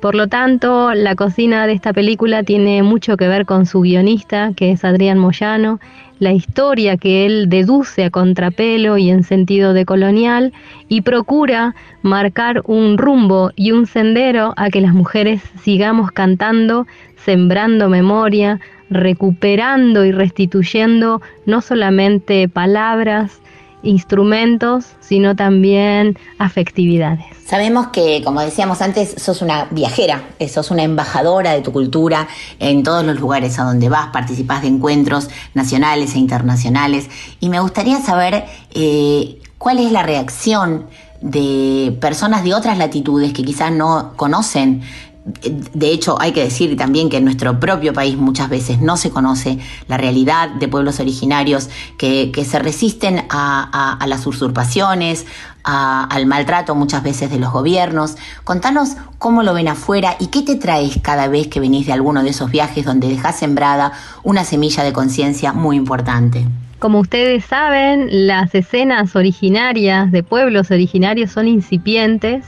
Por 0.01 0.15
lo 0.15 0.27
tanto, 0.27 0.93
la 0.95 1.15
cocina 1.15 1.67
de 1.67 1.73
esta 1.73 1.93
película 1.93 2.43
tiene 2.43 2.81
mucho 2.81 3.17
que 3.17 3.27
ver 3.27 3.45
con 3.45 3.67
su 3.67 3.81
guionista, 3.81 4.51
que 4.55 4.71
es 4.71 4.83
Adrián 4.83 5.19
Moyano, 5.19 5.79
la 6.17 6.33
historia 6.33 6.97
que 6.97 7.25
él 7.25 7.49
deduce 7.49 8.03
a 8.03 8.09
contrapelo 8.09 8.97
y 8.97 9.09
en 9.09 9.23
sentido 9.23 9.73
de 9.73 9.85
colonial 9.85 10.53
y 10.87 11.01
procura 11.01 11.75
marcar 12.03 12.61
un 12.65 12.97
rumbo 12.97 13.51
y 13.55 13.71
un 13.71 13.85
sendero 13.85 14.53
a 14.55 14.69
que 14.69 14.81
las 14.81 14.93
mujeres 14.93 15.41
sigamos 15.61 16.11
cantando, 16.11 16.85
sembrando 17.15 17.89
memoria, 17.89 18.59
recuperando 18.91 20.05
y 20.05 20.11
restituyendo 20.11 21.21
no 21.45 21.61
solamente 21.61 22.47
palabras, 22.47 23.40
instrumentos, 23.83 24.85
sino 24.99 25.35
también 25.35 26.17
afectividades. 26.37 27.25
Sabemos 27.45 27.87
que, 27.87 28.21
como 28.23 28.41
decíamos 28.41 28.81
antes, 28.81 29.15
sos 29.17 29.41
una 29.41 29.65
viajera, 29.71 30.23
eh, 30.39 30.47
sos 30.47 30.71
una 30.71 30.83
embajadora 30.83 31.53
de 31.53 31.61
tu 31.61 31.71
cultura 31.71 32.27
en 32.59 32.83
todos 32.83 33.03
los 33.05 33.19
lugares 33.19 33.59
a 33.59 33.63
donde 33.63 33.89
vas, 33.89 34.07
participás 34.07 34.61
de 34.61 34.69
encuentros 34.69 35.29
nacionales 35.53 36.15
e 36.15 36.19
internacionales 36.19 37.09
y 37.39 37.49
me 37.49 37.59
gustaría 37.59 37.99
saber 37.99 38.45
eh, 38.73 39.39
cuál 39.57 39.79
es 39.79 39.91
la 39.91 40.03
reacción 40.03 40.85
de 41.21 41.95
personas 42.01 42.43
de 42.43 42.53
otras 42.53 42.77
latitudes 42.77 43.33
que 43.33 43.43
quizás 43.43 43.71
no 43.71 44.13
conocen 44.15 44.81
de 45.23 45.91
hecho, 45.91 46.19
hay 46.19 46.31
que 46.31 46.43
decir 46.43 46.75
también 46.75 47.09
que 47.09 47.17
en 47.17 47.25
nuestro 47.25 47.59
propio 47.59 47.93
país 47.93 48.17
muchas 48.17 48.49
veces 48.49 48.81
no 48.81 48.97
se 48.97 49.11
conoce 49.11 49.59
la 49.87 49.97
realidad 49.97 50.49
de 50.49 50.67
pueblos 50.67 50.99
originarios 50.99 51.69
que, 51.99 52.31
se 52.43 52.57
resisten 52.57 53.25
a, 53.29 54.03
las 54.07 54.25
usurpaciones, 54.25 55.27
al 55.63 56.25
maltrato 56.25 56.73
muchas 56.73 57.03
veces 57.03 57.29
de 57.29 57.37
los 57.37 57.51
gobiernos. 57.51 58.15
Contanos 58.43 58.95
cómo 59.19 59.43
lo 59.43 59.53
ven 59.53 59.67
afuera 59.67 60.15
y 60.19 60.27
qué 60.27 60.41
te 60.41 60.55
traes 60.55 60.99
cada 61.03 61.27
vez 61.27 61.47
que 61.47 61.59
venís 61.59 61.85
de 61.85 61.93
alguno 61.93 62.23
de 62.23 62.31
esos 62.31 62.49
viajes 62.49 62.83
donde 62.83 63.07
dejás 63.07 63.37
sembrada 63.37 63.91
una 64.23 64.43
semilla 64.43 64.83
de 64.83 64.91
conciencia 64.91 65.53
muy 65.53 65.75
importante. 65.75 66.47
Como 66.79 66.99
ustedes 66.99 67.45
saben, 67.45 68.07
las 68.27 68.55
escenas 68.55 69.15
originarias 69.15 70.11
de 70.11 70.23
pueblos 70.23 70.71
originarios 70.71 71.29
son 71.29 71.47
incipientes 71.47 72.43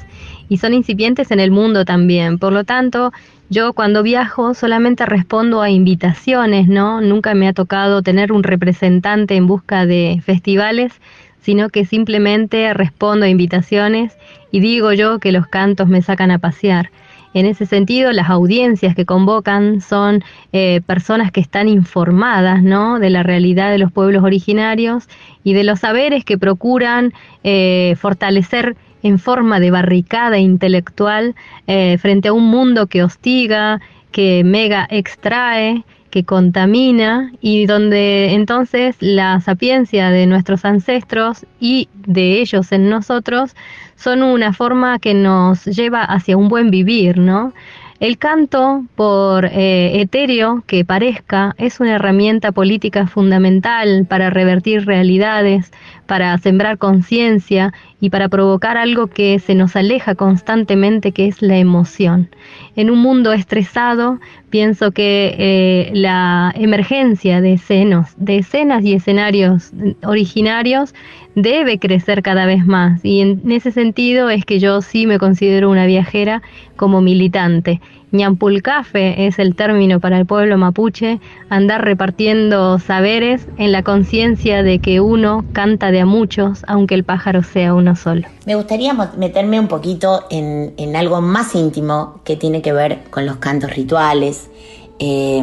y 0.54 0.58
son 0.58 0.76
incipientes 0.76 1.32
en 1.32 1.40
el 1.40 1.50
mundo 1.50 1.84
también. 1.84 2.38
Por 2.38 2.54
lo 2.54 2.64
tanto, 2.64 3.12
yo 3.50 3.74
cuando 3.74 4.04
viajo 4.04 4.54
solamente 4.54 5.04
respondo 5.08 5.64
a 5.64 5.72
invitaciones, 5.72 6.68
¿no? 6.68 7.02
Nunca 7.02 7.34
me 7.34 7.48
ha 7.48 7.54
tocado 7.54 8.04
tener 8.04 8.32
un 8.32 8.44
representante 8.44 9.36
en 9.36 9.48
busca 9.48 9.88
de 9.88 10.22
festivales, 10.24 10.94
sino 11.42 11.70
que 11.70 11.86
simplemente 11.86 12.72
respondo 12.76 13.26
a 13.26 13.30
invitaciones 13.30 14.16
y 14.52 14.60
digo 14.60 14.94
yo 14.94 15.18
que 15.18 15.32
los 15.32 15.48
cantos 15.48 15.88
me 15.88 16.04
sacan 16.04 16.30
a 16.30 16.38
pasear. 16.38 16.92
En 17.34 17.48
ese 17.48 17.66
sentido, 17.66 18.12
las 18.12 18.30
audiencias 18.30 18.96
que 18.96 19.06
convocan 19.06 19.82
son 19.82 20.24
eh, 20.52 20.82
personas 20.86 21.32
que 21.32 21.42
están 21.42 21.68
informadas 21.68 22.62
¿no? 22.62 23.00
de 23.00 23.10
la 23.10 23.24
realidad 23.24 23.72
de 23.72 23.80
los 23.80 23.92
pueblos 23.92 24.24
originarios 24.24 25.10
y 25.44 25.54
de 25.54 25.64
los 25.64 25.80
saberes 25.80 26.24
que 26.26 26.38
procuran 26.38 27.12
eh, 27.44 27.96
fortalecer 28.00 28.76
en 29.04 29.20
forma 29.20 29.60
de 29.60 29.72
barricada 29.72 30.40
intelectual 30.40 31.36
eh, 31.68 31.98
frente 32.00 32.30
a 32.30 32.34
un 32.34 32.48
mundo 32.50 32.88
que 32.88 33.04
hostiga, 33.04 33.80
que 34.12 34.44
mega 34.44 34.88
extrae, 34.90 35.84
que 36.14 36.24
contamina 36.24 37.32
y 37.42 37.66
donde 37.66 38.34
entonces 38.34 38.96
la 39.00 39.42
sapiencia 39.42 40.12
de 40.12 40.28
nuestros 40.28 40.64
ancestros 40.64 41.46
y 41.60 41.90
de 42.06 42.40
ellos 42.40 42.72
en 42.72 42.88
nosotros 42.88 43.56
son 43.96 44.22
una 44.22 44.54
forma 44.54 45.00
que 45.00 45.16
nos 45.16 45.66
lleva 45.66 46.04
hacia 46.04 46.38
un 46.38 46.50
buen 46.50 46.70
vivir, 46.70 47.18
¿no? 47.18 47.54
El 48.00 48.18
canto, 48.18 48.84
por 48.96 49.46
eh, 49.46 50.02
etéreo 50.02 50.64
que 50.68 50.84
parezca, 50.84 51.56
es 51.58 51.80
una 51.80 51.96
herramienta 51.96 52.52
política 52.52 53.08
fundamental 53.08 54.06
para 54.10 54.30
revertir 54.30 54.86
realidades, 54.86 55.72
para 56.06 56.38
sembrar 56.38 56.78
conciencia 56.78 57.74
y 58.02 58.10
para 58.10 58.30
provocar 58.30 58.78
algo 58.78 59.08
que 59.08 59.40
se 59.40 59.56
nos 59.56 59.76
aleja 59.76 60.16
constantemente, 60.16 61.12
que 61.12 61.28
es 61.28 61.42
la 61.42 61.58
emoción. 61.58 62.30
En 62.76 62.90
un 62.90 63.00
mundo 63.00 63.34
estresado, 63.34 64.20
pienso 64.50 64.92
que 64.92 65.36
eh, 65.38 65.92
la 65.94 66.52
emergencia 66.56 67.40
de 67.40 67.54
escenas, 67.54 68.16
de 68.18 68.38
escenas 68.38 68.84
y 68.84 68.94
escenarios 68.94 69.72
originarios 70.04 70.96
debe 71.36 71.80
crecer 71.80 72.24
cada 72.24 72.46
vez 72.46 72.66
más. 72.66 73.04
Y 73.04 73.22
en 73.22 73.52
ese 73.52 73.72
sentido 73.72 74.30
es 74.30 74.46
que 74.46 74.60
yo 74.60 74.82
sí 74.82 75.08
me 75.08 75.20
considero 75.20 75.70
una 75.70 75.86
viajera 75.86 76.42
como 76.76 77.02
militante. 77.02 77.80
Ñampulcafe 78.14 79.26
es 79.26 79.40
el 79.40 79.56
término 79.56 80.00
para 80.00 80.20
el 80.20 80.28
pueblo 80.28 80.56
mapuche, 80.60 81.20
andar 81.50 81.84
repartiendo 81.84 82.78
saberes 82.78 83.48
en 83.58 83.72
la 83.72 83.82
conciencia 83.82 84.62
de 84.62 84.78
que 84.78 85.02
uno 85.02 85.44
canta 85.52 85.90
de 85.90 86.02
a 86.02 86.06
muchos, 86.06 86.64
aunque 86.68 86.94
el 86.94 87.04
pájaro 87.04 87.42
sea 87.42 87.74
uno 87.74 87.96
solo. 87.96 88.28
Me 88.46 88.54
gustaría 88.54 88.94
meterme 89.18 89.60
un 89.60 89.68
poquito 89.68 90.26
en, 90.30 90.76
en 90.78 90.96
algo 90.96 91.22
más 91.22 91.56
íntimo 91.56 92.22
que 92.24 92.36
tiene 92.36 92.62
que 92.64 92.74
ver 92.74 93.04
con 93.12 93.28
los 93.28 93.36
cantos 93.38 93.76
rituales, 93.76 94.50
eh, 94.98 95.38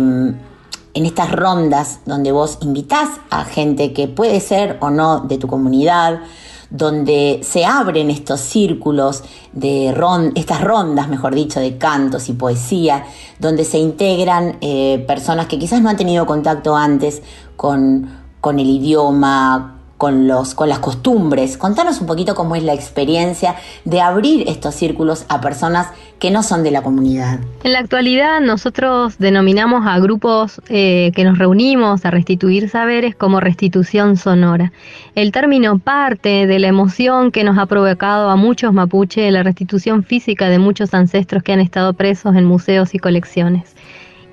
en 0.92 1.06
estas 1.06 1.30
rondas 1.30 2.00
donde 2.04 2.32
vos 2.32 2.58
invitás 2.62 3.08
a 3.30 3.44
gente 3.44 3.92
que 3.92 4.08
puede 4.08 4.40
ser 4.40 4.76
o 4.80 4.90
no 4.90 5.20
de 5.20 5.38
tu 5.38 5.46
comunidad, 5.46 6.22
donde 6.70 7.40
se 7.42 7.64
abren 7.64 8.10
estos 8.10 8.40
círculos 8.40 9.22
de 9.52 9.92
ron- 9.96 10.32
estas 10.36 10.60
rondas, 10.60 11.08
mejor 11.08 11.34
dicho, 11.34 11.58
de 11.60 11.78
cantos 11.78 12.28
y 12.28 12.32
poesía, 12.32 13.04
donde 13.38 13.64
se 13.64 13.78
integran 13.78 14.56
eh, 14.60 15.04
personas 15.06 15.46
que 15.46 15.58
quizás 15.58 15.80
no 15.82 15.88
han 15.88 15.96
tenido 15.96 16.26
contacto 16.26 16.76
antes 16.76 17.22
con, 17.56 18.08
con 18.40 18.58
el 18.58 18.68
idioma, 18.68 19.79
con, 20.00 20.26
los, 20.26 20.54
con 20.54 20.70
las 20.70 20.78
costumbres. 20.78 21.58
Contanos 21.58 22.00
un 22.00 22.06
poquito 22.06 22.34
cómo 22.34 22.56
es 22.56 22.62
la 22.62 22.72
experiencia 22.72 23.56
de 23.84 24.00
abrir 24.00 24.48
estos 24.48 24.74
círculos 24.74 25.26
a 25.28 25.42
personas 25.42 25.88
que 26.18 26.30
no 26.30 26.42
son 26.42 26.62
de 26.62 26.70
la 26.70 26.80
comunidad. 26.80 27.40
En 27.64 27.72
la 27.74 27.80
actualidad 27.80 28.40
nosotros 28.40 29.18
denominamos 29.18 29.86
a 29.86 29.98
grupos 29.98 30.62
eh, 30.70 31.12
que 31.14 31.22
nos 31.24 31.36
reunimos 31.36 32.06
a 32.06 32.10
restituir 32.10 32.70
saberes 32.70 33.14
como 33.14 33.40
restitución 33.40 34.16
sonora. 34.16 34.72
El 35.14 35.32
término 35.32 35.78
parte 35.78 36.46
de 36.46 36.58
la 36.58 36.68
emoción 36.68 37.30
que 37.30 37.44
nos 37.44 37.58
ha 37.58 37.66
provocado 37.66 38.30
a 38.30 38.36
muchos 38.36 38.72
mapuche 38.72 39.30
la 39.30 39.42
restitución 39.42 40.02
física 40.02 40.48
de 40.48 40.58
muchos 40.58 40.94
ancestros 40.94 41.42
que 41.42 41.52
han 41.52 41.60
estado 41.60 41.92
presos 41.92 42.34
en 42.36 42.46
museos 42.46 42.94
y 42.94 42.98
colecciones. 42.98 43.76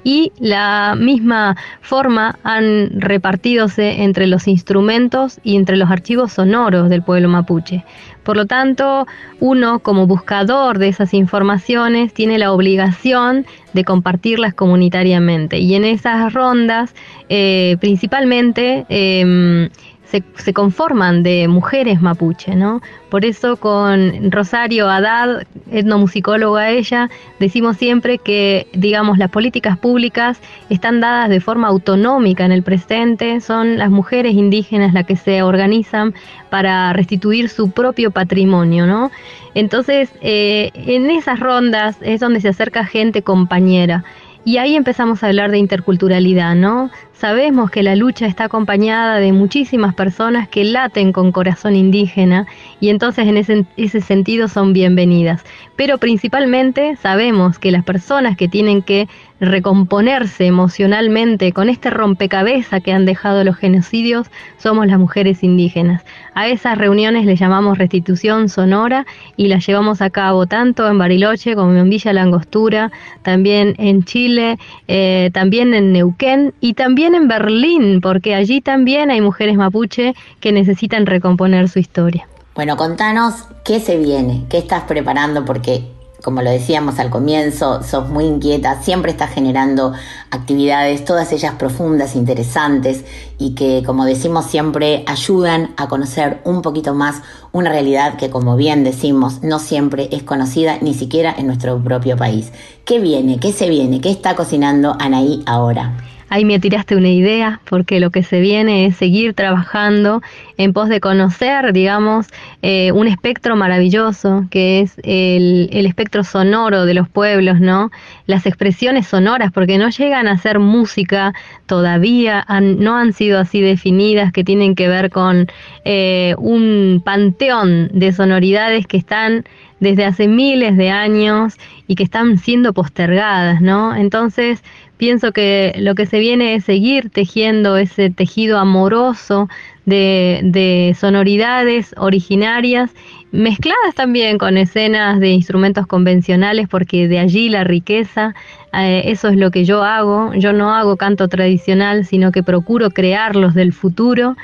Y 0.03 0.31
la 0.39 0.95
misma 0.97 1.57
forma 1.81 2.39
han 2.43 2.99
repartidose 2.99 4.03
entre 4.03 4.27
los 4.27 4.47
instrumentos 4.47 5.39
y 5.43 5.55
entre 5.55 5.77
los 5.77 5.89
archivos 5.89 6.33
sonoros 6.33 6.89
del 6.89 7.03
pueblo 7.03 7.29
mapuche. 7.29 7.83
Por 8.23 8.35
lo 8.35 8.45
tanto, 8.45 9.07
uno 9.39 9.79
como 9.79 10.05
buscador 10.05 10.79
de 10.79 10.89
esas 10.89 11.13
informaciones 11.13 12.13
tiene 12.13 12.37
la 12.37 12.51
obligación 12.51 13.45
de 13.71 13.85
compartirlas 13.85 14.53
comunitariamente. 14.53 15.59
Y 15.59 15.75
en 15.75 15.85
esas 15.85 16.33
rondas, 16.33 16.93
eh, 17.29 17.77
principalmente, 17.79 18.85
eh, 18.89 19.69
se, 20.09 20.53
conforman 20.53 21.21
de 21.23 21.47
mujeres 21.47 22.01
mapuche, 22.01 22.55
¿no? 22.55 22.81
Por 23.09 23.25
eso 23.25 23.57
con 23.57 24.31
Rosario 24.31 24.89
Haddad, 24.89 25.45
etnomusicóloga 25.71 26.69
ella, 26.69 27.09
decimos 27.39 27.77
siempre 27.77 28.17
que, 28.17 28.67
digamos, 28.73 29.17
las 29.17 29.29
políticas 29.29 29.77
públicas 29.77 30.39
están 30.69 31.01
dadas 31.01 31.29
de 31.29 31.41
forma 31.41 31.67
autonómica 31.67 32.45
en 32.45 32.51
el 32.51 32.63
presente, 32.63 33.41
son 33.41 33.77
las 33.77 33.89
mujeres 33.89 34.34
indígenas 34.34 34.93
las 34.93 35.05
que 35.05 35.15
se 35.15 35.43
organizan 35.43 36.13
para 36.49 36.93
restituir 36.93 37.49
su 37.49 37.71
propio 37.71 38.11
patrimonio, 38.11 38.85
¿no? 38.85 39.11
Entonces, 39.55 40.09
eh, 40.21 40.71
en 40.73 41.09
esas 41.09 41.39
rondas 41.39 41.97
es 42.01 42.19
donde 42.19 42.41
se 42.41 42.49
acerca 42.49 42.85
gente 42.85 43.23
compañera. 43.23 44.03
Y 44.47 44.59
ahí 44.59 44.77
empezamos 44.77 45.23
a 45.23 45.27
hablar 45.27 45.51
de 45.51 45.57
interculturalidad, 45.57 46.55
¿no? 46.55 46.89
Sabemos 47.19 47.72
que 47.72 47.81
la 47.81 47.95
lucha 47.95 48.27
está 48.27 48.44
acompañada 48.44 49.15
de 49.15 49.31
muchísimas 49.31 49.95
personas 49.95 50.48
que 50.48 50.64
laten 50.64 51.11
con 51.11 51.31
corazón 51.31 51.76
indígena 51.76 52.45
y 52.80 52.89
entonces 52.89 53.27
en 53.27 53.38
ese, 53.38 54.02
sentido 54.02 54.48
son 54.48 54.72
bienvenidas. 54.72 55.44
Pero 55.76 55.98
principalmente 55.98 56.95
sabemos 56.98 57.57
que 57.57 57.72
las 57.72 57.84
personas 57.84 58.38
que 58.38 58.48
tienen 58.48 58.84
que 58.84 59.07
recomponerse 59.39 60.45
emocionalmente 60.45 61.52
con 61.53 61.69
este 61.69 61.91
rompecabezas 61.91 62.81
que 62.81 62.91
han 62.91 63.06
dejado 63.06 63.44
los 63.44 63.56
genocidios 63.56 64.27
somos 64.57 64.88
las 64.88 64.98
mujeres 64.98 65.44
indígenas. 65.44 66.03
A 66.34 66.48
esas 66.48 66.77
reuniones 66.77 67.26
le 67.26 67.35
llamamos 67.35 67.77
restitución 67.77 68.49
sonora 68.49 69.06
y 69.35 69.48
las 69.48 69.65
llevamos 69.65 70.02
a 70.02 70.10
cabo 70.10 70.48
tanto 70.48 70.88
en 70.88 70.98
Bariloche 70.98 71.56
como 71.56 71.73
en 71.73 71.89
Villa 71.89 72.14
Langostura, 72.14 72.91
también 73.22 73.76
en 73.77 74.03
Chile, 74.03 74.57
eh, 74.88 75.30
también 75.34 75.73
en 75.76 75.91
Neuquén 75.94 76.53
y 76.60 76.73
también 76.73 77.06
en 77.15 77.27
Berlín, 77.27 78.01
porque 78.01 78.35
allí 78.35 78.61
también 78.61 79.11
hay 79.11 79.21
mujeres 79.21 79.55
mapuche 79.55 80.15
que 80.39 80.51
necesitan 80.51 81.05
recomponer 81.05 81.69
su 81.69 81.79
historia. 81.79 82.27
Bueno, 82.55 82.75
contanos 82.77 83.35
qué 83.63 83.79
se 83.79 83.97
viene, 83.97 84.45
qué 84.49 84.57
estás 84.57 84.84
preparando, 84.84 85.45
porque 85.45 85.84
como 86.23 86.41
lo 86.41 86.49
decíamos 86.49 86.99
al 86.99 87.09
comienzo, 87.09 87.84
sos 87.84 88.09
muy 88.09 88.25
inquieta, 88.25 88.81
siempre 88.81 89.11
estás 89.11 89.31
generando 89.31 89.93
actividades, 90.31 91.05
todas 91.05 91.31
ellas 91.31 91.53
profundas, 91.55 92.15
interesantes 92.15 93.05
y 93.38 93.53
que, 93.53 93.84
como 93.85 94.03
decimos 94.03 94.45
siempre, 94.45 95.03
ayudan 95.07 95.73
a 95.77 95.88
conocer 95.88 96.41
un 96.43 96.61
poquito 96.61 96.93
más 96.93 97.21
una 97.51 97.69
realidad 97.69 98.17
que, 98.17 98.29
como 98.29 98.55
bien 98.55 98.84
decimos, 98.84 99.43
no 99.43 99.59
siempre 99.59 100.09
es 100.11 100.23
conocida, 100.23 100.79
ni 100.81 100.93
siquiera 100.93 101.34
en 101.38 101.47
nuestro 101.47 101.81
propio 101.81 102.17
país. 102.17 102.51
¿Qué 102.84 102.99
viene? 102.99 103.39
¿Qué 103.39 103.53
se 103.53 103.69
viene? 103.69 104.01
¿Qué 104.01 104.09
está 104.09 104.35
cocinando 104.35 104.97
Anaí 104.99 105.43
ahora? 105.45 105.95
Ahí 106.29 106.43
me 106.43 106.59
tiraste 106.59 106.95
una 106.95 107.09
idea, 107.09 107.61
porque 107.69 107.99
lo 107.99 108.09
que 108.09 108.21
se 108.21 108.41
viene 108.41 108.85
es 108.85 108.97
seguir 108.97 109.33
trabajando 109.33 110.21
en 110.57 110.73
pos 110.73 110.89
de 110.89 110.99
conocer, 110.99 111.71
digamos, 111.71 112.27
eh, 112.61 112.91
un 112.91 113.07
espectro 113.07 113.55
maravilloso, 113.55 114.45
que 114.49 114.81
es 114.81 114.97
el, 115.03 115.69
el, 115.71 115.85
espectro 115.85 116.23
sonoro 116.23 116.85
de 116.85 116.93
los 116.93 117.07
pueblos, 117.07 117.61
¿no? 117.61 117.91
Las 118.25 118.45
expresiones 118.45 119.07
sonoras, 119.07 119.51
porque 119.53 119.77
no 119.77 119.89
llegan 119.89 120.27
a 120.27 120.37
ser 120.37 120.59
música 120.59 121.33
todavía, 121.65 122.43
han, 122.47 122.79
no 122.79 122.97
han 122.97 123.13
sido 123.13 123.39
así 123.39 123.61
definidas, 123.61 124.33
que 124.33 124.43
tienen 124.43 124.75
que 124.75 124.89
ver 124.89 125.09
con 125.09 125.47
eh, 125.85 126.35
un 126.39 127.01
panteón 127.05 127.89
de 127.93 128.11
sonoridades 128.11 128.85
que 128.85 128.97
están 128.97 129.45
desde 129.79 130.05
hace 130.05 130.27
miles 130.27 130.75
de 130.75 130.89
años 130.89 131.55
y 131.87 131.95
que 131.95 132.03
están 132.03 132.37
siendo 132.37 132.73
postergadas, 132.73 133.61
¿no? 133.61 133.95
Entonces, 133.95 134.63
pienso 134.97 135.31
que 135.31 135.73
lo 135.77 135.95
que 135.95 136.05
se 136.05 136.19
viene 136.19 136.55
es 136.55 136.65
seguir 136.65 137.09
tejiendo 137.09 137.77
ese 137.77 138.09
tejido 138.09 138.57
amoroso 138.57 139.47
de, 139.85 140.41
de, 140.43 140.95
sonoridades 140.99 141.95
originarias, 141.97 142.91
mezcladas 143.31 143.95
también 143.95 144.37
con 144.37 144.57
escenas 144.57 145.19
de 145.19 145.29
instrumentos 145.29 145.87
convencionales, 145.87 146.67
porque 146.67 147.07
de 147.07 147.19
allí 147.19 147.47
la 147.47 147.63
riqueza, 147.63 148.35
eh, 148.73 149.03
eso 149.05 149.29
es 149.29 149.37
lo 149.37 149.49
que 149.51 149.63
yo 149.63 149.83
hago, 149.83 150.33
yo 150.33 150.51
no 150.51 150.73
hago 150.75 150.97
canto 150.97 151.27
tradicional, 151.27 152.05
sino 152.05 152.31
que 152.31 152.43
procuro 152.43 152.89
crearlos 152.89 153.53
del 153.53 153.71
futuro, 153.71 154.35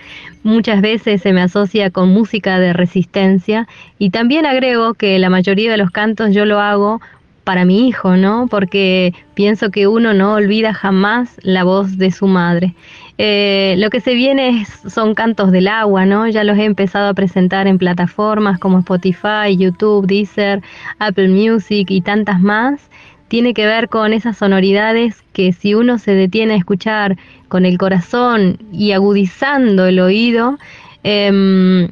muchas 0.44 0.82
veces 0.82 1.22
se 1.22 1.34
me 1.34 1.42
asocia 1.42 1.90
con 1.90 2.10
música 2.10 2.60
de 2.60 2.72
resistencia 2.74 3.68
y 4.00 4.12
también 4.12 4.46
agrego 4.46 4.94
que 4.94 5.20
la 5.20 5.30
mayoría 5.30 5.72
de 5.72 5.78
los 5.78 5.92
cantos 5.92 6.34
yo 6.34 6.46
lo 6.46 6.60
hago 6.60 7.02
para 7.44 7.66
mi 7.66 7.88
hijo, 7.88 8.16
¿no? 8.16 8.48
Porque 8.50 9.14
pienso 9.34 9.70
que 9.70 9.88
uno 9.88 10.14
no 10.14 10.34
olvida 10.34 10.74
jamás 10.74 11.38
la 11.42 11.64
voz 11.64 11.98
de 11.98 12.12
su 12.12 12.28
madre. 12.28 12.76
Eh, 13.18 13.76
lo 13.78 13.90
que 13.90 14.00
se 14.00 14.14
viene 14.14 14.62
es, 14.62 14.92
son 14.92 15.14
cantos 15.14 15.52
del 15.52 15.68
agua, 15.68 16.06
¿no? 16.06 16.28
Ya 16.28 16.44
los 16.44 16.58
he 16.58 16.66
empezado 16.66 17.10
a 17.10 17.14
presentar 17.14 17.68
en 17.68 17.78
plataformas 17.78 18.60
como 18.60 18.80
Spotify, 18.80 19.56
YouTube, 19.56 20.08
Deezer, 20.08 20.62
Apple 21.00 21.30
Music 21.30 21.92
y 21.92 22.02
tantas 22.02 22.42
más. 22.42 22.90
Tiene 23.28 23.54
que 23.54 23.66
ver 23.66 23.90
con 23.90 24.14
esas 24.14 24.38
sonoridades 24.38 25.24
que 25.34 25.54
si 25.54 25.74
uno 25.74 25.98
se 25.98 26.14
detiene 26.16 26.54
a 26.54 26.58
escuchar 26.58 27.18
con 27.48 27.66
el 27.66 27.78
corazón 27.78 28.58
y 28.72 28.92
agudizando 28.92 29.86
el 29.86 30.00
oído, 30.00 30.58
eh, 31.04 31.90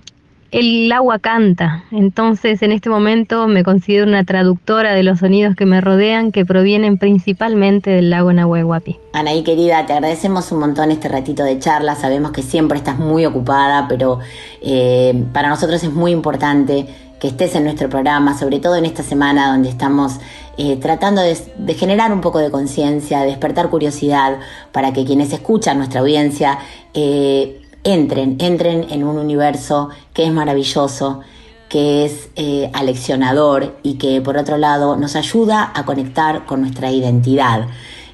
el 0.52 0.92
agua 0.92 1.20
canta, 1.20 1.86
entonces 1.92 2.62
en 2.62 2.74
este 2.74 2.90
momento 2.90 3.48
me 3.48 3.64
considero 3.64 4.06
una 4.06 4.26
traductora 4.26 4.94
de 4.94 5.02
los 5.02 5.20
sonidos 5.20 5.56
que 5.56 5.66
me 5.66 5.80
rodean 5.80 6.34
que 6.34 6.46
provienen 6.46 6.98
principalmente 6.98 7.90
del 7.90 8.10
lago 8.10 8.34
Nahuelhuapi. 8.34 8.98
Anaí 9.14 9.44
querida, 9.44 9.86
te 9.86 9.94
agradecemos 9.94 10.52
un 10.52 10.60
montón 10.60 10.92
este 10.92 11.08
ratito 11.08 11.44
de 11.44 11.58
charla. 11.60 11.96
Sabemos 11.96 12.32
que 12.32 12.42
siempre 12.44 12.78
estás 12.78 13.00
muy 13.00 13.26
ocupada, 13.26 13.88
pero 13.88 14.20
eh, 14.62 15.24
para 15.32 15.48
nosotros 15.48 15.82
es 15.84 15.92
muy 15.92 16.12
importante 16.12 16.86
que 17.22 17.28
estés 17.30 17.56
en 17.56 17.64
nuestro 17.64 17.88
programa, 17.88 18.38
sobre 18.38 18.60
todo 18.60 18.76
en 18.76 18.86
esta 18.86 19.04
semana 19.04 19.52
donde 19.52 19.70
estamos 19.70 20.14
eh, 20.58 20.76
tratando 20.78 21.22
de, 21.22 21.38
de 21.60 21.74
generar 21.76 22.12
un 22.12 22.20
poco 22.20 22.40
de 22.40 22.52
conciencia, 22.52 23.22
despertar 23.22 23.70
curiosidad 23.70 24.40
para 24.74 24.92
que 24.92 25.06
quienes 25.06 25.32
escuchan 25.32 25.78
nuestra 25.78 26.02
audiencia 26.02 26.58
eh, 26.94 27.61
entren, 27.84 28.38
entren 28.40 28.88
en 28.90 29.04
un 29.04 29.18
universo 29.18 29.90
que 30.14 30.26
es 30.26 30.32
maravilloso, 30.32 31.22
que 31.70 32.06
es 32.06 32.30
eh, 32.36 32.70
aleccionador 32.74 33.78
y 33.82 33.96
que 33.96 34.22
por 34.22 34.38
otro 34.38 34.58
lado 34.58 34.98
nos 34.98 35.16
ayuda 35.16 35.72
a 35.74 35.86
conectar 35.86 36.46
con 36.46 36.62
nuestra 36.62 36.92
identidad. 36.92 37.68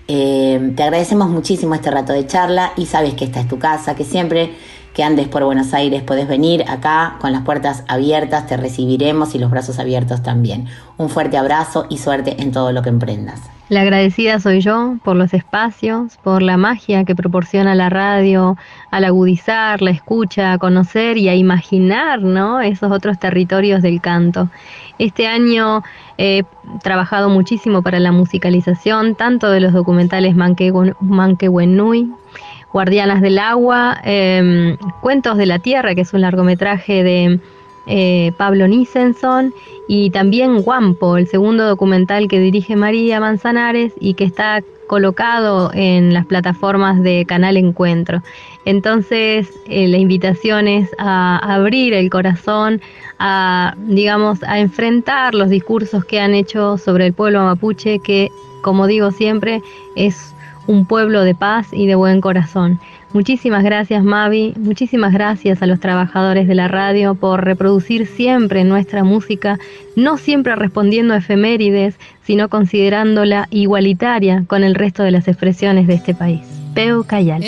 Eh, 0.07 0.73
te 0.75 0.83
agradecemos 0.83 1.29
muchísimo 1.29 1.75
este 1.75 1.91
rato 1.91 2.13
de 2.13 2.25
charla 2.27 2.71
y 2.77 2.85
sabes 2.85 3.13
que 3.15 3.25
esta 3.25 3.41
es 3.41 3.47
tu 3.47 3.59
casa, 3.59 3.95
que 3.95 4.05
siempre 4.05 4.53
que 4.97 5.03
andes 5.03 5.27
por 5.27 5.43
Buenos 5.43 5.75
Aires 5.75 6.01
puedes 6.01 6.27
venir 6.27 6.63
acá 6.67 7.17
con 7.21 7.31
las 7.31 7.43
puertas 7.43 7.83
abiertas, 7.87 8.47
te 8.47 8.57
recibiremos 8.57 9.35
y 9.35 9.37
los 9.37 9.51
brazos 9.51 9.77
abiertos 9.77 10.23
también. 10.23 10.65
Un 10.97 11.11
fuerte 11.11 11.37
abrazo 11.37 11.85
y 11.87 11.99
suerte 11.99 12.41
en 12.41 12.51
todo 12.51 12.71
lo 12.71 12.81
que 12.81 12.89
emprendas. 12.89 13.39
La 13.69 13.81
agradecida 13.81 14.39
soy 14.39 14.61
yo 14.61 14.95
por 15.03 15.15
los 15.15 15.35
espacios, 15.35 16.17
por 16.23 16.41
la 16.41 16.57
magia 16.57 17.03
que 17.03 17.15
proporciona 17.15 17.75
la 17.75 17.89
radio 17.89 18.57
al 18.89 19.05
agudizar 19.05 19.83
la 19.83 19.91
escucha, 19.91 20.53
a 20.53 20.57
conocer 20.57 21.19
y 21.19 21.29
a 21.29 21.35
imaginar 21.35 22.23
¿no? 22.23 22.59
esos 22.59 22.91
otros 22.91 23.19
territorios 23.19 23.83
del 23.83 24.01
canto. 24.01 24.49
Este 24.97 25.27
año 25.27 25.83
he 26.17 26.43
trabajado 26.81 27.29
muchísimo 27.29 27.83
para 27.83 27.99
la 27.99 28.11
musicalización, 28.11 29.13
tanto 29.13 29.51
de 29.51 29.59
los 29.59 29.73
documentales 29.73 30.35
Manquehuenui, 30.35 32.09
Guardianas 32.71 33.21
del 33.21 33.39
Agua, 33.39 33.99
eh, 34.03 34.77
Cuentos 35.01 35.37
de 35.37 35.45
la 35.45 35.59
Tierra, 35.59 35.95
que 35.95 36.01
es 36.01 36.13
un 36.13 36.21
largometraje 36.21 37.03
de 37.03 37.39
eh, 37.87 38.31
Pablo 38.37 38.67
Nisenson, 38.67 39.53
y 39.87 40.09
también 40.09 40.61
Guampo, 40.61 41.17
el 41.17 41.27
segundo 41.27 41.65
documental 41.65 42.27
que 42.27 42.39
dirige 42.39 42.75
María 42.75 43.19
Manzanares 43.19 43.93
y 43.99 44.15
que 44.15 44.25
está 44.25 44.61
colocado 44.87 45.71
en 45.73 46.13
las 46.13 46.25
plataformas 46.25 47.01
de 47.01 47.25
Canal 47.25 47.57
Encuentro. 47.57 48.21
Entonces, 48.65 49.49
eh, 49.67 49.87
la 49.87 49.97
invitación 49.97 50.67
es 50.67 50.89
a 50.97 51.37
abrir 51.37 51.93
el 51.93 52.09
corazón, 52.09 52.81
a, 53.19 53.75
digamos, 53.77 54.43
a 54.43 54.59
enfrentar 54.59 55.35
los 55.35 55.49
discursos 55.49 56.03
que 56.03 56.19
han 56.19 56.33
hecho 56.33 56.77
sobre 56.77 57.07
el 57.07 57.13
pueblo 57.13 57.43
mapuche, 57.43 57.99
que, 57.99 58.29
como 58.61 58.87
digo 58.87 59.11
siempre, 59.11 59.61
es 59.95 60.33
un 60.67 60.85
pueblo 60.85 61.23
de 61.23 61.33
paz 61.33 61.67
y 61.71 61.87
de 61.87 61.95
buen 61.95 62.21
corazón. 62.21 62.79
Muchísimas 63.13 63.63
gracias 63.63 64.03
Mavi, 64.03 64.53
muchísimas 64.57 65.13
gracias 65.13 65.61
a 65.61 65.65
los 65.65 65.79
trabajadores 65.79 66.47
de 66.47 66.55
la 66.55 66.67
radio 66.67 67.15
por 67.15 67.43
reproducir 67.43 68.05
siempre 68.05 68.63
nuestra 68.63 69.03
música, 69.03 69.57
no 69.95 70.17
siempre 70.17 70.55
respondiendo 70.55 71.13
a 71.13 71.17
efemérides, 71.17 71.97
sino 72.23 72.49
considerándola 72.49 73.47
igualitaria 73.49 74.43
con 74.47 74.63
el 74.63 74.75
resto 74.75 75.03
de 75.03 75.11
las 75.11 75.27
expresiones 75.27 75.87
de 75.87 75.95
este 75.95 76.13
país. 76.13 76.41
Peu 76.75 77.03
Cayal. 77.05 77.41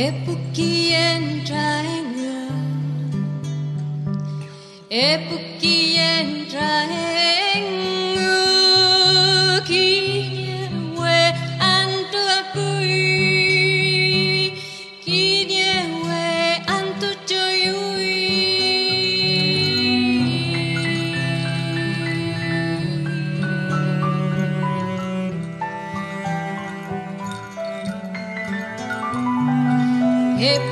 Hey, 30.39 30.68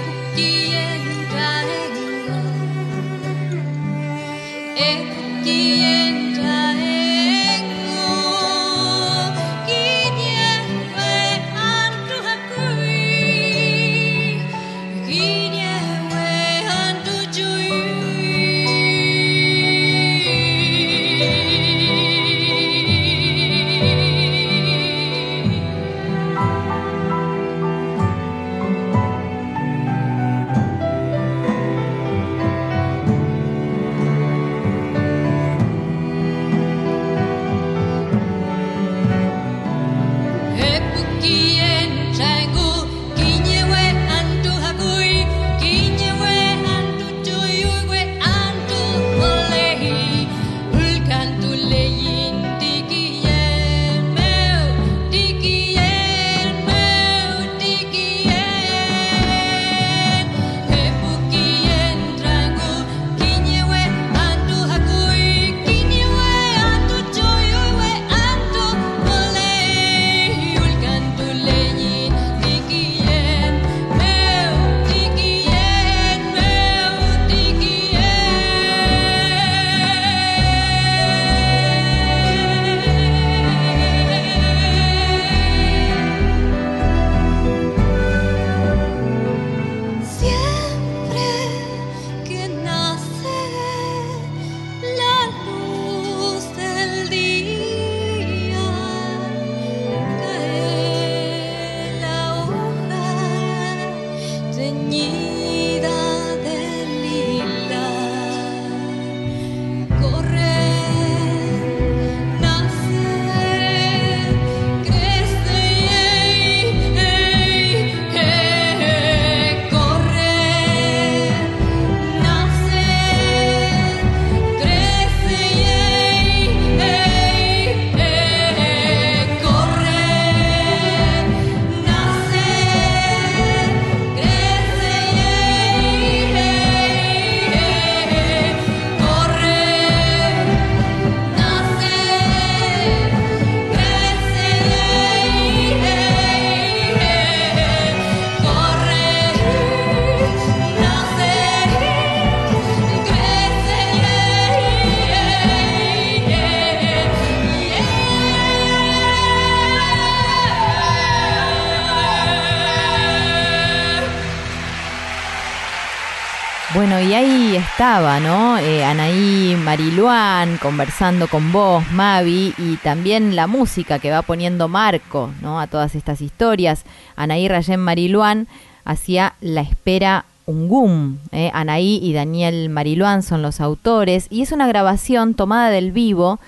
estaba, 167.77 168.19
¿no? 168.19 168.57
Eh, 168.57 168.83
Anaí 168.83 169.55
Mariluán 169.63 170.57
conversando 170.57 171.27
con 171.27 171.51
vos, 171.51 171.83
Mavi, 171.91 172.55
y 172.57 172.77
también 172.77 173.35
la 173.35 173.45
música 173.45 173.99
que 173.99 174.09
va 174.09 174.23
poniendo 174.23 174.67
marco, 174.67 175.29
¿no? 175.43 175.59
A 175.59 175.67
todas 175.67 175.93
estas 175.93 176.21
historias. 176.21 176.85
Anaí 177.15 177.47
Rayén 177.47 177.79
Mariluán 177.79 178.47
hacía 178.83 179.35
La 179.41 179.61
Espera 179.61 180.25
Ungum. 180.47 181.17
¿eh? 181.31 181.51
Anaí 181.53 181.99
y 182.01 182.13
Daniel 182.13 182.69
Mariluán 182.69 183.21
son 183.21 183.43
los 183.43 183.61
autores, 183.61 184.25
y 184.31 184.41
es 184.41 184.51
una 184.51 184.65
grabación 184.65 185.35
tomada 185.35 185.69
del 185.69 185.91
vivo 185.91 186.39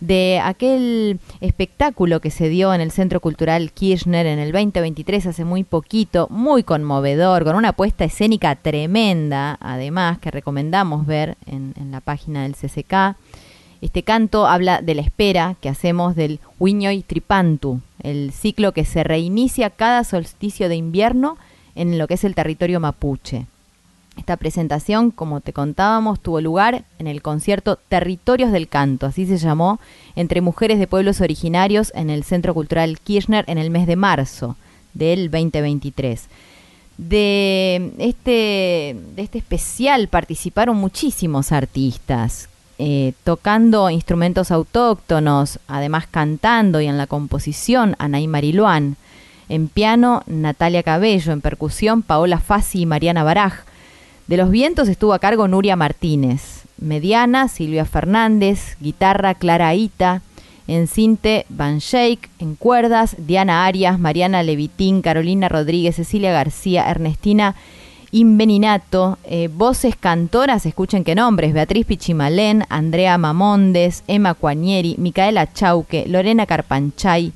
de 0.00 0.40
aquel 0.42 1.18
espectáculo 1.40 2.20
que 2.20 2.30
se 2.30 2.48
dio 2.48 2.72
en 2.72 2.80
el 2.80 2.90
Centro 2.90 3.20
Cultural 3.20 3.72
Kirchner 3.72 4.26
en 4.26 4.38
el 4.38 4.52
2023, 4.52 5.26
hace 5.26 5.44
muy 5.44 5.64
poquito, 5.64 6.28
muy 6.30 6.62
conmovedor, 6.62 7.44
con 7.44 7.56
una 7.56 7.72
puesta 7.72 8.04
escénica 8.04 8.54
tremenda, 8.54 9.58
además, 9.60 10.18
que 10.18 10.30
recomendamos 10.30 11.06
ver 11.06 11.36
en, 11.46 11.74
la 11.90 12.00
página 12.00 12.42
del 12.42 12.54
CCK. 12.54 13.16
Este 13.80 14.02
canto 14.02 14.46
habla 14.46 14.82
de 14.82 14.94
la 14.94 15.02
espera 15.02 15.56
que 15.60 15.68
hacemos 15.68 16.14
del 16.16 16.40
Wiñoy 16.58 17.02
Tripantu, 17.02 17.80
el 18.02 18.32
ciclo 18.32 18.72
que 18.72 18.84
se 18.84 19.04
reinicia 19.04 19.70
cada 19.70 20.04
solsticio 20.04 20.68
de 20.68 20.76
invierno 20.76 21.38
en 21.74 21.98
lo 21.98 22.06
que 22.08 22.14
es 22.14 22.24
el 22.24 22.34
territorio 22.34 22.80
mapuche. 22.80 23.46
Esta 24.18 24.36
presentación, 24.36 25.12
como 25.12 25.40
te 25.40 25.52
contábamos, 25.52 26.18
tuvo 26.18 26.40
lugar 26.40 26.82
en 26.98 27.06
el 27.06 27.22
concierto 27.22 27.76
Territorios 27.76 28.50
del 28.50 28.66
Canto, 28.66 29.06
así 29.06 29.26
se 29.26 29.38
llamó, 29.38 29.78
entre 30.16 30.40
mujeres 30.40 30.80
de 30.80 30.88
pueblos 30.88 31.20
originarios 31.20 31.92
en 31.94 32.10
el 32.10 32.24
Centro 32.24 32.52
Cultural 32.52 32.98
Kirchner 32.98 33.44
en 33.46 33.58
el 33.58 33.70
mes 33.70 33.86
de 33.86 33.94
marzo 33.94 34.56
del 34.92 35.30
2023. 35.30 36.24
De 36.98 37.92
este, 37.98 38.96
de 39.14 39.22
este 39.22 39.38
especial 39.38 40.08
participaron 40.08 40.76
muchísimos 40.76 41.52
artistas, 41.52 42.48
eh, 42.78 43.12
tocando 43.22 43.88
instrumentos 43.88 44.50
autóctonos, 44.50 45.60
además 45.68 46.08
cantando 46.10 46.80
y 46.80 46.86
en 46.86 46.98
la 46.98 47.06
composición 47.06 47.94
Anaí 48.00 48.26
Mariluán, 48.26 48.96
en 49.48 49.68
piano 49.68 50.24
Natalia 50.26 50.82
Cabello, 50.82 51.32
en 51.32 51.40
percusión 51.40 52.02
Paola 52.02 52.40
Fassi 52.40 52.80
y 52.80 52.86
Mariana 52.86 53.22
Baraj, 53.22 53.68
de 54.28 54.36
los 54.36 54.50
vientos 54.50 54.88
estuvo 54.88 55.14
a 55.14 55.18
cargo 55.18 55.48
Nuria 55.48 55.74
Martínez. 55.74 56.64
Mediana, 56.78 57.48
Silvia 57.48 57.86
Fernández. 57.86 58.76
Guitarra, 58.78 59.34
Clara 59.34 59.74
Ita. 59.74 60.20
En 60.66 60.86
cinte, 60.86 61.46
Van 61.48 61.78
Shake. 61.78 62.28
En 62.38 62.54
cuerdas, 62.54 63.16
Diana 63.18 63.64
Arias, 63.64 63.98
Mariana 63.98 64.42
Levitín, 64.42 65.00
Carolina 65.00 65.48
Rodríguez, 65.48 65.96
Cecilia 65.96 66.30
García, 66.30 66.90
Ernestina 66.90 67.56
Inveninato. 68.10 69.18
Eh, 69.24 69.48
voces 69.50 69.96
cantoras, 69.96 70.66
escuchen 70.66 71.04
qué 71.04 71.14
nombres. 71.14 71.54
Beatriz 71.54 71.86
Pichimalén, 71.86 72.64
Andrea 72.68 73.16
Mamondes, 73.16 74.04
Emma 74.08 74.34
Cuanieri, 74.34 74.94
Micaela 74.98 75.50
Chauque, 75.54 76.04
Lorena 76.06 76.44
Carpanchay. 76.44 77.32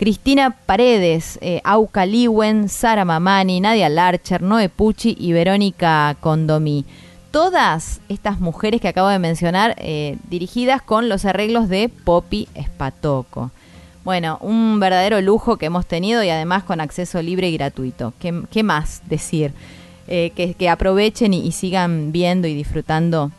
Cristina 0.00 0.56
Paredes, 0.64 1.38
eh, 1.42 1.60
Auca 1.62 2.06
Liwen, 2.06 2.70
Sara 2.70 3.04
Mamani, 3.04 3.60
Nadia 3.60 3.90
Larcher, 3.90 4.40
Noé 4.40 4.70
Pucci 4.70 5.14
y 5.20 5.34
Verónica 5.34 6.16
Condomí. 6.20 6.86
Todas 7.30 8.00
estas 8.08 8.40
mujeres 8.40 8.80
que 8.80 8.88
acabo 8.88 9.08
de 9.08 9.18
mencionar 9.18 9.74
eh, 9.76 10.16
dirigidas 10.30 10.80
con 10.80 11.10
los 11.10 11.26
arreglos 11.26 11.68
de 11.68 11.90
Poppy 11.90 12.48
Espatoco. 12.54 13.50
Bueno, 14.02 14.38
un 14.40 14.80
verdadero 14.80 15.20
lujo 15.20 15.58
que 15.58 15.66
hemos 15.66 15.84
tenido 15.84 16.24
y 16.24 16.30
además 16.30 16.62
con 16.62 16.80
acceso 16.80 17.20
libre 17.20 17.50
y 17.50 17.58
gratuito. 17.58 18.14
¿Qué, 18.18 18.62
más 18.62 19.02
decir? 19.06 19.52
Eh, 20.08 20.32
que, 20.34 20.68
aprovechen 20.70 21.34
y 21.34 21.52
sigan 21.52 22.10
viendo 22.10 22.48
y 22.48 22.54
disfrutando 22.54 23.32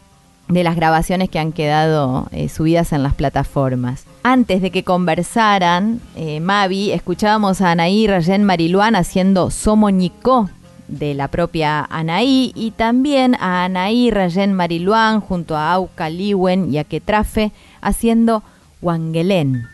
de 0.51 0.63
las 0.63 0.75
grabaciones 0.75 1.29
que 1.29 1.39
han 1.39 1.53
quedado 1.53 2.27
eh, 2.31 2.49
subidas 2.49 2.91
en 2.93 3.03
las 3.03 3.13
plataformas. 3.13 4.05
Antes 4.23 4.61
de 4.61 4.69
que 4.69 4.83
conversaran, 4.83 6.01
eh, 6.15 6.39
Mavi, 6.39 6.91
escuchábamos 6.91 7.61
a 7.61 7.71
Anaí 7.71 8.05
Rayen 8.05 8.43
Mariluán 8.43 8.95
haciendo 8.95 9.49
Somoñicó 9.49 10.49
de 10.87 11.13
la 11.13 11.29
propia 11.29 11.87
Anaí 11.89 12.51
y 12.53 12.71
también 12.71 13.35
a 13.35 13.63
Anaí 13.63 14.11
Rayen 14.11 14.53
Mariluán 14.53 15.21
junto 15.21 15.55
a 15.55 15.71
Auca 15.71 16.09
Liwen 16.09 16.73
y 16.73 16.77
a 16.77 16.83
Ketrafe 16.83 17.53
haciendo 17.81 18.43
Wangelén. 18.81 19.69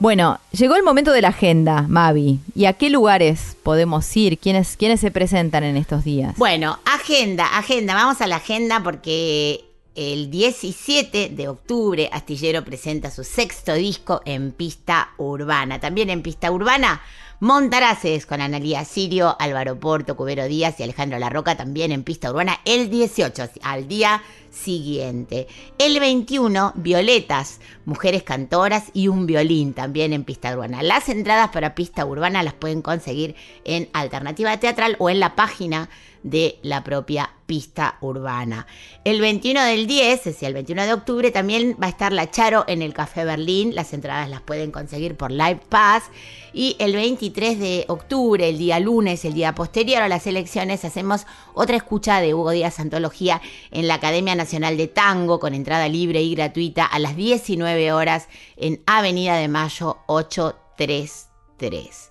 Bueno, 0.00 0.38
llegó 0.52 0.76
el 0.76 0.82
momento 0.82 1.12
de 1.12 1.20
la 1.20 1.28
agenda, 1.28 1.84
Mavi. 1.88 2.40
¿Y 2.54 2.64
a 2.64 2.72
qué 2.72 2.88
lugares 2.88 3.56
podemos 3.62 4.16
ir? 4.16 4.38
¿Quiénes, 4.38 4.76
¿Quiénes 4.78 5.00
se 5.00 5.10
presentan 5.10 5.62
en 5.62 5.76
estos 5.76 6.04
días? 6.04 6.36
Bueno, 6.36 6.78
agenda, 6.86 7.46
agenda. 7.58 7.94
Vamos 7.94 8.20
a 8.22 8.26
la 8.26 8.36
agenda 8.36 8.82
porque 8.82 9.69
el 9.94 10.30
17 10.30 11.30
de 11.30 11.48
octubre, 11.48 12.08
Astillero 12.12 12.64
presenta 12.64 13.10
su 13.10 13.24
sexto 13.24 13.74
disco 13.74 14.22
en 14.24 14.52
pista 14.52 15.10
urbana. 15.18 15.80
También 15.80 16.10
en 16.10 16.22
pista 16.22 16.50
urbana, 16.50 17.02
Montaraces 17.40 18.26
con 18.26 18.42
Analía 18.42 18.84
Sirio, 18.84 19.34
Álvaro 19.38 19.80
Porto, 19.80 20.14
Cubero 20.14 20.44
Díaz 20.46 20.78
y 20.78 20.82
Alejandro 20.82 21.18
Larroca 21.18 21.56
también 21.56 21.90
en 21.90 22.04
pista 22.04 22.30
urbana 22.30 22.60
el 22.66 22.90
18, 22.90 23.50
al 23.62 23.88
día 23.88 24.22
siguiente. 24.50 25.48
El 25.78 25.98
21, 26.00 26.74
Violetas, 26.76 27.60
Mujeres 27.86 28.24
Cantoras 28.24 28.90
y 28.92 29.08
un 29.08 29.24
violín 29.24 29.72
también 29.72 30.12
en 30.12 30.24
pista 30.24 30.52
urbana. 30.52 30.82
Las 30.82 31.08
entradas 31.08 31.48
para 31.48 31.74
pista 31.74 32.04
urbana 32.04 32.42
las 32.42 32.54
pueden 32.54 32.82
conseguir 32.82 33.34
en 33.64 33.88
Alternativa 33.94 34.60
Teatral 34.60 34.96
o 34.98 35.08
en 35.08 35.18
la 35.18 35.34
página 35.34 35.88
de 36.22 36.58
la 36.62 36.84
propia 36.84 37.30
pista 37.46 37.96
urbana. 38.00 38.66
El 39.04 39.20
21 39.20 39.64
del 39.64 39.86
10, 39.86 40.18
es 40.18 40.24
decir, 40.24 40.48
el 40.48 40.54
21 40.54 40.84
de 40.84 40.92
octubre, 40.92 41.30
también 41.30 41.76
va 41.82 41.86
a 41.86 41.90
estar 41.90 42.12
la 42.12 42.30
Charo 42.30 42.64
en 42.68 42.82
el 42.82 42.94
Café 42.94 43.24
Berlín. 43.24 43.74
Las 43.74 43.92
entradas 43.92 44.28
las 44.28 44.40
pueden 44.40 44.70
conseguir 44.70 45.16
por 45.16 45.32
Live 45.32 45.60
Pass. 45.68 46.04
Y 46.52 46.76
el 46.78 46.94
23 46.94 47.58
de 47.58 47.84
octubre, 47.88 48.48
el 48.48 48.58
día 48.58 48.78
lunes, 48.78 49.24
el 49.24 49.34
día 49.34 49.54
posterior 49.54 50.02
a 50.02 50.08
las 50.08 50.26
elecciones, 50.26 50.84
hacemos 50.84 51.26
otra 51.54 51.76
escucha 51.76 52.20
de 52.20 52.34
Hugo 52.34 52.50
Díaz 52.50 52.78
Antología 52.78 53.40
en 53.70 53.88
la 53.88 53.94
Academia 53.94 54.34
Nacional 54.34 54.76
de 54.76 54.88
Tango 54.88 55.40
con 55.40 55.54
entrada 55.54 55.88
libre 55.88 56.22
y 56.22 56.34
gratuita 56.34 56.84
a 56.84 56.98
las 56.98 57.16
19 57.16 57.92
horas 57.92 58.28
en 58.56 58.82
Avenida 58.86 59.36
de 59.36 59.48
Mayo 59.48 59.98
833. 60.06 62.09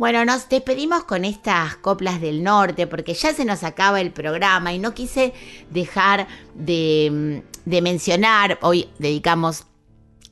Bueno, 0.00 0.24
nos 0.24 0.48
despedimos 0.48 1.04
con 1.04 1.26
estas 1.26 1.76
coplas 1.76 2.22
del 2.22 2.42
norte 2.42 2.86
porque 2.86 3.12
ya 3.12 3.34
se 3.34 3.44
nos 3.44 3.62
acaba 3.62 4.00
el 4.00 4.12
programa 4.12 4.72
y 4.72 4.78
no 4.78 4.94
quise 4.94 5.34
dejar 5.68 6.26
de, 6.54 7.42
de 7.66 7.82
mencionar, 7.82 8.58
hoy 8.62 8.88
dedicamos 8.98 9.64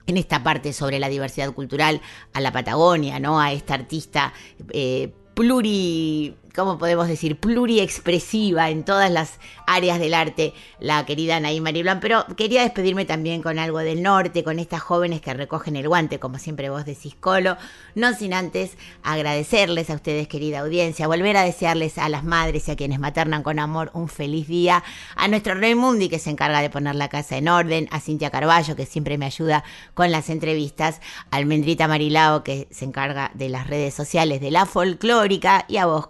en 0.07 0.17
esta 0.17 0.43
parte 0.43 0.73
sobre 0.73 0.99
la 0.99 1.11
diversidad 1.11 1.53
cultural 1.53 2.01
a 2.33 2.41
la 2.41 2.51
Patagonia, 2.51 3.21
¿no? 3.21 3.39
A 3.39 3.53
esta 3.53 3.75
artista 3.75 4.33
eh, 4.71 5.13
pluri, 5.35 6.35
¿cómo 6.55 6.79
podemos 6.79 7.09
decir? 7.09 7.39
Pluriexpresiva 7.39 8.71
en 8.71 8.85
todas 8.85 9.11
las 9.11 9.39
áreas 9.67 9.99
del 9.99 10.15
arte, 10.15 10.55
la 10.81 11.05
querida 11.07 11.37
Anaí 11.37 11.61
Mariblan. 11.61 12.01
Pero 12.01 12.25
quería 12.37 12.63
despedirme 12.63 13.05
también 13.05 13.43
con 13.43 13.59
algo 13.59 13.79
del 13.79 14.03
norte, 14.03 14.45
con 14.45 14.59
estas 14.59 14.81
jóvenes 14.81 15.21
que 15.21 15.35
recogen 15.35 15.77
el 15.77 15.89
guante, 15.89 16.19
como 16.19 16.39
siempre 16.39 16.71
vos 16.71 16.85
decís, 16.85 17.15
Colo. 17.19 17.57
No 17.95 18.15
sin 18.15 18.35
antes 18.35 18.77
agradecerles 19.03 19.91
a 19.91 19.95
ustedes, 19.95 20.29
querida 20.29 20.61
audiencia, 20.61 21.07
volver 21.07 21.37
a 21.37 21.43
desearles 21.43 21.99
a 21.99 22.09
las 22.09 22.25
madres 22.25 22.69
y 22.69 22.71
a 22.71 22.77
quienes 22.77 22.99
maternan 22.99 23.43
con 23.43 23.59
amor 23.59 23.91
un 23.95 24.09
feliz 24.09 24.49
día, 24.49 24.83
a 25.17 25.29
nuestro 25.29 25.55
Rey 25.55 25.75
Mundi 25.75 26.09
que 26.09 26.19
se 26.19 26.31
encarga 26.31 26.61
de 26.61 26.71
poner 26.71 26.95
la 26.95 27.09
casa 27.09 27.37
en 27.37 27.49
orden, 27.49 27.89
a 27.91 28.01
Cintia 28.01 28.31
Carballo 28.31 28.77
que 28.77 28.87
siempre 28.87 29.19
me 29.19 29.27
ayuda 29.27 29.65
con 29.95 30.11
las 30.11 30.31
entrevistas, 30.31 31.01
a 31.31 31.37
Almendrita 31.37 31.89
Marilao 31.89 32.45
que 32.45 32.69
se 32.71 32.85
encarga 32.85 33.31
de 33.35 33.49
las 33.49 33.67
redes 33.67 33.95
sociales 33.95 34.41
de 34.41 34.51
la 34.51 34.67
folclórica 34.67 35.65
y 35.69 35.77
a 35.77 35.87
vos, 35.87 36.07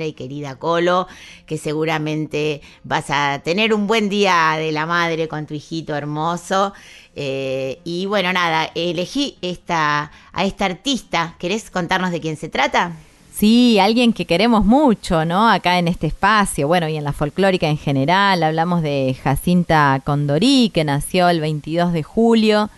y 0.00 0.12
querida 0.14 0.58
Colo, 0.58 1.06
que 1.46 1.58
seguramente 1.58 2.62
vas 2.84 3.10
a 3.10 3.40
tener 3.44 3.74
un 3.74 3.86
buen 3.86 4.08
día 4.08 4.54
de 4.58 4.72
la 4.72 4.86
madre 4.86 5.28
con 5.28 5.46
tu 5.46 5.54
hijito 5.54 5.94
hermoso. 5.94 6.72
Eh, 7.14 7.80
y 7.84 8.06
bueno, 8.06 8.32
nada, 8.32 8.70
elegí 8.74 9.36
esta, 9.42 10.10
a 10.32 10.44
esta 10.44 10.64
artista. 10.64 11.34
¿Querés 11.38 11.70
contarnos 11.70 12.10
de 12.10 12.20
quién 12.20 12.36
se 12.36 12.48
trata? 12.48 12.92
Sí, 13.34 13.78
alguien 13.78 14.12
que 14.12 14.26
queremos 14.26 14.64
mucho, 14.64 15.24
¿no? 15.24 15.48
Acá 15.48 15.78
en 15.78 15.88
este 15.88 16.06
espacio, 16.06 16.68
bueno, 16.68 16.88
y 16.88 16.96
en 16.96 17.04
la 17.04 17.12
folclórica 17.12 17.66
en 17.66 17.78
general. 17.78 18.42
Hablamos 18.42 18.82
de 18.82 19.16
Jacinta 19.22 20.00
Condorí, 20.04 20.70
que 20.72 20.84
nació 20.84 21.28
el 21.28 21.40
22 21.40 21.92
de 21.92 22.02
julio 22.02 22.70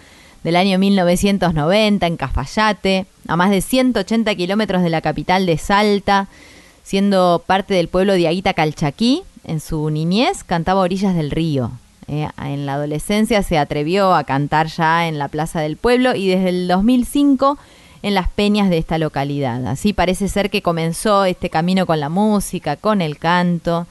del 0.44 0.56
año 0.56 0.78
1990 0.78 2.06
en 2.06 2.16
Cafayate, 2.16 3.06
a 3.26 3.36
más 3.36 3.50
de 3.50 3.62
180 3.62 4.34
kilómetros 4.34 4.82
de 4.82 4.90
la 4.90 5.00
capital 5.00 5.46
de 5.46 5.58
Salta, 5.58 6.28
siendo 6.84 7.42
parte 7.44 7.74
del 7.74 7.88
pueblo 7.88 8.12
de 8.12 8.28
Aguita 8.28 8.54
Calchaquí. 8.54 9.24
En 9.42 9.58
su 9.58 9.90
niñez 9.90 10.44
cantaba 10.44 10.82
orillas 10.82 11.16
del 11.16 11.32
río. 11.32 11.72
Eh, 12.06 12.28
en 12.42 12.66
la 12.66 12.74
adolescencia 12.74 13.42
se 13.42 13.58
atrevió 13.58 14.14
a 14.14 14.24
cantar 14.24 14.68
ya 14.68 15.08
en 15.08 15.18
la 15.18 15.28
plaza 15.28 15.60
del 15.60 15.76
pueblo 15.76 16.14
y 16.14 16.28
desde 16.28 16.50
el 16.50 16.68
2005 16.68 17.58
en 18.02 18.14
las 18.14 18.28
peñas 18.28 18.68
de 18.68 18.78
esta 18.78 18.98
localidad. 18.98 19.66
Así 19.66 19.94
parece 19.94 20.28
ser 20.28 20.50
que 20.50 20.60
comenzó 20.60 21.24
este 21.24 21.48
camino 21.48 21.86
con 21.86 22.00
la 22.00 22.10
música, 22.10 22.76
con 22.76 23.00
el 23.00 23.18
canto, 23.18 23.86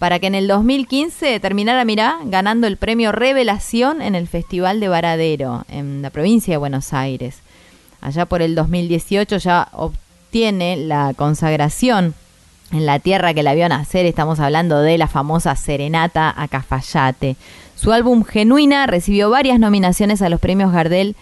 para 0.00 0.18
que 0.18 0.26
en 0.26 0.34
el 0.34 0.48
2015 0.48 1.38
terminara, 1.38 1.84
mirá, 1.84 2.18
ganando 2.24 2.66
el 2.66 2.76
premio 2.76 3.12
Revelación 3.12 4.02
en 4.02 4.16
el 4.16 4.26
Festival 4.26 4.80
de 4.80 4.88
Varadero, 4.88 5.64
en 5.68 6.02
la 6.02 6.10
provincia 6.10 6.52
de 6.52 6.58
Buenos 6.58 6.92
Aires. 6.92 7.38
Allá 8.00 8.26
por 8.26 8.42
el 8.42 8.56
2018 8.56 9.36
ya 9.36 9.68
obtiene 9.72 10.76
la 10.76 11.14
consagración 11.16 12.14
en 12.74 12.86
la 12.86 12.98
tierra 12.98 13.32
que 13.34 13.42
la 13.42 13.54
vio 13.54 13.68
nacer, 13.68 14.04
estamos 14.04 14.40
hablando 14.40 14.80
de 14.80 14.98
la 14.98 15.06
famosa 15.06 15.54
Serenata 15.54 16.34
a 16.36 16.48
Cafayate. 16.48 17.36
Su 17.76 17.92
álbum 17.92 18.24
Genuina 18.24 18.86
recibió 18.86 19.30
varias 19.30 19.58
nominaciones 19.60 20.22
a 20.22 20.28
los 20.28 20.40
premios 20.40 20.72
Gardel 20.72 21.14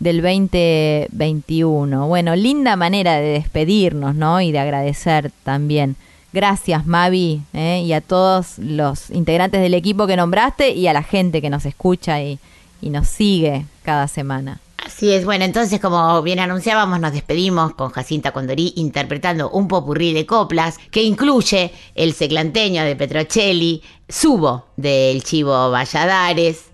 del 0.00 0.20
2021. 0.22 2.06
Bueno, 2.06 2.36
linda 2.36 2.76
manera 2.76 3.14
de 3.14 3.28
despedirnos, 3.28 4.14
¿no? 4.14 4.40
Y 4.40 4.52
de 4.52 4.58
agradecer 4.58 5.32
también. 5.44 5.96
Gracias, 6.32 6.86
Mavi, 6.86 7.40
¿eh? 7.54 7.82
y 7.84 7.92
a 7.94 8.02
todos 8.02 8.58
los 8.58 9.10
integrantes 9.10 9.62
del 9.62 9.72
equipo 9.74 10.06
que 10.06 10.16
nombraste 10.16 10.72
y 10.72 10.88
a 10.88 10.92
la 10.92 11.02
gente 11.02 11.40
que 11.40 11.48
nos 11.48 11.64
escucha 11.64 12.20
y, 12.20 12.38
y 12.82 12.90
nos 12.90 13.08
sigue 13.08 13.64
cada 13.82 14.08
semana. 14.08 14.60
Así 14.88 15.12
es, 15.12 15.26
bueno, 15.26 15.44
entonces 15.44 15.80
como 15.80 16.22
bien 16.22 16.38
anunciábamos, 16.38 16.98
nos 16.98 17.12
despedimos 17.12 17.74
con 17.74 17.90
Jacinta 17.90 18.32
Condorí 18.32 18.72
interpretando 18.76 19.50
un 19.50 19.68
popurrí 19.68 20.14
de 20.14 20.24
coplas 20.24 20.78
que 20.90 21.02
incluye 21.02 21.72
el 21.94 22.14
seclanteño 22.14 22.82
de 22.84 22.96
Petrocelli, 22.96 23.82
Subo 24.08 24.64
del 24.78 25.22
Chivo 25.22 25.70
Valladares, 25.70 26.70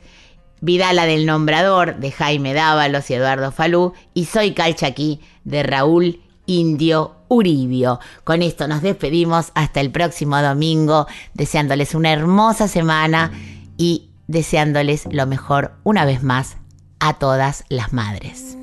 Vidala 0.60 1.06
del 1.06 1.26
Nombrador 1.26 1.96
de 1.96 2.12
Jaime 2.12 2.54
Dávalos 2.54 3.10
y 3.10 3.14
Eduardo 3.14 3.50
Falú 3.50 3.94
y 4.14 4.26
Soy 4.26 4.52
Calchaquí 4.52 5.20
de 5.42 5.64
Raúl 5.64 6.20
Indio 6.46 7.16
Uribio. 7.26 7.98
Con 8.22 8.42
esto 8.42 8.68
nos 8.68 8.82
despedimos 8.82 9.50
hasta 9.56 9.80
el 9.80 9.90
próximo 9.90 10.40
domingo, 10.40 11.08
deseándoles 11.34 11.96
una 11.96 12.12
hermosa 12.12 12.68
semana 12.68 13.32
y 13.76 14.10
deseándoles 14.28 15.08
lo 15.10 15.26
mejor 15.26 15.72
una 15.82 16.04
vez 16.04 16.22
más 16.22 16.58
a 17.06 17.12
todas 17.12 17.64
las 17.68 17.92
madres. 17.92 18.56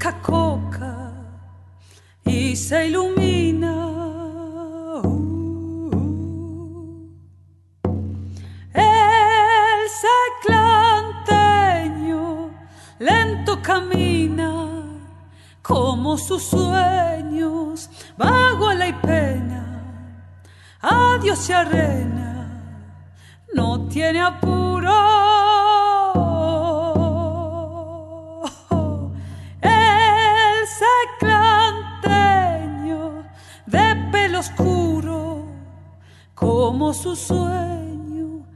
Mastica 0.00 0.12
coca 0.22 1.12
y 2.24 2.56
se 2.56 2.86
ilumina. 2.86 3.76
El 8.72 9.88
seclanteño 11.62 12.50
lento 12.98 13.60
camina 13.62 14.68
como 15.62 16.16
sus 16.16 16.44
sueños, 16.44 17.90
vago 18.16 18.72
la 18.72 18.88
y 18.88 18.92
pena, 18.94 19.82
adiós 20.80 21.48
y 21.48 21.52
arena, 21.52 22.62
no 23.54 23.86
tiene 23.88 24.22
apuro. 24.22 24.69
Como 36.70 36.94
su 36.94 37.16
sueño, 37.16 38.46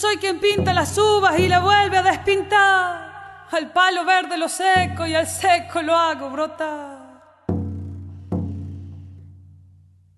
soy 0.00 0.16
quien 0.16 0.40
pinta 0.40 0.72
las 0.72 0.96
uvas 0.96 1.38
y 1.38 1.46
la 1.46 1.60
vuelve 1.60 1.98
a 1.98 2.02
despintar. 2.02 3.46
Al 3.50 3.70
palo 3.70 4.02
verde 4.04 4.38
lo 4.38 4.48
seco 4.48 5.06
y 5.06 5.14
al 5.14 5.26
seco 5.26 5.82
lo 5.82 5.94
hago 5.94 6.30
brotar. 6.30 6.98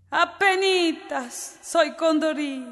Apenitas 0.09 1.59
soy 1.63 1.93
condorí. 1.97 2.65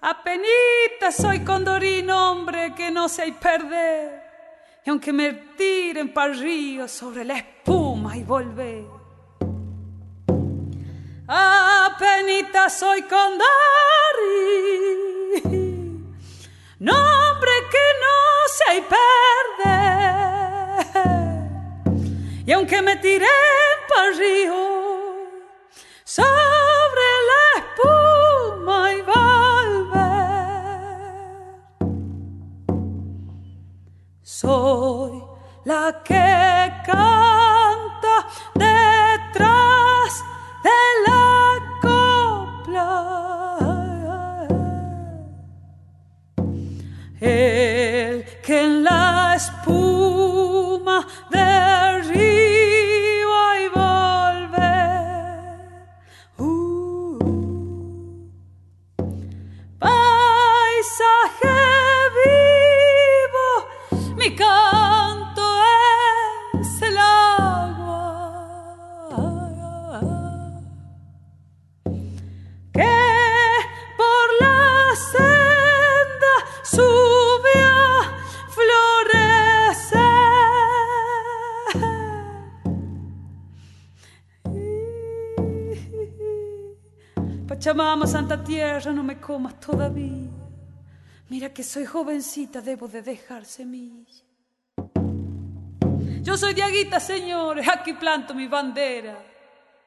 Apenitas 0.00 1.16
soy 1.16 1.40
condorí, 1.40 2.08
hombre 2.10 2.74
que 2.74 2.90
no 2.90 3.10
sé 3.10 3.30
perder. 3.32 4.22
Y 4.86 4.90
aunque 4.90 5.12
me 5.12 5.32
tiren 5.56 6.14
para 6.14 6.32
río 6.32 6.88
sobre 6.88 7.24
la 7.24 7.36
espuma 7.36 8.16
y 8.16 8.24
volver. 8.24 8.86
Apenitas 11.28 12.78
soy 12.78 13.02
condorí. 13.02 14.91
Nombre 16.82 17.52
que 17.70 17.86
no 18.02 18.18
sé 18.58 18.82
perder. 19.62 19.70
Y 22.44 22.50
aunque 22.50 22.82
me 22.82 22.96
tiren 22.96 23.28
para 23.88 24.10
río 24.10 24.62
sobre 26.02 27.08
la 27.30 27.44
espuma 27.62 28.92
y 28.94 29.00
volver. 29.02 29.92
Soy 34.22 35.22
la 35.64 36.02
que 36.02 36.82
canta 36.84 38.26
detrás 38.56 39.71
El 47.22 48.24
que 48.44 48.64
en 48.64 48.81
Pachamama, 87.62 88.08
Santa 88.08 88.42
Tierra, 88.42 88.90
no 88.90 89.04
me 89.04 89.20
comas 89.20 89.60
todavía. 89.60 90.28
Mira 91.28 91.50
que 91.50 91.62
soy 91.62 91.86
jovencita, 91.86 92.60
debo 92.60 92.88
de 92.88 93.02
dejar 93.02 93.44
semilla. 93.44 94.24
Yo 96.22 96.36
soy 96.36 96.54
Diaguita, 96.54 96.98
señores, 96.98 97.68
aquí 97.68 97.92
planto 97.92 98.34
mi 98.34 98.48
bandera. 98.48 99.16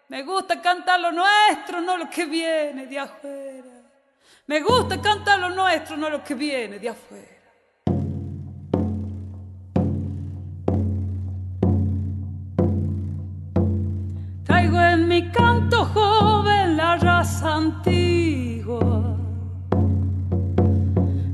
Me 0.07 0.23
gusta 0.23 0.61
cantar 0.61 1.01
lo 1.01 1.11
nuestro, 1.11 1.81
no 1.81 1.97
lo 1.97 2.09
que 2.09 2.25
viene 2.25 2.87
de 2.87 2.97
afuera. 2.97 3.81
Me 4.47 4.61
gusta 4.61 5.01
cantar 5.01 5.37
lo 5.37 5.49
nuestro, 5.49 5.97
no 5.97 6.09
lo 6.09 6.23
que 6.23 6.33
viene 6.33 6.79
de 6.79 6.87
afuera. 6.87 7.27
Traigo 14.45 14.79
en 14.79 15.07
mi 15.09 15.29
canto 15.29 15.83
joven 15.83 16.34
antigua 17.65 19.17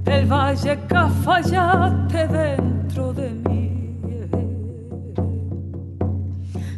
del 0.04 0.26
valle 0.26 0.80
Cafayate 0.88 2.28
dentro 2.28 3.14
de 3.14 3.30
mí. 3.30 3.62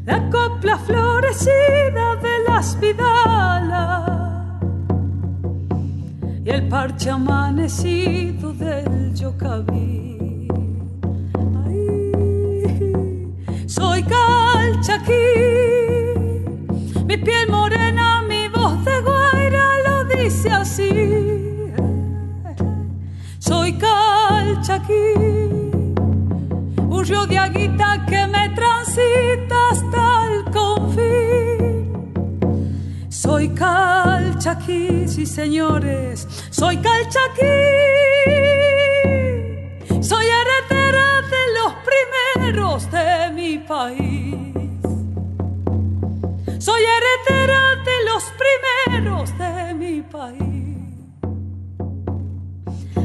La 0.06 0.20
copla 0.30 0.78
florecida 0.78 2.06
de 2.26 2.36
las 2.48 2.80
vidalas 2.80 4.12
y 6.46 6.50
el 6.50 6.68
parche 6.68 7.10
amanecido 7.10 8.54
del 8.54 9.14
yocaví. 9.14 10.48
Soy 13.66 14.04
calchaquí, 14.04 15.24
mi 17.08 17.18
piel 17.18 17.50
morena, 17.50 18.03
Soy 23.38 23.78
calchaquí, 23.78 25.14
un 26.90 27.06
río 27.06 27.28
de 27.28 27.38
aguita 27.38 28.04
que 28.08 28.26
me 28.26 28.50
transita 28.56 29.70
hasta 29.70 30.26
el 30.32 30.46
confín. 30.52 31.94
Soy 33.08 33.50
calchaquí, 33.50 35.08
sí 35.08 35.28
señores, 35.28 36.28
soy 36.50 36.78
calchaquí. 36.78 37.44
Soy 40.02 40.26
heredera 40.26 41.22
de 41.34 41.44
los 41.54 41.72
primeros 41.86 42.90
de 42.92 43.32
mi 43.32 43.60
país. 43.60 44.56
Soy 46.58 46.82
heredera 46.82 47.76
de 47.86 47.98
los 48.10 48.24
primeros 48.42 49.38
de 49.38 49.74
mi 49.76 50.02
país. 50.02 50.53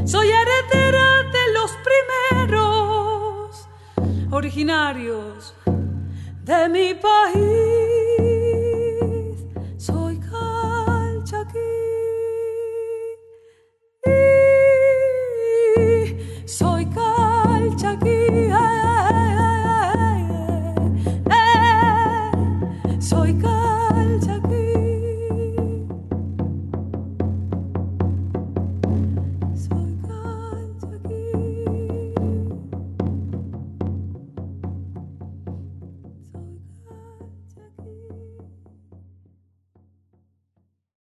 Soy 0.09 0.27
heredera 0.31 1.21
de 1.31 1.53
los 1.53 1.71
primeros 1.85 3.69
originarios 4.31 5.53
de 6.43 6.67
mi 6.67 6.95
país. 6.95 7.37
Soy 9.77 10.19
calchaquí. 10.19 11.59
Soy 16.47 16.87
calchaquí. 16.87 18.48